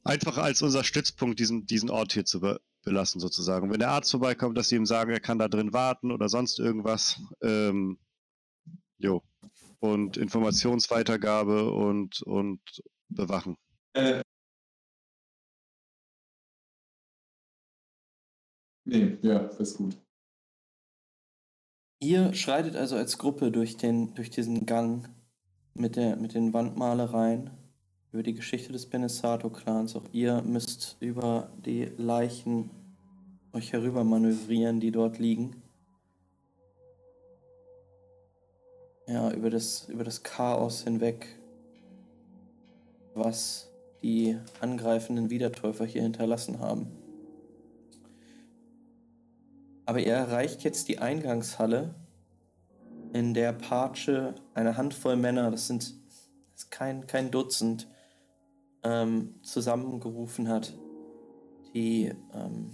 [0.04, 3.68] einfach als unser Stützpunkt diesen, diesen Ort hier zu be belassen, sozusagen.
[3.72, 6.60] Wenn der Arzt vorbeikommt, dass sie ihm sagen, er kann da drin warten oder sonst
[6.60, 7.20] irgendwas.
[7.42, 7.98] Ähm,
[8.98, 9.24] jo.
[9.80, 12.60] Und Informationsweitergabe und, und
[13.08, 13.56] bewachen.
[13.94, 14.22] Äh.
[18.84, 19.96] Nee, ja, ist gut.
[21.99, 25.09] Ihr schreitet also als Gruppe durch, den, durch diesen Gang
[25.72, 27.51] mit, der, mit den Wandmalereien
[28.12, 29.97] über die Geschichte des Benesato-Clans.
[29.97, 32.70] Auch ihr müsst über die Leichen
[33.53, 35.62] euch herüber manövrieren, die dort liegen.
[39.07, 41.26] Ja, über das, über das Chaos hinweg,
[43.14, 43.70] was
[44.03, 47.05] die angreifenden Wiedertäufer hier hinterlassen haben.
[49.87, 51.95] Aber ihr erreicht jetzt die Eingangshalle,
[53.12, 55.95] in der Patsche eine Handvoll Männer, das sind
[56.53, 57.87] das ist kein, kein Dutzend,
[58.82, 60.74] ähm, zusammengerufen hat,
[61.74, 62.72] die ähm,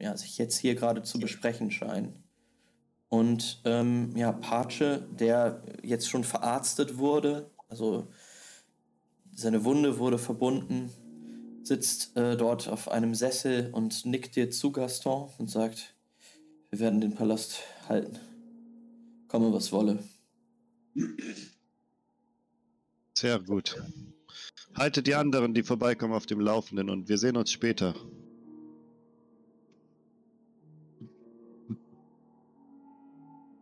[0.00, 2.22] ja, sich jetzt hier gerade zu besprechen scheinen.
[3.08, 8.08] Und ähm, ja, Pace, der jetzt schon verarztet wurde, also
[9.34, 10.90] seine Wunde wurde verbunden,
[11.62, 15.94] sitzt äh, dort auf einem Sessel und nickt dir zu, Gaston, und sagt,
[16.70, 18.18] wir werden den Palast halten.
[19.28, 20.02] Komme, was wolle.
[23.14, 23.82] Sehr gut.
[24.74, 27.94] Haltet die anderen, die vorbeikommen, auf dem Laufenden und wir sehen uns später.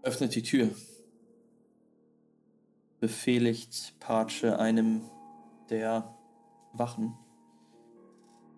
[0.02, 0.70] Öffnet die Tür.
[3.00, 5.02] Befehligt Pace einem
[5.70, 6.14] der
[6.72, 7.14] Wachen,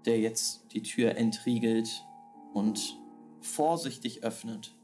[0.05, 2.05] der jetzt die Tür entriegelt
[2.55, 2.99] und
[3.41, 4.75] vorsichtig öffnet.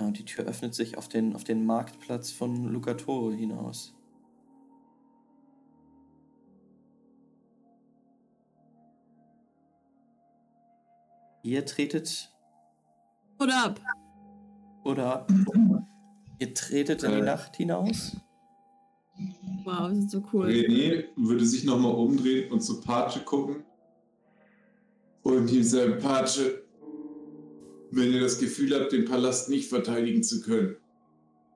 [0.00, 3.94] Ja, und die Tür öffnet sich auf den, auf den Marktplatz von Lucatore hinaus.
[11.42, 12.30] Ihr tretet
[13.38, 13.80] Oder ab.
[14.84, 15.26] oder
[16.38, 17.22] ihr tretet in die Äh.
[17.22, 18.16] Nacht hinaus.
[19.64, 20.46] Wow, das ist so cool.
[20.46, 23.64] René würde sich nochmal umdrehen und zu Pace gucken.
[25.22, 26.40] Und ihm sagen, Pace,
[27.92, 30.76] wenn ihr das Gefühl habt, den Palast nicht verteidigen zu können,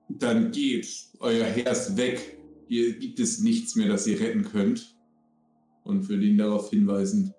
[0.09, 0.89] dann geht.
[1.20, 2.39] Euer Herr ist weg.
[2.68, 4.97] Hier gibt es nichts mehr, das ihr retten könnt.
[5.85, 7.35] Und würde ihn darauf hinweisen,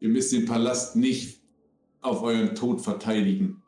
[0.00, 1.42] ihr müsst den Palast nicht
[2.00, 3.62] auf euren Tod verteidigen.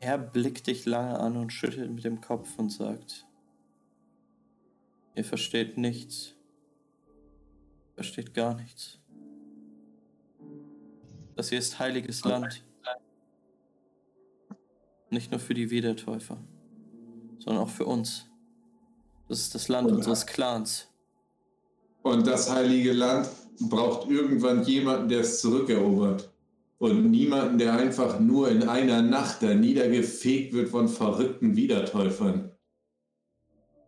[0.00, 3.26] Er blickt dich lange an und schüttelt mit dem Kopf und sagt,
[5.16, 6.34] ihr versteht nichts.
[7.94, 9.00] Versteht gar nichts.
[11.34, 12.62] Das hier ist heiliges Land.
[15.10, 16.38] Nicht nur für die Wiedertäufer,
[17.38, 18.26] sondern auch für uns.
[19.28, 20.88] Das ist das Land unseres Clans.
[22.02, 23.28] Und das heilige Land
[23.60, 26.30] braucht irgendwann jemanden, der es zurückerobert.
[26.78, 32.52] Und niemanden, der einfach nur in einer Nacht da niedergefegt wird von verrückten Wiedertäufern.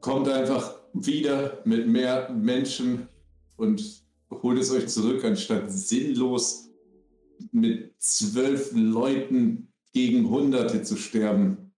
[0.00, 3.08] Kommt einfach wieder mit mehr Menschen
[3.56, 6.70] und holt es euch zurück, anstatt sinnlos
[7.52, 11.74] mit zwölf Leuten gegen Hunderte zu sterben.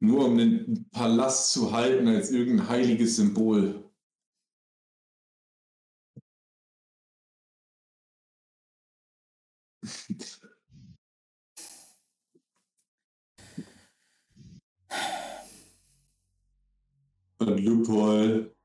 [0.00, 3.82] Nur um den Palast zu halten als irgendein heiliges Symbol.
[17.38, 18.56] Und Lupol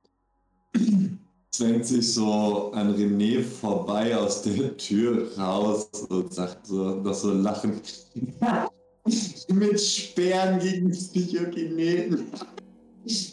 [1.52, 7.34] zwängt sich so an René vorbei aus der Tür raus und sagt so, noch so
[7.34, 8.08] lachend.
[9.50, 12.28] Mit Sperren gegen Psychokineten.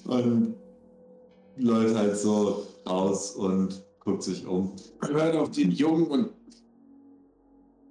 [0.06, 0.54] Und
[1.56, 4.72] läuft halt so raus und guckt sich um.
[5.06, 6.30] Hört auf den Jungen und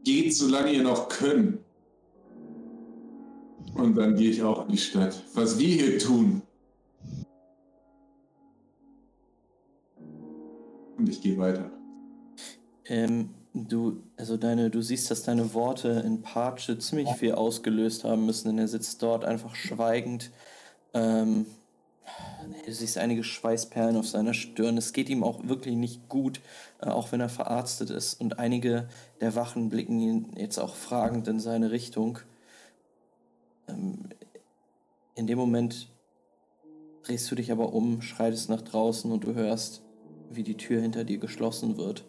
[0.04, 1.60] geht, solange ihr noch könnt.
[3.76, 5.24] Und dann gehe ich auch in die Stadt.
[5.36, 6.42] Was wir hier tun.
[10.98, 11.70] Und ich gehe weiter.
[12.86, 18.26] Ähm, du, also deine, du siehst, dass deine Worte in Pace ziemlich viel ausgelöst haben
[18.26, 20.32] müssen, denn er sitzt dort einfach schweigend.
[20.94, 21.46] Ähm,
[22.66, 24.78] du siehst einige Schweißperlen auf seiner Stirn.
[24.78, 26.42] Es geht ihm auch wirklich nicht gut,
[26.82, 28.20] äh, auch wenn er verarztet ist.
[28.20, 28.88] Und einige
[29.22, 32.20] der Wachen blicken ihn jetzt auch fragend in seine Richtung.
[33.68, 34.10] Ähm,
[35.16, 35.90] in dem Moment
[37.04, 39.82] drehst du dich aber um, schreitest nach draußen und du hörst,
[40.30, 42.06] wie die Tür hinter dir geschlossen wird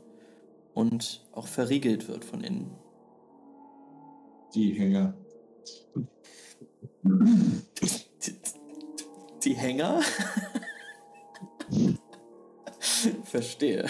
[0.75, 2.71] und auch verriegelt wird von innen.
[4.55, 5.15] Die Hänger.
[7.03, 7.91] Die,
[9.45, 10.01] die Hänger?
[13.25, 13.87] Verstehe.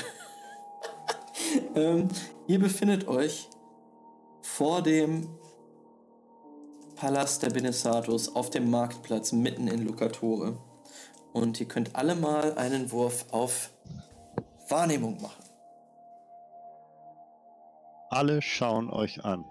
[1.74, 2.08] ähm,
[2.46, 3.48] ihr befindet euch
[4.42, 5.28] vor dem
[6.96, 10.58] Palast der Benesatos auf dem Marktplatz mitten in Lucatore.
[11.32, 13.70] Und ihr könnt alle mal einen Wurf auf
[14.70, 15.42] Wahrnehmung machen.
[18.10, 19.44] Alle schauen euch an.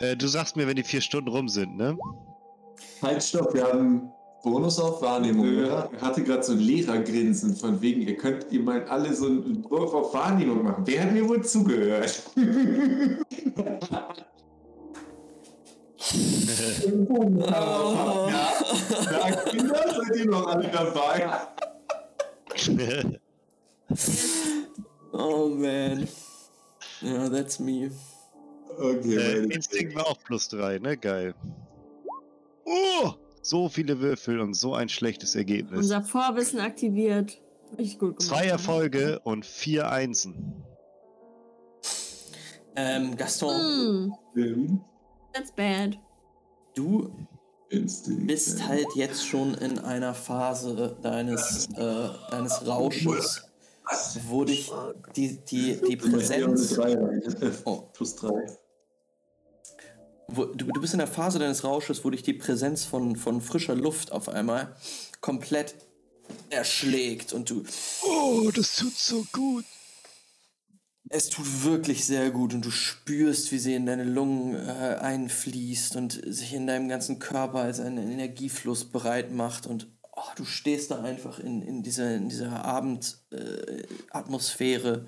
[0.00, 1.98] Äh, du sagst mir, wenn die vier Stunden rum sind, ne?
[3.02, 4.10] Halt, stopp, wir haben
[4.42, 5.90] Bonus auf Wahrnehmung, Er oder?
[6.00, 9.92] hatte gerade so ein Lehrergrinsen von wegen, ihr könnt ihr mal alle so einen Wurf
[9.92, 10.84] auf Wahrnehmung machen.
[10.86, 12.22] Wer hat mir wohl zugehört?
[16.12, 16.18] Ja,
[19.48, 21.30] Kinder, seid ihr noch alle dabei?
[25.12, 26.08] Oh man.
[27.00, 27.90] Ja, that's me.
[28.78, 30.96] Okay, äh, Instinkt war auch plus drei, ne?
[30.96, 31.34] Geil.
[32.64, 33.10] Oh!
[33.42, 35.78] So viele Würfel und so ein schlechtes Ergebnis.
[35.78, 37.40] Unser Vorwissen aktiviert.
[37.78, 38.28] Richtig gut gemacht.
[38.28, 40.62] Zwei Erfolge und vier Einsen.
[42.76, 44.80] Ähm, Gaston, Hm,
[45.32, 45.98] that's bad.
[46.74, 47.10] du
[47.70, 53.44] bist halt jetzt schon in einer Phase deines, äh, deines Rausches,
[54.28, 54.70] wo dich
[55.16, 56.78] die, die, die Präsenz.
[57.64, 57.82] Oh.
[57.92, 58.46] Plus drei.
[60.28, 63.40] Wo, du, du bist in der Phase deines Rausches, wo dich die Präsenz von, von
[63.40, 64.74] frischer Luft auf einmal
[65.20, 65.74] komplett
[66.50, 67.64] erschlägt und du.
[68.02, 69.64] Oh, das tut so gut.
[71.12, 75.96] Es tut wirklich sehr gut und du spürst, wie sie in deine Lungen äh, einfließt
[75.96, 80.92] und sich in deinem ganzen Körper als ein Energiefluss bereit macht und oh, du stehst
[80.92, 85.06] da einfach in, in dieser, in dieser Abendatmosphäre.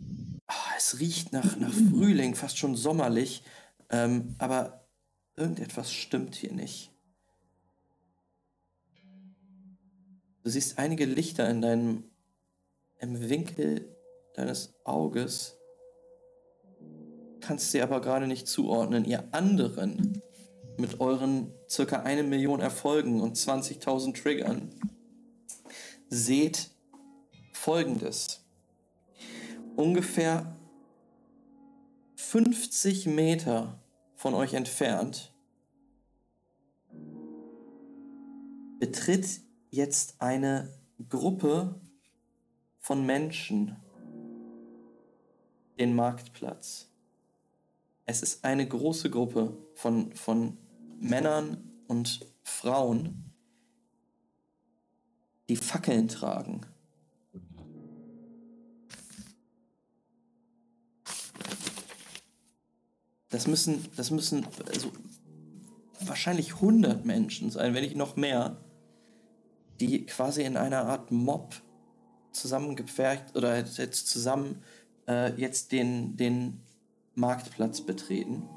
[0.00, 0.04] Äh.
[0.46, 3.42] Ah, es riecht nach, nach Frühling, fast schon sommerlich,
[3.90, 4.88] ähm, aber
[5.36, 6.92] irgendetwas stimmt hier nicht.
[10.44, 12.04] Du siehst einige Lichter in deinem
[12.98, 13.95] im Winkel
[14.36, 15.58] deines Auges,
[17.40, 19.04] kannst sie aber gerade nicht zuordnen.
[19.04, 20.22] Ihr anderen
[20.78, 24.70] mit euren circa eine Million Erfolgen und 20.000 Triggern
[26.08, 26.70] seht
[27.52, 28.44] folgendes.
[29.76, 30.56] Ungefähr
[32.16, 33.80] 50 Meter
[34.14, 35.32] von euch entfernt
[38.78, 40.72] betritt jetzt eine
[41.08, 41.80] Gruppe
[42.78, 43.76] von Menschen
[45.78, 46.88] den Marktplatz.
[48.06, 50.56] Es ist eine große Gruppe von, von
[51.00, 53.32] Männern und Frauen,
[55.48, 56.62] die Fackeln tragen.
[63.28, 64.92] Das müssen, das müssen also
[66.00, 68.56] wahrscheinlich 100 Menschen sein, wenn nicht noch mehr,
[69.80, 71.54] die quasi in einer Art Mob
[72.32, 74.62] zusammengepfercht oder jetzt zusammen
[75.08, 76.60] äh, jetzt den, den
[77.14, 78.48] Marktplatz betreten.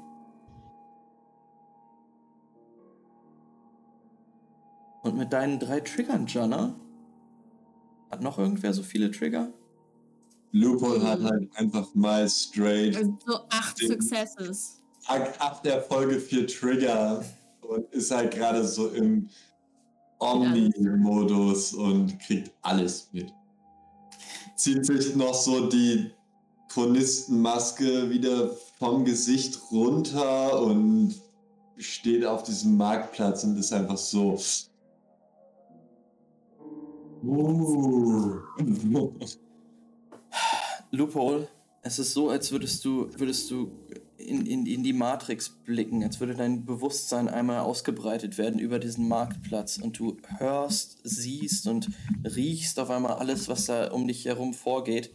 [5.02, 6.74] Und mit deinen drei Triggern, Jana,
[8.10, 9.52] hat noch irgendwer so viele Trigger?
[10.52, 12.94] Loophole hat halt einfach mal straight
[13.24, 14.82] so acht Successes.
[15.06, 17.24] Tag 8 der Folge 4 Trigger
[17.62, 19.28] und ist halt gerade so im
[20.18, 23.32] Omni-Modus und kriegt alles mit.
[24.56, 26.10] Zieht sich noch so die
[26.72, 31.14] Chronistenmaske wieder vom Gesicht runter und
[31.76, 34.38] steht auf diesem Marktplatz und ist einfach so.
[37.22, 38.38] Uh.
[40.92, 41.48] Loophole,
[41.82, 43.72] es ist so, als würdest du, würdest du
[44.16, 49.08] in, in, in die Matrix blicken, als würde dein Bewusstsein einmal ausgebreitet werden über diesen
[49.08, 51.90] Marktplatz und du hörst, siehst und
[52.24, 55.10] riechst auf einmal alles, was da um dich herum vorgeht.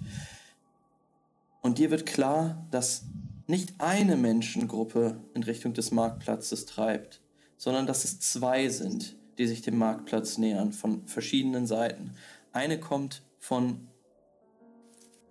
[1.65, 3.05] Und dir wird klar, dass
[3.47, 7.21] nicht eine Menschengruppe in Richtung des Marktplatzes treibt,
[7.57, 12.11] sondern dass es zwei sind, die sich dem Marktplatz nähern, von verschiedenen Seiten.
[12.53, 13.87] Eine kommt von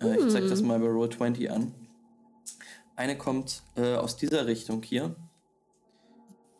[0.00, 1.72] äh, ich zeig das mal bei Roll20 an.
[2.96, 5.14] Eine kommt äh, aus dieser Richtung hier.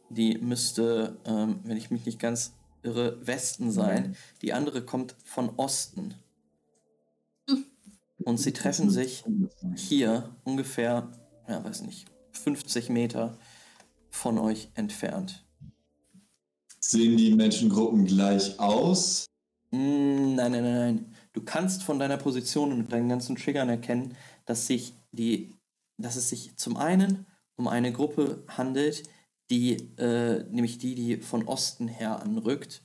[0.09, 2.53] Die müsste, ähm, wenn ich mich nicht ganz
[2.85, 4.15] irre, Westen sein.
[4.40, 6.15] Die andere kommt von Osten.
[8.23, 9.24] Und sie treffen sich
[9.77, 11.11] hier ungefähr,
[11.49, 13.39] ja, weiß nicht, 50 Meter
[14.11, 15.45] von euch entfernt.
[16.81, 19.27] Sehen die Menschengruppen gleich aus?
[19.70, 21.15] Mm, Nein, nein, nein, nein.
[21.32, 24.16] Du kannst von deiner Position und mit deinen ganzen Triggern erkennen,
[24.47, 25.53] dass sich die,
[25.99, 27.27] dass es sich zum einen
[27.57, 29.03] um eine Gruppe handelt,
[29.51, 32.84] die, äh, nämlich die, die von Osten her anrückt.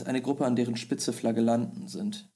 [0.00, 2.28] Ist eine Gruppe, an deren Spitze Flagellanten sind.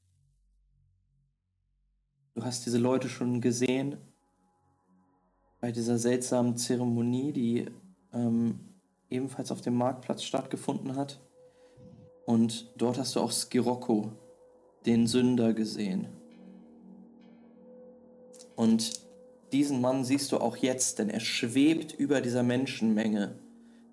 [2.35, 3.99] Du hast diese Leute schon gesehen
[5.61, 7.67] bei dieser seltsamen Zeremonie, die
[8.13, 8.61] ähm,
[9.11, 11.21] ebenfalls auf dem Marktplatz stattgefunden hat.
[12.27, 14.13] Und dort hast du auch Skirocco,
[14.87, 16.09] den Sünder, gesehen.
[18.57, 18.93] Und
[19.53, 23.37] diesen Mann siehst du auch jetzt, denn er schwebt über dieser Menschenmenge.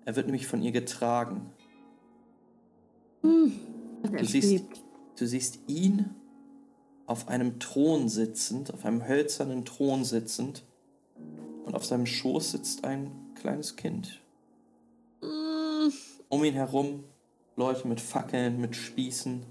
[0.04, 1.52] Er wird nämlich von ihr getragen.
[3.22, 3.52] Hm.
[4.02, 4.64] Du siehst,
[5.16, 6.10] du siehst ihn
[7.06, 10.64] auf einem Thron sitzend, auf einem hölzernen Thron sitzend.
[11.64, 14.20] Und auf seinem Schoß sitzt ein kleines Kind.
[15.20, 15.92] Hm.
[16.28, 17.04] Um ihn herum
[17.56, 19.44] Leute mit Fackeln, mit Spießen.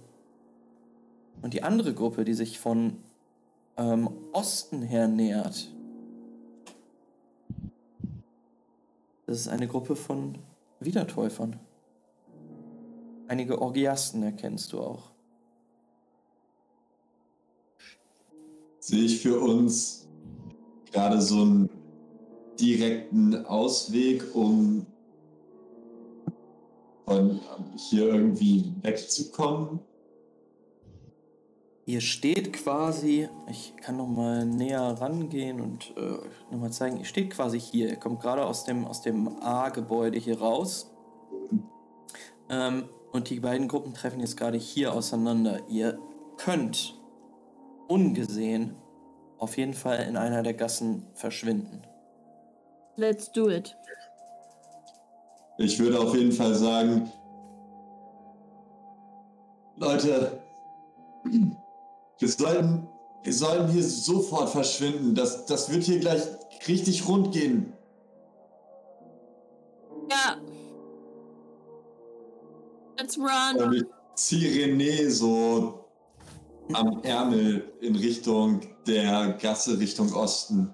[1.42, 2.98] Und die andere Gruppe, die sich von
[3.78, 5.70] ähm, Osten her nähert,
[9.26, 10.40] das ist eine Gruppe von
[10.80, 11.60] Wiedertäufern.
[13.30, 15.12] Einige Orgiasten erkennst du auch.
[18.90, 20.08] sehe ich für uns
[20.92, 21.70] gerade so einen
[22.60, 24.86] direkten Ausweg, um
[27.06, 27.40] von
[27.76, 29.80] hier irgendwie wegzukommen?
[31.86, 36.18] Ihr steht quasi, ich kann noch mal näher rangehen und äh,
[36.52, 37.90] noch mal zeigen, ihr steht quasi hier.
[37.90, 40.92] Ihr kommt gerade aus dem, aus dem A-Gebäude hier raus.
[42.50, 45.60] Ähm, und die beiden Gruppen treffen jetzt gerade hier auseinander.
[45.68, 46.00] Ihr
[46.38, 46.96] könnt
[47.88, 48.76] ungesehen
[49.38, 51.82] auf jeden Fall in einer der Gassen verschwinden.
[52.96, 53.76] Let's do it.
[55.58, 57.12] Ich würde auf jeden Fall sagen,
[59.76, 60.42] Leute,
[61.24, 62.88] wir sollten,
[63.24, 65.16] wir sollten hier sofort verschwinden.
[65.16, 66.22] Das, das wird hier gleich
[66.68, 67.74] richtig rund gehen.
[73.00, 73.62] Let's run.
[73.62, 73.86] Und ich
[74.16, 75.86] ziehe René so
[76.74, 80.74] am Ärmel in Richtung der Gasse, Richtung Osten.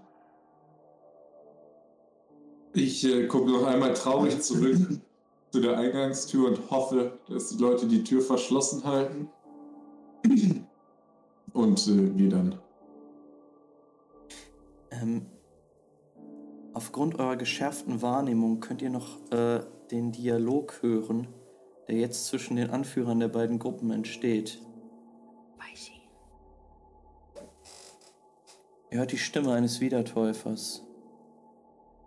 [2.74, 4.78] Ich äh, gucke noch einmal traurig zurück
[5.52, 9.30] zu der Eingangstür und hoffe, dass die Leute die Tür verschlossen halten.
[11.54, 12.60] Und äh, gehe dann.
[14.90, 15.28] Ähm,
[16.74, 19.62] aufgrund eurer geschärften Wahrnehmung könnt ihr noch äh,
[19.92, 21.28] den Dialog hören,
[21.88, 24.60] der jetzt zwischen den Anführern der beiden Gruppen entsteht.
[28.96, 30.82] Ihr hört die Stimme eines Wiedertäufers,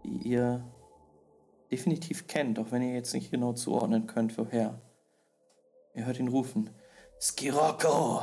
[0.05, 0.65] die ihr
[1.71, 4.81] definitiv kennt, auch wenn ihr jetzt nicht genau zuordnen könnt, woher.
[5.95, 6.71] Ihr hört ihn rufen.
[7.21, 8.23] Skirocco!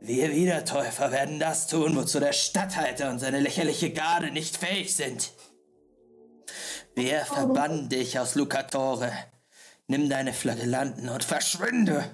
[0.00, 5.30] Wir Wiedertäufer werden das tun, wozu der Statthalter und seine lächerliche Garde nicht fähig sind.
[6.96, 9.12] Wir verbannen dich aus Lucatore.
[9.90, 12.08] Nimm deine Flagellanten und verschwinde,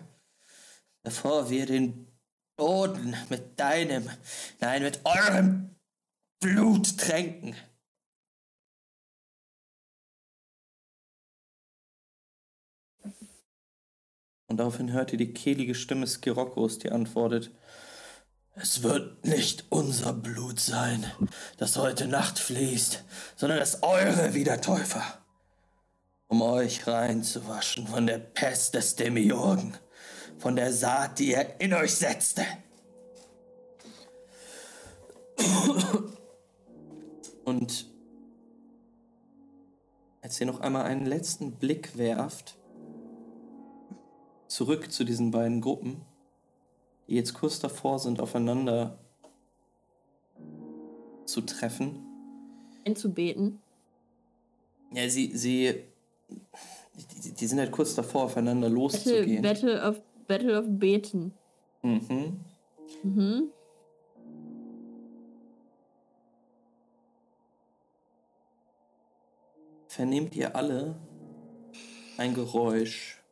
[1.02, 2.10] bevor wir den
[2.56, 4.08] Boden mit deinem,
[4.60, 5.76] nein, mit eurem
[6.40, 7.54] Blut tränken.
[14.46, 17.50] Und daraufhin hört ihr die kehlige Stimme Skirokkos, die antwortet:
[18.54, 21.04] Es wird nicht unser Blut sein,
[21.58, 23.04] das heute Nacht fließt,
[23.36, 25.25] sondern das eure Wiedertäufer,
[26.28, 29.76] um euch reinzuwaschen von der Pest des Demiurgen,
[30.38, 32.44] von der Saat, die er in euch setzte.
[37.44, 37.86] Und
[40.20, 42.58] als ihr noch einmal einen letzten Blick werft,
[44.48, 46.04] zurück zu diesen beiden Gruppen,
[47.08, 48.98] die jetzt kurz davor sind, aufeinander
[51.24, 52.04] zu treffen.
[52.84, 53.60] Einzubeten.
[54.92, 55.84] Ja, sie, sie,
[56.28, 59.42] die, die sind halt kurz davor, aufeinander Battle, loszugehen.
[59.42, 61.32] Battle of Battle of Beten.
[61.82, 62.40] Mhm.
[63.02, 63.50] Mhm.
[69.88, 70.96] Vernehmt ihr alle
[72.18, 73.22] ein Geräusch,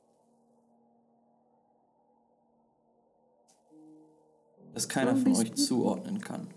[4.72, 6.48] das keiner Ein von euch zuordnen kann.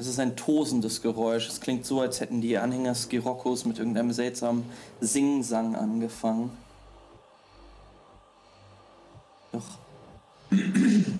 [0.00, 1.46] Es ist ein tosendes Geräusch.
[1.46, 4.64] Es klingt so, als hätten die Anhänger Skirokkos mit irgendeinem seltsamen
[4.98, 6.56] Singsang angefangen.
[9.52, 9.66] Doch.
[10.50, 11.18] Nun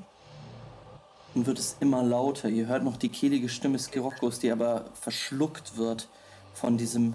[1.34, 2.48] wird es immer lauter.
[2.48, 6.08] Ihr hört noch die kehlige Stimme Skirokkos, die aber verschluckt wird
[6.54, 7.12] von diesem,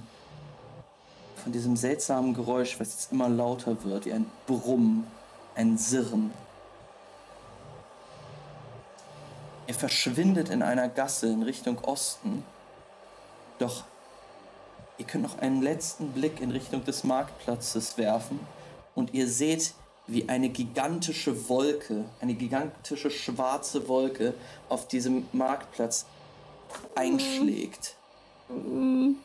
[1.42, 5.08] von diesem seltsamen Geräusch, was jetzt immer lauter wird, wie ein Brummen,
[5.56, 6.30] ein Sirren.
[9.68, 12.44] Ihr verschwindet in einer Gasse in Richtung Osten.
[13.60, 13.84] Doch
[14.98, 18.40] ihr könnt noch einen letzten Blick in Richtung des Marktplatzes werfen
[18.94, 19.74] und ihr seht,
[20.08, 24.36] wie eine gigantische Wolke, eine gigantische schwarze Wolke
[24.70, 26.06] auf diesem Marktplatz
[26.96, 27.96] einschlägt
[28.48, 29.16] Mhm.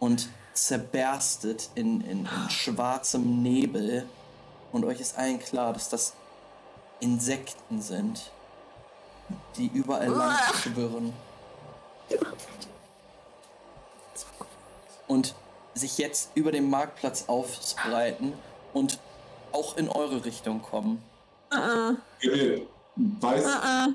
[0.00, 4.04] und zerberstet in, in, in schwarzem Nebel.
[4.72, 6.14] Und euch ist allen klar, dass das
[6.98, 8.32] Insekten sind,
[9.56, 11.12] die überall lang schwirren.
[15.06, 15.34] Und
[15.74, 18.34] sich jetzt über den Marktplatz ausbreiten
[18.72, 18.98] und
[19.52, 21.02] auch in eure Richtung kommen.
[21.50, 21.92] Ah,
[22.22, 22.62] René,
[22.96, 23.88] weiß, ah, ah.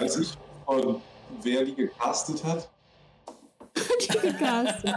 [0.00, 0.38] weiß ich,
[1.42, 2.68] wer die gecastet hat?
[4.00, 4.94] Die gecastet.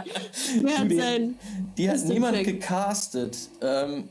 [0.60, 1.38] Wer hat Die- sein.
[1.76, 3.36] Die hat niemand gecastet.
[3.60, 4.08] Ähm,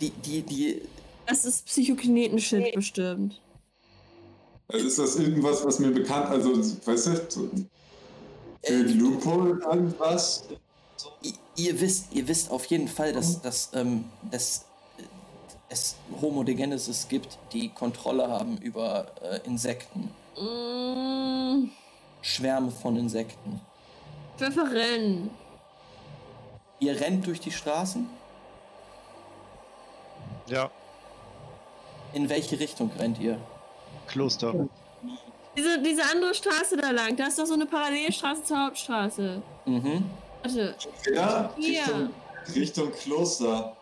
[0.00, 0.82] die, die, die,
[1.26, 3.40] Das ist Psychokineten-Shit bestimmt.
[4.68, 7.48] Also ist das irgendwas, was mir bekannt, also weißt du, so,
[8.62, 10.44] Äh, Loophole irgendwas?
[11.22, 14.64] I- Ihr wisst, ihr wisst auf jeden Fall, dass, dass, ähm, dass
[14.98, 15.02] äh,
[15.68, 20.10] es Homo de Genesis gibt, die Kontrolle haben über äh, Insekten.
[20.36, 21.68] Mm,
[22.22, 23.60] Schwärme von Insekten.
[24.38, 25.30] verrennen.
[26.80, 28.08] Ihr rennt durch die Straßen?
[30.48, 30.70] Ja,
[32.14, 33.38] In welche Richtung rennt ihr?
[34.06, 34.54] Kloster.
[35.56, 39.42] Diese, diese andere Straße da lang, da ist doch so eine Parallelstraße zur Hauptstraße.
[39.66, 40.04] Mhm.
[40.42, 40.74] Warte,
[41.12, 41.80] Ja, hier.
[41.80, 42.10] Richtung,
[42.54, 43.76] Richtung Kloster.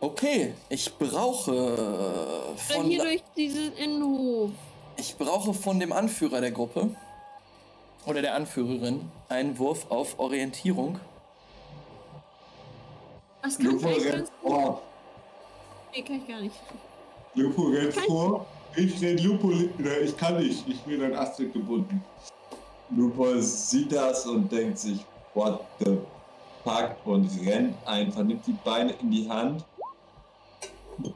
[0.00, 4.50] Okay, ich brauche äh, von, hier durch diesen Innenhof.
[4.98, 6.90] ich brauche von dem Anführer der Gruppe
[8.04, 11.00] oder der Anführerin einen Wurf auf Orientierung.
[13.42, 14.82] Was kann rennt ganz vor.
[15.96, 16.54] Nee, kann ich gar nicht.
[17.34, 18.46] Lupo rennt vor,
[18.76, 22.04] ich renn Lupo, ich kann nicht, ich bin an Astrid gebunden.
[22.94, 25.96] Lupo sieht das und denkt sich, what the
[26.62, 29.64] fuck, und rennt einfach, nimmt die Beine in die Hand.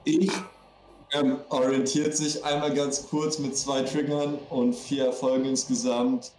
[0.04, 0.30] Ich
[1.12, 6.32] ähm, orientiert sich einmal ganz kurz mit zwei Triggern und vier Erfolgen insgesamt.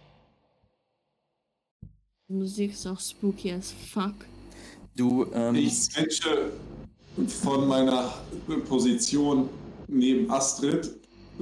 [2.28, 4.14] Die Musik ist auch spooky as fuck.
[4.96, 6.52] Du, ähm, Ich switche
[7.42, 8.12] von meiner
[8.68, 9.48] Position
[9.88, 10.90] neben Astrid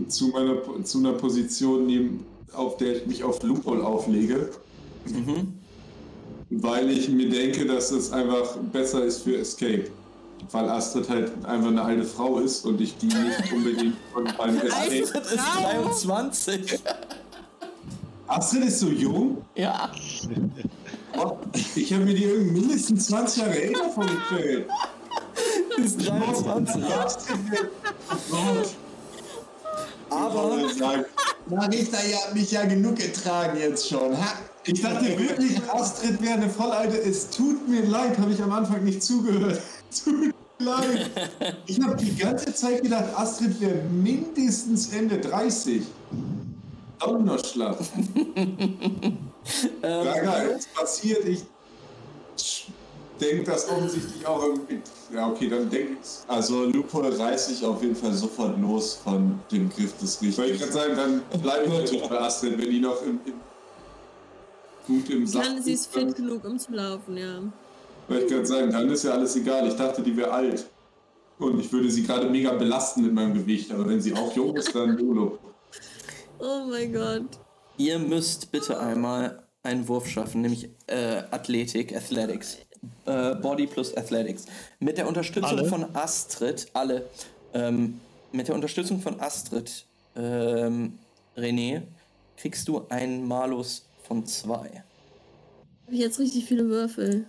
[0.08, 4.50] zu, meiner, zu einer Position, neben, auf der ich mich auf Loophole auflege,
[5.06, 5.54] mhm.
[6.50, 9.84] weil ich mir denke, dass es einfach besser ist für Escape.
[10.52, 14.60] Weil Astrid halt einfach eine alte Frau ist und ich die nicht unbedingt von meinem
[14.60, 15.02] Escape.
[15.02, 15.62] Astrid ist Frau?
[15.82, 16.80] 23.
[18.26, 19.38] Astrid ist so jung?
[19.54, 19.90] Ja.
[21.18, 21.36] Oh,
[21.74, 24.66] Ich habe mir die irgendwie mindestens 20 Jahre älter vorgestellt.
[25.84, 26.84] Ist 23.
[26.84, 27.70] Astrid wird-
[28.10, 28.74] Oh Gott.
[30.10, 30.56] Aber
[31.48, 34.16] Marita hat mich ja genug getragen jetzt schon.
[34.16, 34.32] Ha?
[34.66, 36.98] Ich dachte wirklich, Astrid wäre eine Vollalte.
[37.00, 39.60] Es tut mir leid, habe ich am Anfang nicht zugehört.
[40.04, 41.10] Tut mir leid.
[41.66, 45.82] Ich habe die ganze Zeit gedacht, Astrid wäre mindestens Ende 30.
[46.98, 47.78] Daumen noch schlapp.
[49.82, 51.24] Ja, geil, es passiert.
[51.24, 51.42] Ich
[53.20, 54.60] denke das offensichtlich auch im.
[55.14, 56.24] Ja, okay, dann denke ich's.
[56.28, 60.38] Also Lupo reißt sich auf jeden Fall sofort los von dem Griff des Soll ich
[60.38, 60.70] Richters.
[60.70, 63.34] gerade sagen, dann bleibe ich natürlich bei Astrid, wenn die noch im, im,
[64.86, 67.40] gut im Saft Dann sie ist fit genug, um zu laufen, ja.
[68.08, 69.68] Wollte ich gerade sagen, dann ist ja alles egal.
[69.68, 70.66] Ich dachte, die wäre alt.
[71.38, 73.70] Und ich würde sie gerade mega belasten mit meinem Gewicht.
[73.72, 75.38] Aber wenn sie auch jung ist, dann Urlaub.
[76.42, 77.26] Oh mein Gott.
[77.76, 82.56] ihr müsst bitte einmal einen Wurf schaffen, nämlich äh, Athletik, Athletics.
[83.04, 84.46] Äh, Body plus Athletics.
[84.78, 85.68] Mit der Unterstützung Alle?
[85.68, 87.08] von Astrid, alle,
[87.52, 88.00] ähm,
[88.32, 89.84] mit der Unterstützung von Astrid,
[90.16, 90.98] ähm,
[91.36, 91.82] René,
[92.36, 94.82] kriegst du einen Malus von zwei.
[95.86, 97.26] Hab ich jetzt richtig viele Würfel.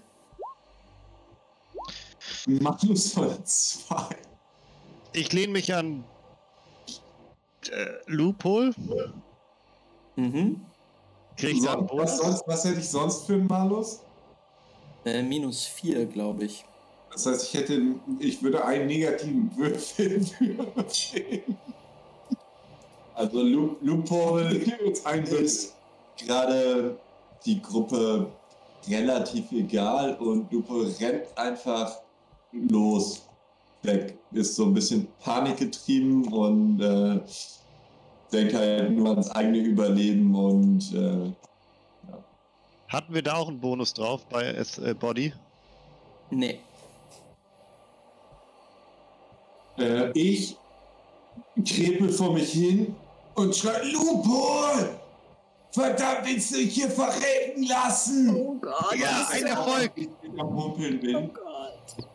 [2.47, 4.15] Malus von zwei.
[5.13, 6.05] Ich lehne mich an
[7.69, 8.73] äh, Loophole.
[10.15, 10.61] Mhm.
[11.35, 14.01] Krieg ich So, was, sonst, was hätte ich sonst für einen Malus?
[15.05, 16.63] Äh, minus vier, glaube ich.
[17.11, 17.81] Das heißt, ich hätte,
[18.19, 21.57] ich würde einen negativen Würfel würfeln.
[23.15, 25.75] Also Lu Lupo ist
[26.17, 26.97] gerade
[27.45, 28.31] die Gruppe
[28.87, 31.99] relativ egal und Lupo rennt einfach
[32.51, 33.23] los
[33.83, 34.17] weg.
[34.31, 37.19] Ist so ein bisschen panikgetrieben und äh,
[38.31, 41.31] denkt halt nur ans eigene Überleben und äh,
[42.91, 45.31] Hatten wir da auch einen Bonus drauf bei S äh, Body?
[46.29, 46.59] Nee.
[49.77, 50.57] Äh, ich
[51.65, 52.93] krepel vor mich hin
[53.35, 54.73] und schrei, Lupo!
[55.71, 58.35] Verdammt, willst du dich hier verrecken lassen?
[58.35, 58.93] Oh Gott.
[58.97, 59.91] Ja, das ein Erfolg!
[59.95, 62.07] Ich am Humpeln Oh bin Gott.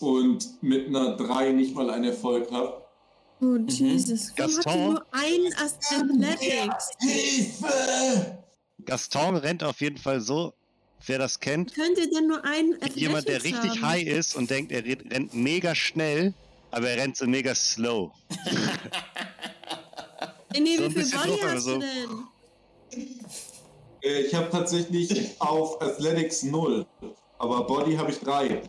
[0.00, 2.82] und mit einer 3 nicht mal einen Erfolg habe.
[3.40, 4.32] Oh Jesus.
[4.36, 4.94] Warum hat die Gaston?
[4.94, 6.90] nur ein Athletics?
[6.98, 8.37] Hilfe!
[8.84, 10.52] Gaston rennt auf jeden Fall so,
[11.06, 13.82] wer das kennt, Könnt ihr denn nur einen jemand, der richtig haben?
[13.82, 16.32] high ist und denkt, er rennt mega schnell,
[16.70, 18.10] aber er rennt so mega slow.
[20.58, 21.74] Nee, So wie viel Body hast so.
[21.74, 22.26] du denn?
[24.02, 26.86] Äh, ich habe tatsächlich auf Athletics 0,
[27.38, 28.62] aber Body habe ich 3.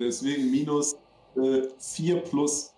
[0.00, 0.96] Deswegen minus
[1.78, 2.72] 4 plus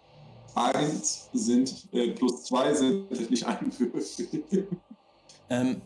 [0.55, 4.69] 1 sind, äh, plus 2 sind tatsächlich ein Würfel.
[5.49, 5.81] Ähm,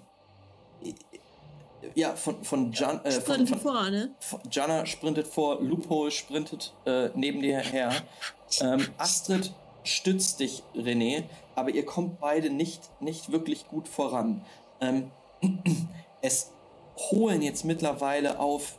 [1.94, 4.10] ja, von, von, Jan, äh, von, von, vor, ne?
[4.20, 7.92] von Jana sprintet vor, Loophole sprintet äh, neben dir her.
[8.60, 9.52] Ähm, Astrid
[9.84, 11.24] stützt dich, René,
[11.54, 14.44] aber ihr kommt beide nicht, nicht wirklich gut voran.
[14.80, 15.10] Ähm,
[16.22, 16.52] es
[16.96, 18.78] holen jetzt mittlerweile auf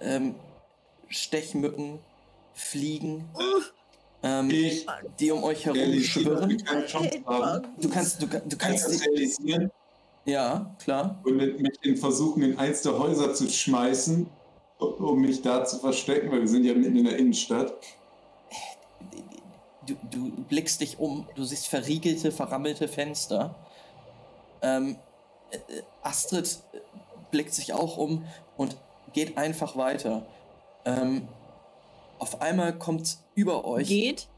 [0.00, 0.34] ähm,
[1.08, 1.98] Stechmücken,
[2.54, 3.28] Fliegen,
[4.22, 4.86] ähm, Ich
[5.20, 6.62] die um euch herum schwirren.
[7.78, 9.70] Du kannst, du, kann- du Kann kannst, das realisieren
[10.26, 11.18] ja, klar.
[11.24, 14.28] und mit, mit den Versuchen, in eins der Häuser zu schmeißen,
[14.78, 17.72] um mich da zu verstecken, weil wir sind ja mitten in der Innenstadt.
[19.86, 23.54] Du, du blickst dich um, du siehst verriegelte, verrammelte Fenster.
[24.62, 24.96] Ähm,
[25.50, 26.78] äh, äh, Astrid äh,
[27.30, 28.24] blickt sich auch um
[28.56, 28.76] und
[29.12, 30.26] geht einfach weiter.
[30.84, 31.28] Ähm,
[32.18, 33.88] auf einmal kommt über euch.
[33.88, 34.28] Geht?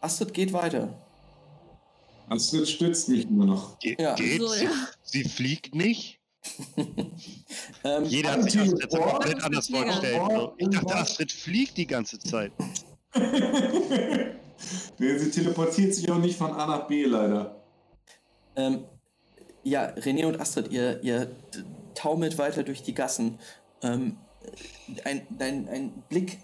[0.00, 0.88] Astrid geht weiter.
[2.28, 3.78] Astrid stützt mich nur noch.
[3.78, 4.14] Ge Ja.
[4.14, 4.40] geht?
[4.40, 4.70] So, sie, ja.
[5.02, 6.20] sie fliegt nicht?
[7.84, 10.22] Ähm, Jeder hat sich Astrid komplett anders vorgestellt.
[10.30, 10.54] So.
[10.56, 10.94] Ich dachte.
[10.94, 12.52] Astrid fliegt die ganze Zeit.
[14.98, 17.62] Sie teleportiert sich auch nicht von A nach B, leider.
[18.56, 18.84] Ähm,
[19.64, 21.34] ja, René und Astrid, ihr, ihr
[21.94, 23.38] taumelt weiter durch die Gassen.
[23.82, 24.16] Ähm,
[25.04, 26.38] ein, dein, ein Blick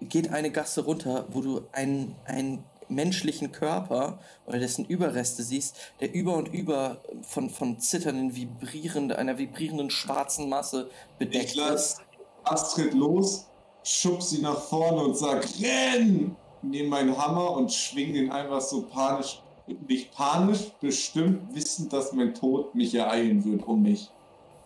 [0.00, 6.14] geht eine Gasse runter, wo du einen, einen menschlichen Körper oder dessen Überreste siehst, der
[6.14, 12.00] über und über von, von zitternden, vibrierenden, einer vibrierenden schwarzen Masse bedeckt Ich lass ist.
[12.44, 13.46] Astrid los,
[13.82, 16.36] schub sie nach vorne und sag, renn!
[16.62, 19.40] Nehme meinen Hammer und schwing den einfach so panisch,
[19.86, 24.10] nicht panisch, bestimmt wissend, dass mein Tod mich ereilen wird um mich.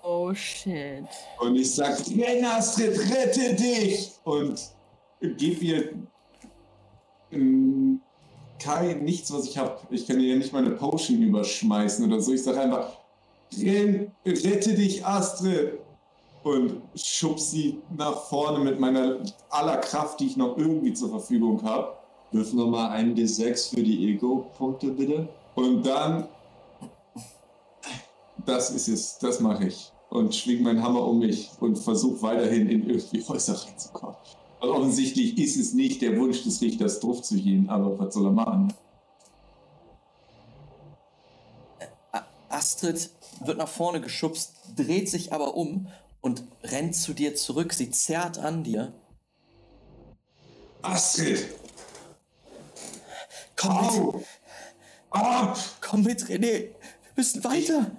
[0.03, 1.05] Oh shit.
[1.39, 4.12] Und ich sag, renn Astrid, rette dich!
[4.24, 4.61] Und
[5.20, 5.93] gib ihr
[7.31, 7.91] ähm,
[8.63, 9.87] kein, nichts, was ich hab.
[9.91, 12.33] Ich kann ihr ja nicht meine Potion überschmeißen oder so.
[12.33, 12.93] Ich sag einfach,
[13.59, 15.79] renn, rette dich Astrid!
[16.43, 19.19] und schub sie nach vorne mit meiner
[19.51, 21.93] aller Kraft, die ich noch irgendwie zur Verfügung habe.
[22.33, 25.29] Wirf nochmal einen D6 für die Ego-Punkte, bitte.
[25.55, 26.29] Und dann,
[28.47, 29.93] das ist es, das mache ich.
[30.09, 34.17] Und schwing meinen Hammer um mich und versuche weiterhin in irgendwie Häuser reinzukommen.
[34.63, 38.27] Und offensichtlich ist es nicht der Wunsch des Richters, drauf zu gehen, aber was soll
[38.27, 38.73] er machen?
[42.13, 43.11] A- Astrid
[43.41, 45.89] wird nach vorne geschubst, dreht sich aber um
[46.21, 47.73] und rennt zu dir zurück.
[47.73, 48.93] Sie zerrt an dir.
[50.83, 51.45] Astrid!
[53.57, 54.23] Komm mit, Au!
[55.11, 55.59] Ab!
[55.81, 56.39] komm mit, René.
[56.41, 56.75] Wir
[57.17, 57.91] müssen weiter.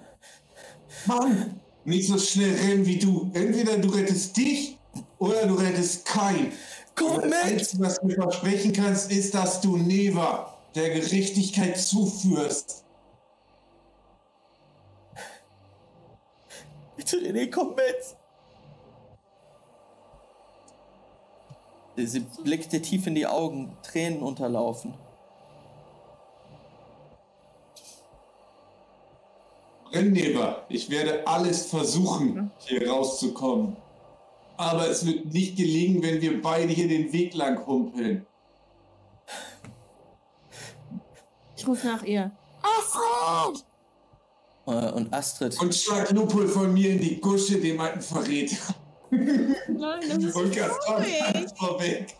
[1.04, 1.60] Mann!
[1.84, 3.30] Nicht so schnell rennen wie du.
[3.34, 4.78] Entweder du rettest dich
[5.18, 6.52] oder du rettest Kai.
[6.94, 7.34] Komm Das mit.
[7.44, 12.84] Einzige, was du versprechen kannst, ist, dass du Neva der Gerechtigkeit zuführst.
[16.96, 18.16] Bitte, René, komm mit.
[22.08, 24.94] Sie blickt dir tief in die Augen, Tränen unterlaufen.
[29.92, 30.64] Renn, Neva.
[30.68, 33.76] Ich werde alles versuchen, hier rauszukommen.
[34.64, 38.26] Aber es wird nicht gelingen, wenn wir beide hier den Weg lang humpeln.
[41.54, 42.30] Ich rufe nach ihr.
[42.62, 43.64] Astrid!
[44.66, 48.74] Äh, Und Astrid, Und schlag Lupul von mir in die Gusche, dem alten Verräter.
[49.10, 51.04] Nein, das ist Und Gaston
[51.56, 52.16] vorweg.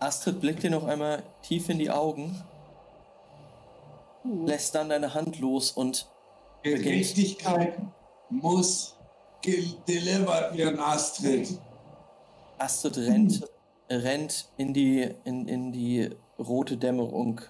[0.00, 2.42] Astrid blickt dir noch einmal tief in die Augen,
[4.44, 6.10] lässt dann deine Hand los und
[6.62, 7.78] Gerechtigkeit
[8.28, 8.96] muss
[9.44, 11.58] delivered werden, Astrid.
[12.58, 13.44] Astrid rennt,
[13.90, 17.40] rennt in die, in, in die rote Dämmerung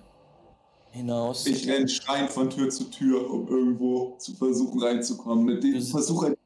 [0.91, 1.47] hinaus.
[1.47, 5.45] Ich renn schreiend von Tür zu Tür, um irgendwo zu versuchen reinzukommen.
[5.45, 6.37] Mit dem Du- Versuch, ein-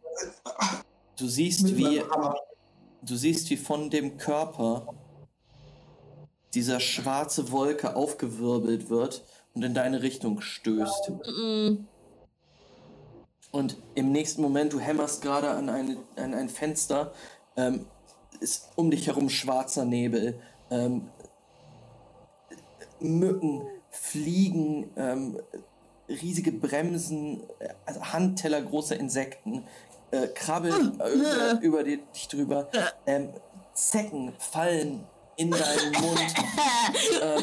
[1.18, 2.02] Du siehst, mit wie,
[3.02, 4.86] du siehst, wie von dem Körper
[6.54, 9.24] dieser schwarze Wolke aufgewirbelt wird
[9.54, 11.10] und in deine Richtung stößt.
[11.10, 11.86] Mm,
[13.52, 17.12] Und im nächsten Moment, du hämmerst gerade an, eine, an ein Fenster,
[17.56, 17.86] ähm,
[18.40, 20.40] ist um dich herum schwarzer Nebel.
[20.70, 21.08] Ähm,
[23.00, 25.38] Mücken, Fliegen, ähm,
[26.08, 29.64] riesige Bremsen, äh, also Handteller große Insekten,
[30.10, 32.68] äh, krabbeln äh, über, über die, dich drüber.
[33.06, 33.30] Ähm,
[33.74, 35.06] Zecken fallen
[35.36, 36.34] in deinen Mund.
[37.22, 37.42] ähm,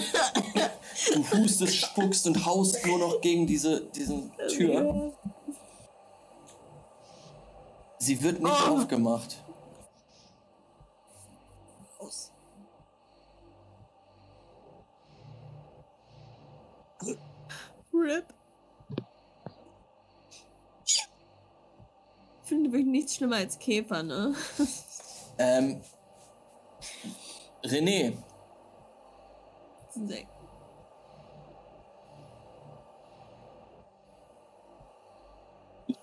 [1.14, 5.14] du hustest, spuckst und haust nur noch gegen diese diesen Tür.
[8.04, 8.80] Sie wird nicht Oh.
[8.82, 9.38] aufgemacht.
[17.94, 18.26] RIP.
[20.86, 21.08] Ich
[22.50, 24.36] finde wirklich nichts schlimmer als Käfer, ne?
[25.38, 25.82] Ähm,
[27.64, 28.18] René,
[29.96, 30.33] Insekten.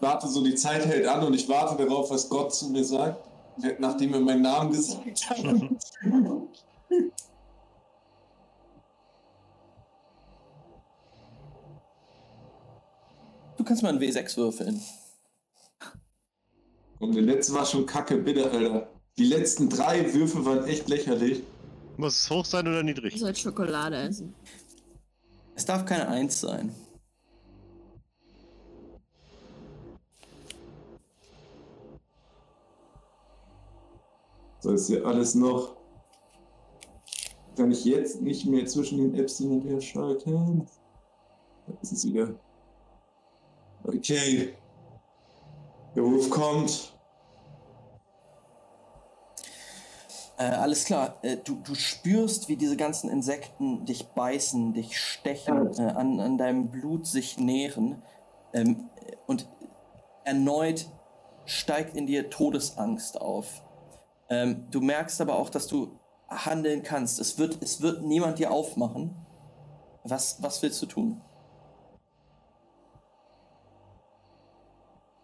[0.00, 3.28] Warte so, die Zeit hält an und ich warte darauf, was Gott zu mir sagt,
[3.78, 5.38] nachdem er meinen Namen gesagt hat.
[13.56, 14.80] Du kannst mal einen W6 würfeln.
[16.98, 18.88] Und der letzte war schon kacke, bitte, Alter.
[19.18, 21.42] Die letzten drei Würfe waren echt lächerlich.
[21.96, 23.18] Muss es hoch sein oder Du niedrig?
[23.18, 24.34] sollst Schokolade essen.
[25.54, 26.74] Es darf keine Eins sein.
[34.60, 35.76] So ist ja alles noch.
[37.56, 40.66] Kann ich jetzt nicht mehr zwischen den Apps hin und her schalten?
[41.66, 42.34] Da ist es wieder.
[43.84, 44.54] Okay.
[45.96, 46.94] Der Ruf kommt.
[50.38, 51.18] Äh, alles klar.
[51.22, 56.38] Äh, du, du spürst, wie diese ganzen Insekten dich beißen, dich stechen, äh, an, an
[56.38, 58.02] deinem Blut sich nähren.
[58.52, 58.88] Ähm,
[59.26, 59.48] und
[60.24, 60.86] erneut
[61.44, 63.62] steigt in dir Todesangst auf.
[64.30, 65.98] Ähm, du merkst aber auch, dass du
[66.28, 67.18] handeln kannst.
[67.18, 69.14] Es wird, es wird niemand dir aufmachen.
[70.04, 71.20] Was, was willst du tun?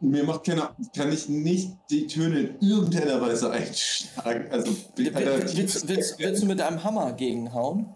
[0.00, 0.76] Mir macht keiner.
[0.94, 4.46] Kann ich nicht die Töne in irgendeiner Weise einschlagen?
[4.50, 7.94] Also, Will- Willst, willst, willst du mit deinem Hammer gegenhauen?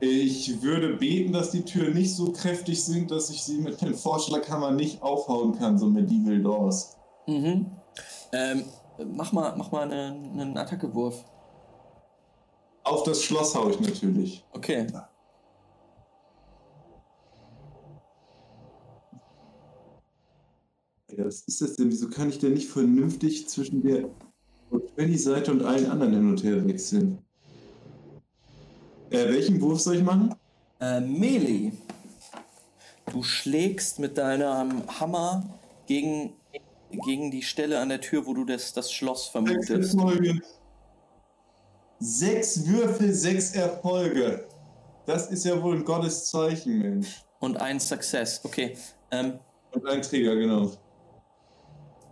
[0.00, 3.94] Ich würde beten, dass die Türen nicht so kräftig sind, dass ich sie mit dem
[3.94, 6.96] Vorschlaghammer nicht aufhauen kann, so Medieval Doors.
[7.28, 7.70] Mhm.
[8.32, 8.64] Ähm,
[8.98, 11.24] mach mal, mach mal einen, einen Attackewurf.
[12.84, 14.44] Auf das Schloss hau ich natürlich.
[14.52, 14.86] Okay.
[21.16, 21.90] Ja, was ist das denn?
[21.90, 24.08] Wieso kann ich denn nicht vernünftig zwischen der
[24.94, 27.18] Freddy-Seite und allen anderen hin und her wechseln?
[29.10, 30.34] Äh, welchen Wurf soll ich machen?
[30.80, 31.72] Äh, Melee.
[33.12, 35.44] Du schlägst mit deinem Hammer
[35.86, 36.32] gegen,
[36.92, 39.94] gegen die Stelle an der Tür, wo du das, das Schloss Sechs vermutest.
[39.94, 40.40] Erfolge.
[41.98, 44.48] Sechs Würfel, sechs Erfolge.
[45.06, 47.24] Das ist ja wohl ein Gotteszeichen, Mensch.
[47.40, 48.40] Und ein Success.
[48.44, 48.76] Okay.
[49.10, 49.38] Ähm,
[49.72, 50.70] Und ein Träger, genau.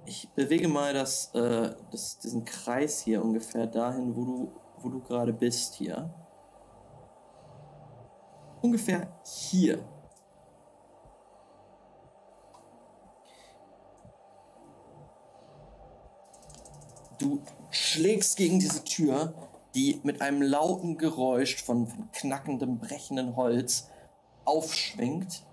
[0.06, 5.00] ich bewege mal das, äh, das, diesen Kreis hier ungefähr dahin, wo du, wo du
[5.00, 6.12] gerade bist hier.
[8.60, 9.78] Ungefähr hier.
[17.20, 19.34] Du schlägst gegen diese Tür,
[19.74, 23.88] die mit einem lauten Geräusch von, knackendem, brechenden Holz
[24.46, 25.44] aufschwingt.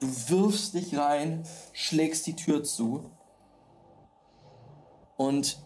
[0.00, 3.10] Du wirfst dich rein, schlägst die Tür zu
[5.16, 5.62] und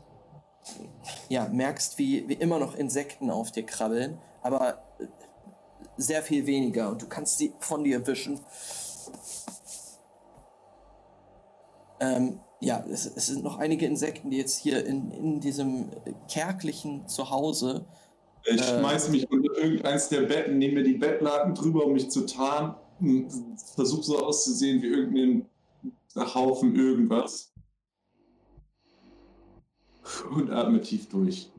[1.30, 4.82] ja, merkst, wie, wie immer noch Insekten auf dir krabbeln, aber
[5.96, 8.38] sehr viel weniger und du kannst sie von dir wischen.
[12.00, 15.90] Ähm, ja, es, es sind noch einige Insekten, die jetzt hier in, in diesem
[16.28, 17.86] kärglichen Zuhause
[18.44, 18.78] Ich Äh.
[18.78, 22.74] schmeiß mich unter irgendeins der Betten, nehme mir die Bettlaken drüber, um mich zu tarnen.
[23.74, 25.46] Versuch so auszusehen wie irgendein
[26.16, 27.52] Haufen irgendwas.
[30.30, 31.50] Und atme tief durch.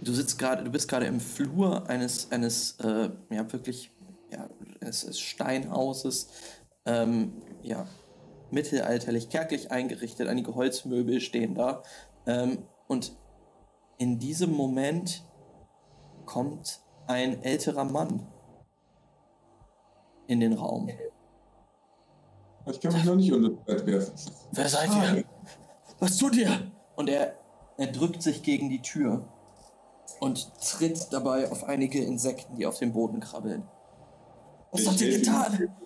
[0.00, 3.90] Du sitzt gerade, du bist gerade im Flur eines, eines, äh, ja, wirklich,
[4.30, 4.48] ja,
[4.80, 6.28] eines, eines Steinhauses,
[6.84, 7.32] ähm,
[7.62, 7.86] ja,
[8.50, 11.82] mittelalterlich, kärglich eingerichtet, einige Holzmöbel stehen da,
[12.26, 12.58] ähm,
[12.88, 13.16] und
[13.98, 15.24] in diesem Moment
[16.24, 18.26] kommt ein älterer Mann
[20.26, 20.90] in den Raum.
[22.66, 24.12] Ich kann mich noch nicht unter das Bett werfen.
[24.52, 25.24] Wer seid ihr?
[26.00, 26.72] Was tut ihr?
[26.96, 27.36] Und er,
[27.76, 29.28] er drückt sich gegen die Tür
[30.20, 33.62] und tritt dabei auf einige Insekten, die auf dem Boden krabbeln.
[34.72, 35.76] Was Ich habt ihr getan?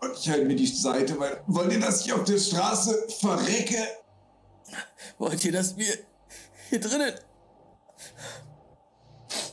[0.00, 3.78] Und ich halte mir die Seite, weil wollt ihr, dass ich auf der Straße verrecke?
[5.18, 5.92] Wollt ihr, dass wir
[6.68, 7.14] hier drinnen?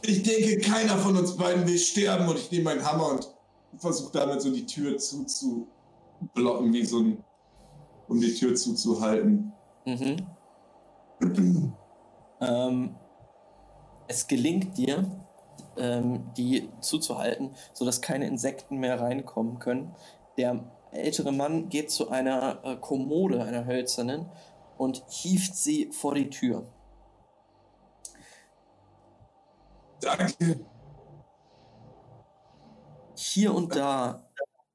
[0.03, 3.28] Ich denke, keiner von uns beiden will sterben und ich nehme meinen Hammer und
[3.78, 7.24] versuche damit so die Tür zuzublocken, wie so ein,
[8.07, 9.52] um die Tür zuzuhalten.
[9.86, 10.28] Mhm.
[12.41, 12.95] ähm,
[14.07, 15.24] es gelingt dir,
[15.77, 19.95] ähm, die zuzuhalten, sodass keine Insekten mehr reinkommen können.
[20.38, 24.30] Der ältere Mann geht zu einer äh, Kommode, einer hölzernen,
[24.77, 26.68] und hieft sie vor die Tür.
[30.02, 30.60] Danke.
[33.15, 34.30] Hier und da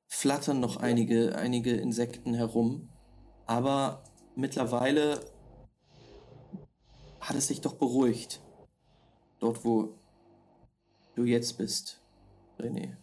[0.08, 2.88] flattern noch einige, einige Insekten herum,
[3.46, 4.02] aber
[4.34, 5.20] mittlerweile
[7.20, 8.40] hat es sich doch beruhigt.
[9.38, 9.99] Dort, wo
[11.20, 12.00] du jetzt bist,
[12.58, 12.96] René.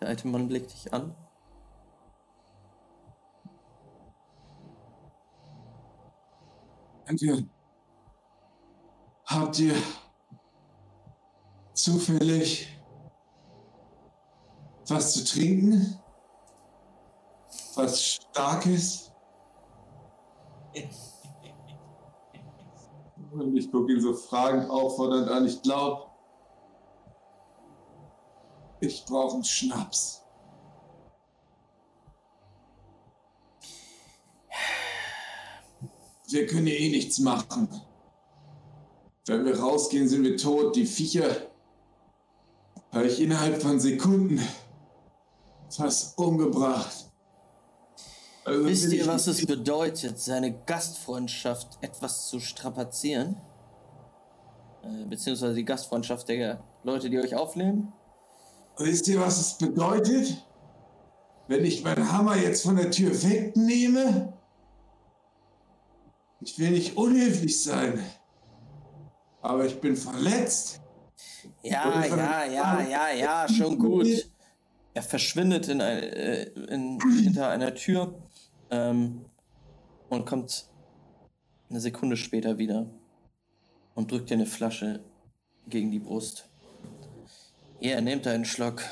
[0.00, 1.14] Der alte Mann blickt dich an.
[7.06, 7.48] Danke.
[9.26, 9.74] Habt ihr
[11.72, 12.68] zufällig
[14.88, 15.98] was zu trinken?
[17.74, 19.10] Was Starkes?
[23.34, 25.44] Und ich gucke ihn so fragend auffordernd an.
[25.44, 26.06] Ich glaube,
[28.80, 30.22] ich brauche einen Schnaps.
[36.28, 37.68] Wir können eh nichts machen.
[39.26, 40.76] Wenn wir rausgehen, sind wir tot.
[40.76, 41.50] Die Viecher
[42.92, 44.40] habe ich innerhalb von Sekunden
[45.70, 47.03] fast umgebracht.
[48.44, 53.36] Also Wisst ihr, was es bedeutet, seine Gastfreundschaft etwas zu strapazieren?
[54.82, 57.92] Äh, beziehungsweise die Gastfreundschaft der Leute, die euch aufnehmen?
[58.76, 60.44] Wisst ihr, was es bedeutet?
[61.48, 64.34] Wenn ich meinen Hammer jetzt von der Tür wegnehme?
[66.40, 67.98] Ich will nicht unhöflich sein.
[69.40, 70.82] Aber ich bin verletzt.
[71.62, 74.06] Ja, ja, ja, ja, ja, schon gut.
[74.92, 78.14] Er verschwindet in ein, äh, in, hinter einer Tür
[78.74, 79.24] ähm,
[80.08, 80.66] und kommt
[81.70, 82.86] eine Sekunde später wieder
[83.94, 85.00] und drückt dir eine Flasche
[85.68, 86.48] gegen die Brust.
[87.78, 88.82] Hier, nehmt einen Schluck.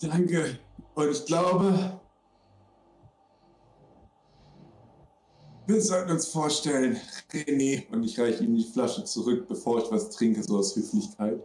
[0.00, 0.58] Danke.
[0.94, 2.00] Und ich glaube,
[5.66, 6.98] wir sollten uns vorstellen,
[7.30, 11.42] René, und ich reiche ihm die Flasche zurück, bevor ich was trinke, so aus Höflichkeit.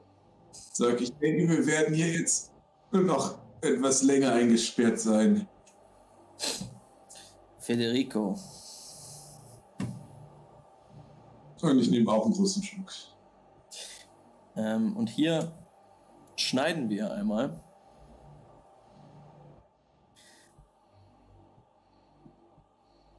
[0.73, 2.51] Sag, ich denke, wir werden hier jetzt
[2.91, 5.47] nur noch etwas länger eingesperrt sein.
[7.67, 8.33] Federico.
[11.61, 12.93] Und ich nehme auch einen großen Schluck.
[14.55, 15.51] Ähm, und hier
[16.37, 17.61] schneiden wir einmal.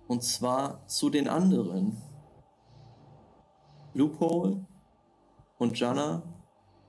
[0.06, 2.00] Und zwar zu den anderen.
[3.92, 4.64] Loophole
[5.58, 6.22] und Jana,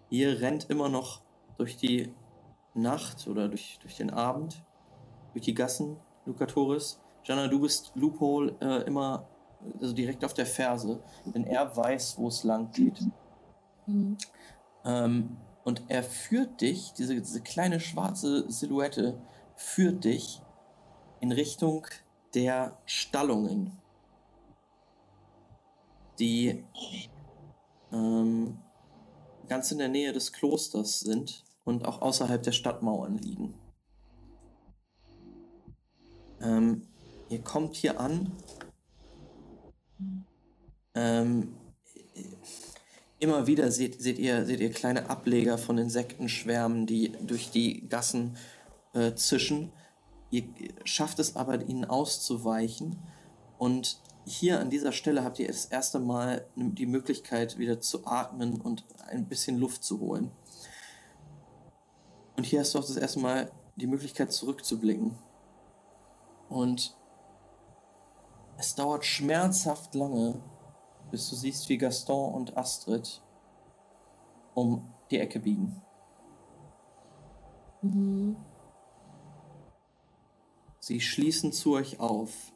[0.09, 1.23] ihr rennt immer noch
[1.57, 2.13] durch die
[2.73, 4.63] Nacht oder durch, durch den Abend,
[5.33, 7.01] durch die Gassen, Lucatoris.
[7.23, 9.27] Jana, du bist Loophole äh, immer
[9.81, 12.99] also direkt auf der Ferse, denn er weiß, wo es lang geht.
[13.85, 14.17] Mhm.
[14.85, 19.21] Ähm, und er führt dich, diese, diese kleine schwarze Silhouette,
[19.55, 20.41] führt dich
[21.19, 21.85] in Richtung
[22.33, 23.77] der Stallungen,
[26.17, 26.63] die
[27.91, 28.59] ähm,
[29.47, 33.53] ganz in der Nähe des Klosters sind und auch außerhalb der Stadtmauern liegen.
[36.41, 36.88] Ähm,
[37.29, 38.31] ihr kommt hier an.
[40.95, 41.55] Ähm,
[43.21, 48.37] Immer wieder seht, seht, ihr, seht ihr kleine Ableger von Insektenschwärmen, die durch die Gassen
[48.93, 49.73] äh, zischen.
[50.31, 50.45] Ihr
[50.85, 52.97] schafft es aber, ihnen auszuweichen.
[53.57, 58.61] Und hier an dieser Stelle habt ihr das erste Mal die Möglichkeit, wieder zu atmen
[58.61, 60.31] und ein bisschen Luft zu holen.
[62.37, 65.17] Und hier hast du auch das erste Mal die Möglichkeit, zurückzublicken.
[66.47, 66.95] Und
[68.59, 70.43] es dauert schmerzhaft lange,
[71.11, 73.23] bis du siehst, wie Gaston und Astrid
[74.53, 75.81] um die Ecke biegen.
[77.81, 78.35] Mhm.
[80.81, 82.51] Sie schließen zu euch auf.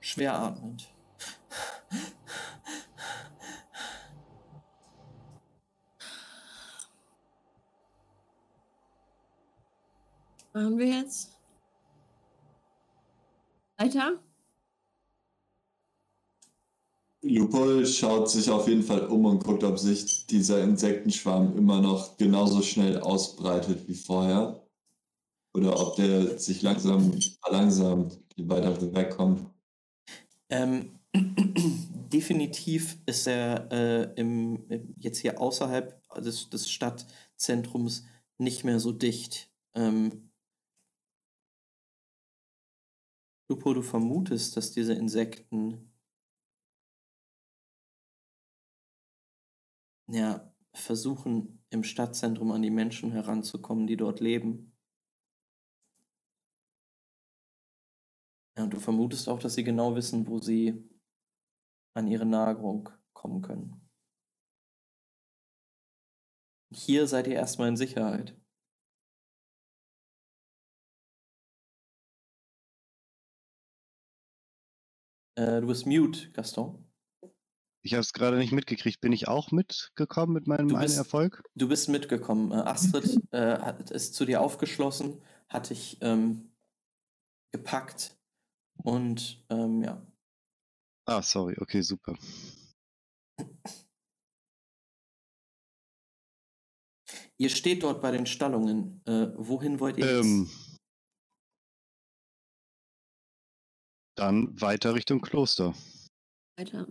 [0.00, 0.94] Schwer atmend.
[10.58, 11.30] Machen wir jetzt?
[13.76, 14.18] Weiter?
[17.22, 22.16] Lupol schaut sich auf jeden Fall um und guckt, ob sich dieser Insektenschwarm immer noch
[22.16, 24.66] genauso schnell ausbreitet wie vorher.
[25.54, 29.46] Oder ob der sich langsam verlangsamt, je weiter wir wegkommen.
[30.48, 30.98] Ähm,
[32.12, 38.06] definitiv ist er äh, im, im, jetzt hier außerhalb des, des Stadtzentrums
[38.38, 39.52] nicht mehr so dicht.
[39.74, 40.27] Ähm,
[43.48, 45.90] Lupo, du vermutest, dass diese Insekten
[50.06, 54.72] ja, versuchen, im Stadtzentrum an die Menschen heranzukommen, die dort leben.
[58.56, 60.88] Ja, und du vermutest auch, dass sie genau wissen, wo sie
[61.94, 63.88] an ihre Nahrung kommen können.
[66.70, 68.36] hier seid ihr erstmal in Sicherheit.
[75.38, 76.84] Äh, du bist mute, Gaston.
[77.84, 79.00] Ich habe es gerade nicht mitgekriegt.
[79.00, 81.44] Bin ich auch mitgekommen mit meinem einen bist- Erfolg?
[81.54, 82.50] Du bist mitgekommen.
[82.50, 86.50] Äh, Astrid äh, hat, ist zu dir aufgeschlossen, hat dich ähm,
[87.52, 88.18] gepackt
[88.82, 90.04] und ähm, ja.
[91.06, 91.54] Ah, sorry.
[91.60, 92.18] Okay, super.
[97.38, 99.00] Ihr steht dort bei den Stallungen.
[99.06, 100.67] Äh, wohin wollt ihr jetzt?
[104.18, 105.74] Dann weiter Richtung Kloster.
[106.56, 106.86] Weiter.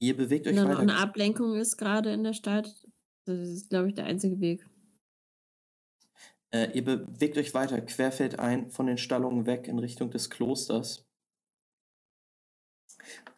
[0.00, 0.80] Ihr bewegt euch Wenn da noch weiter.
[0.80, 2.86] eine Ablenkung ist gerade in der Stadt,
[3.24, 4.68] das ist, glaube ich, der einzige Weg.
[6.50, 11.04] Äh, ihr bewegt euch weiter querfeldein von den Stallungen weg in Richtung des Klosters.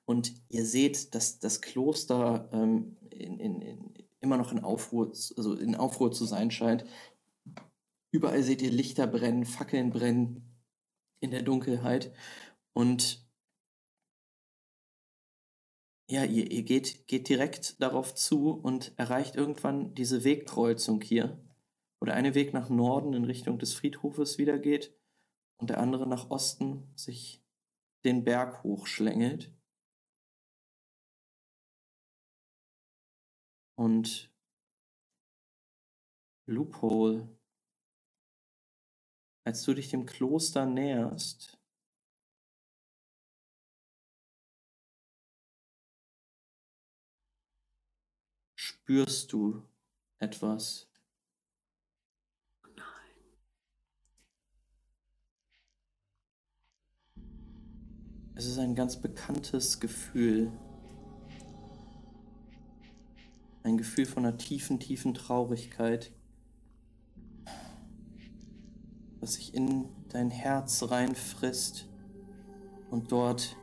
[0.05, 5.55] Und ihr seht, dass das Kloster ähm, in, in, in, immer noch in Aufruhr, also
[5.55, 6.85] in Aufruhr zu sein scheint.
[8.13, 10.59] Überall seht ihr Lichter brennen, Fackeln brennen
[11.21, 12.13] in der Dunkelheit.
[12.73, 13.27] Und
[16.11, 21.39] ja, ihr, ihr geht, geht direkt darauf zu und erreicht irgendwann diese Wegkreuzung hier
[22.01, 24.97] wo der eine Weg nach Norden in Richtung des Friedhofes wieder geht
[25.59, 27.45] und der andere nach Osten sich
[28.05, 29.53] den Berg hochschlängelt.
[33.81, 34.31] Und
[36.45, 37.35] Loophole,
[39.43, 41.59] als du dich dem Kloster näherst,
[48.55, 49.67] spürst du
[50.19, 50.87] etwas.
[58.35, 60.53] Es ist ein ganz bekanntes Gefühl.
[63.63, 66.13] Ein Gefühl von einer tiefen, tiefen Traurigkeit,
[69.21, 71.87] das sich in dein Herz reinfrisst
[72.91, 73.57] und dort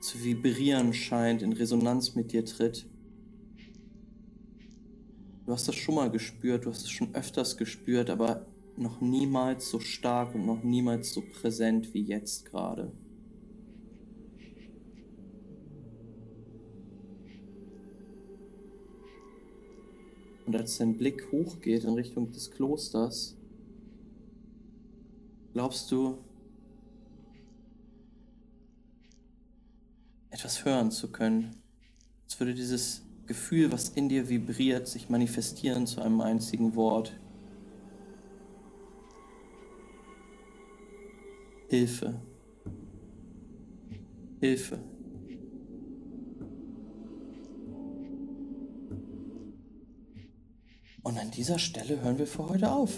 [0.00, 2.86] zu vibrieren scheint, in Resonanz mit dir tritt.
[5.44, 9.68] Du hast das schon mal gespürt, du hast es schon öfters gespürt, aber noch niemals
[9.68, 12.92] so stark und noch niemals so präsent wie jetzt gerade.
[20.52, 23.34] Und als dein Blick hochgeht in Richtung des Klosters,
[25.54, 26.18] glaubst du,
[30.28, 31.56] etwas hören zu können.
[32.24, 37.18] Als würde dieses Gefühl, was in dir vibriert, sich manifestieren zu einem einzigen Wort.
[41.70, 42.20] Hilfe.
[44.38, 44.91] Hilfe.
[51.12, 52.90] Und an dieser Stelle hören wir für heute auf.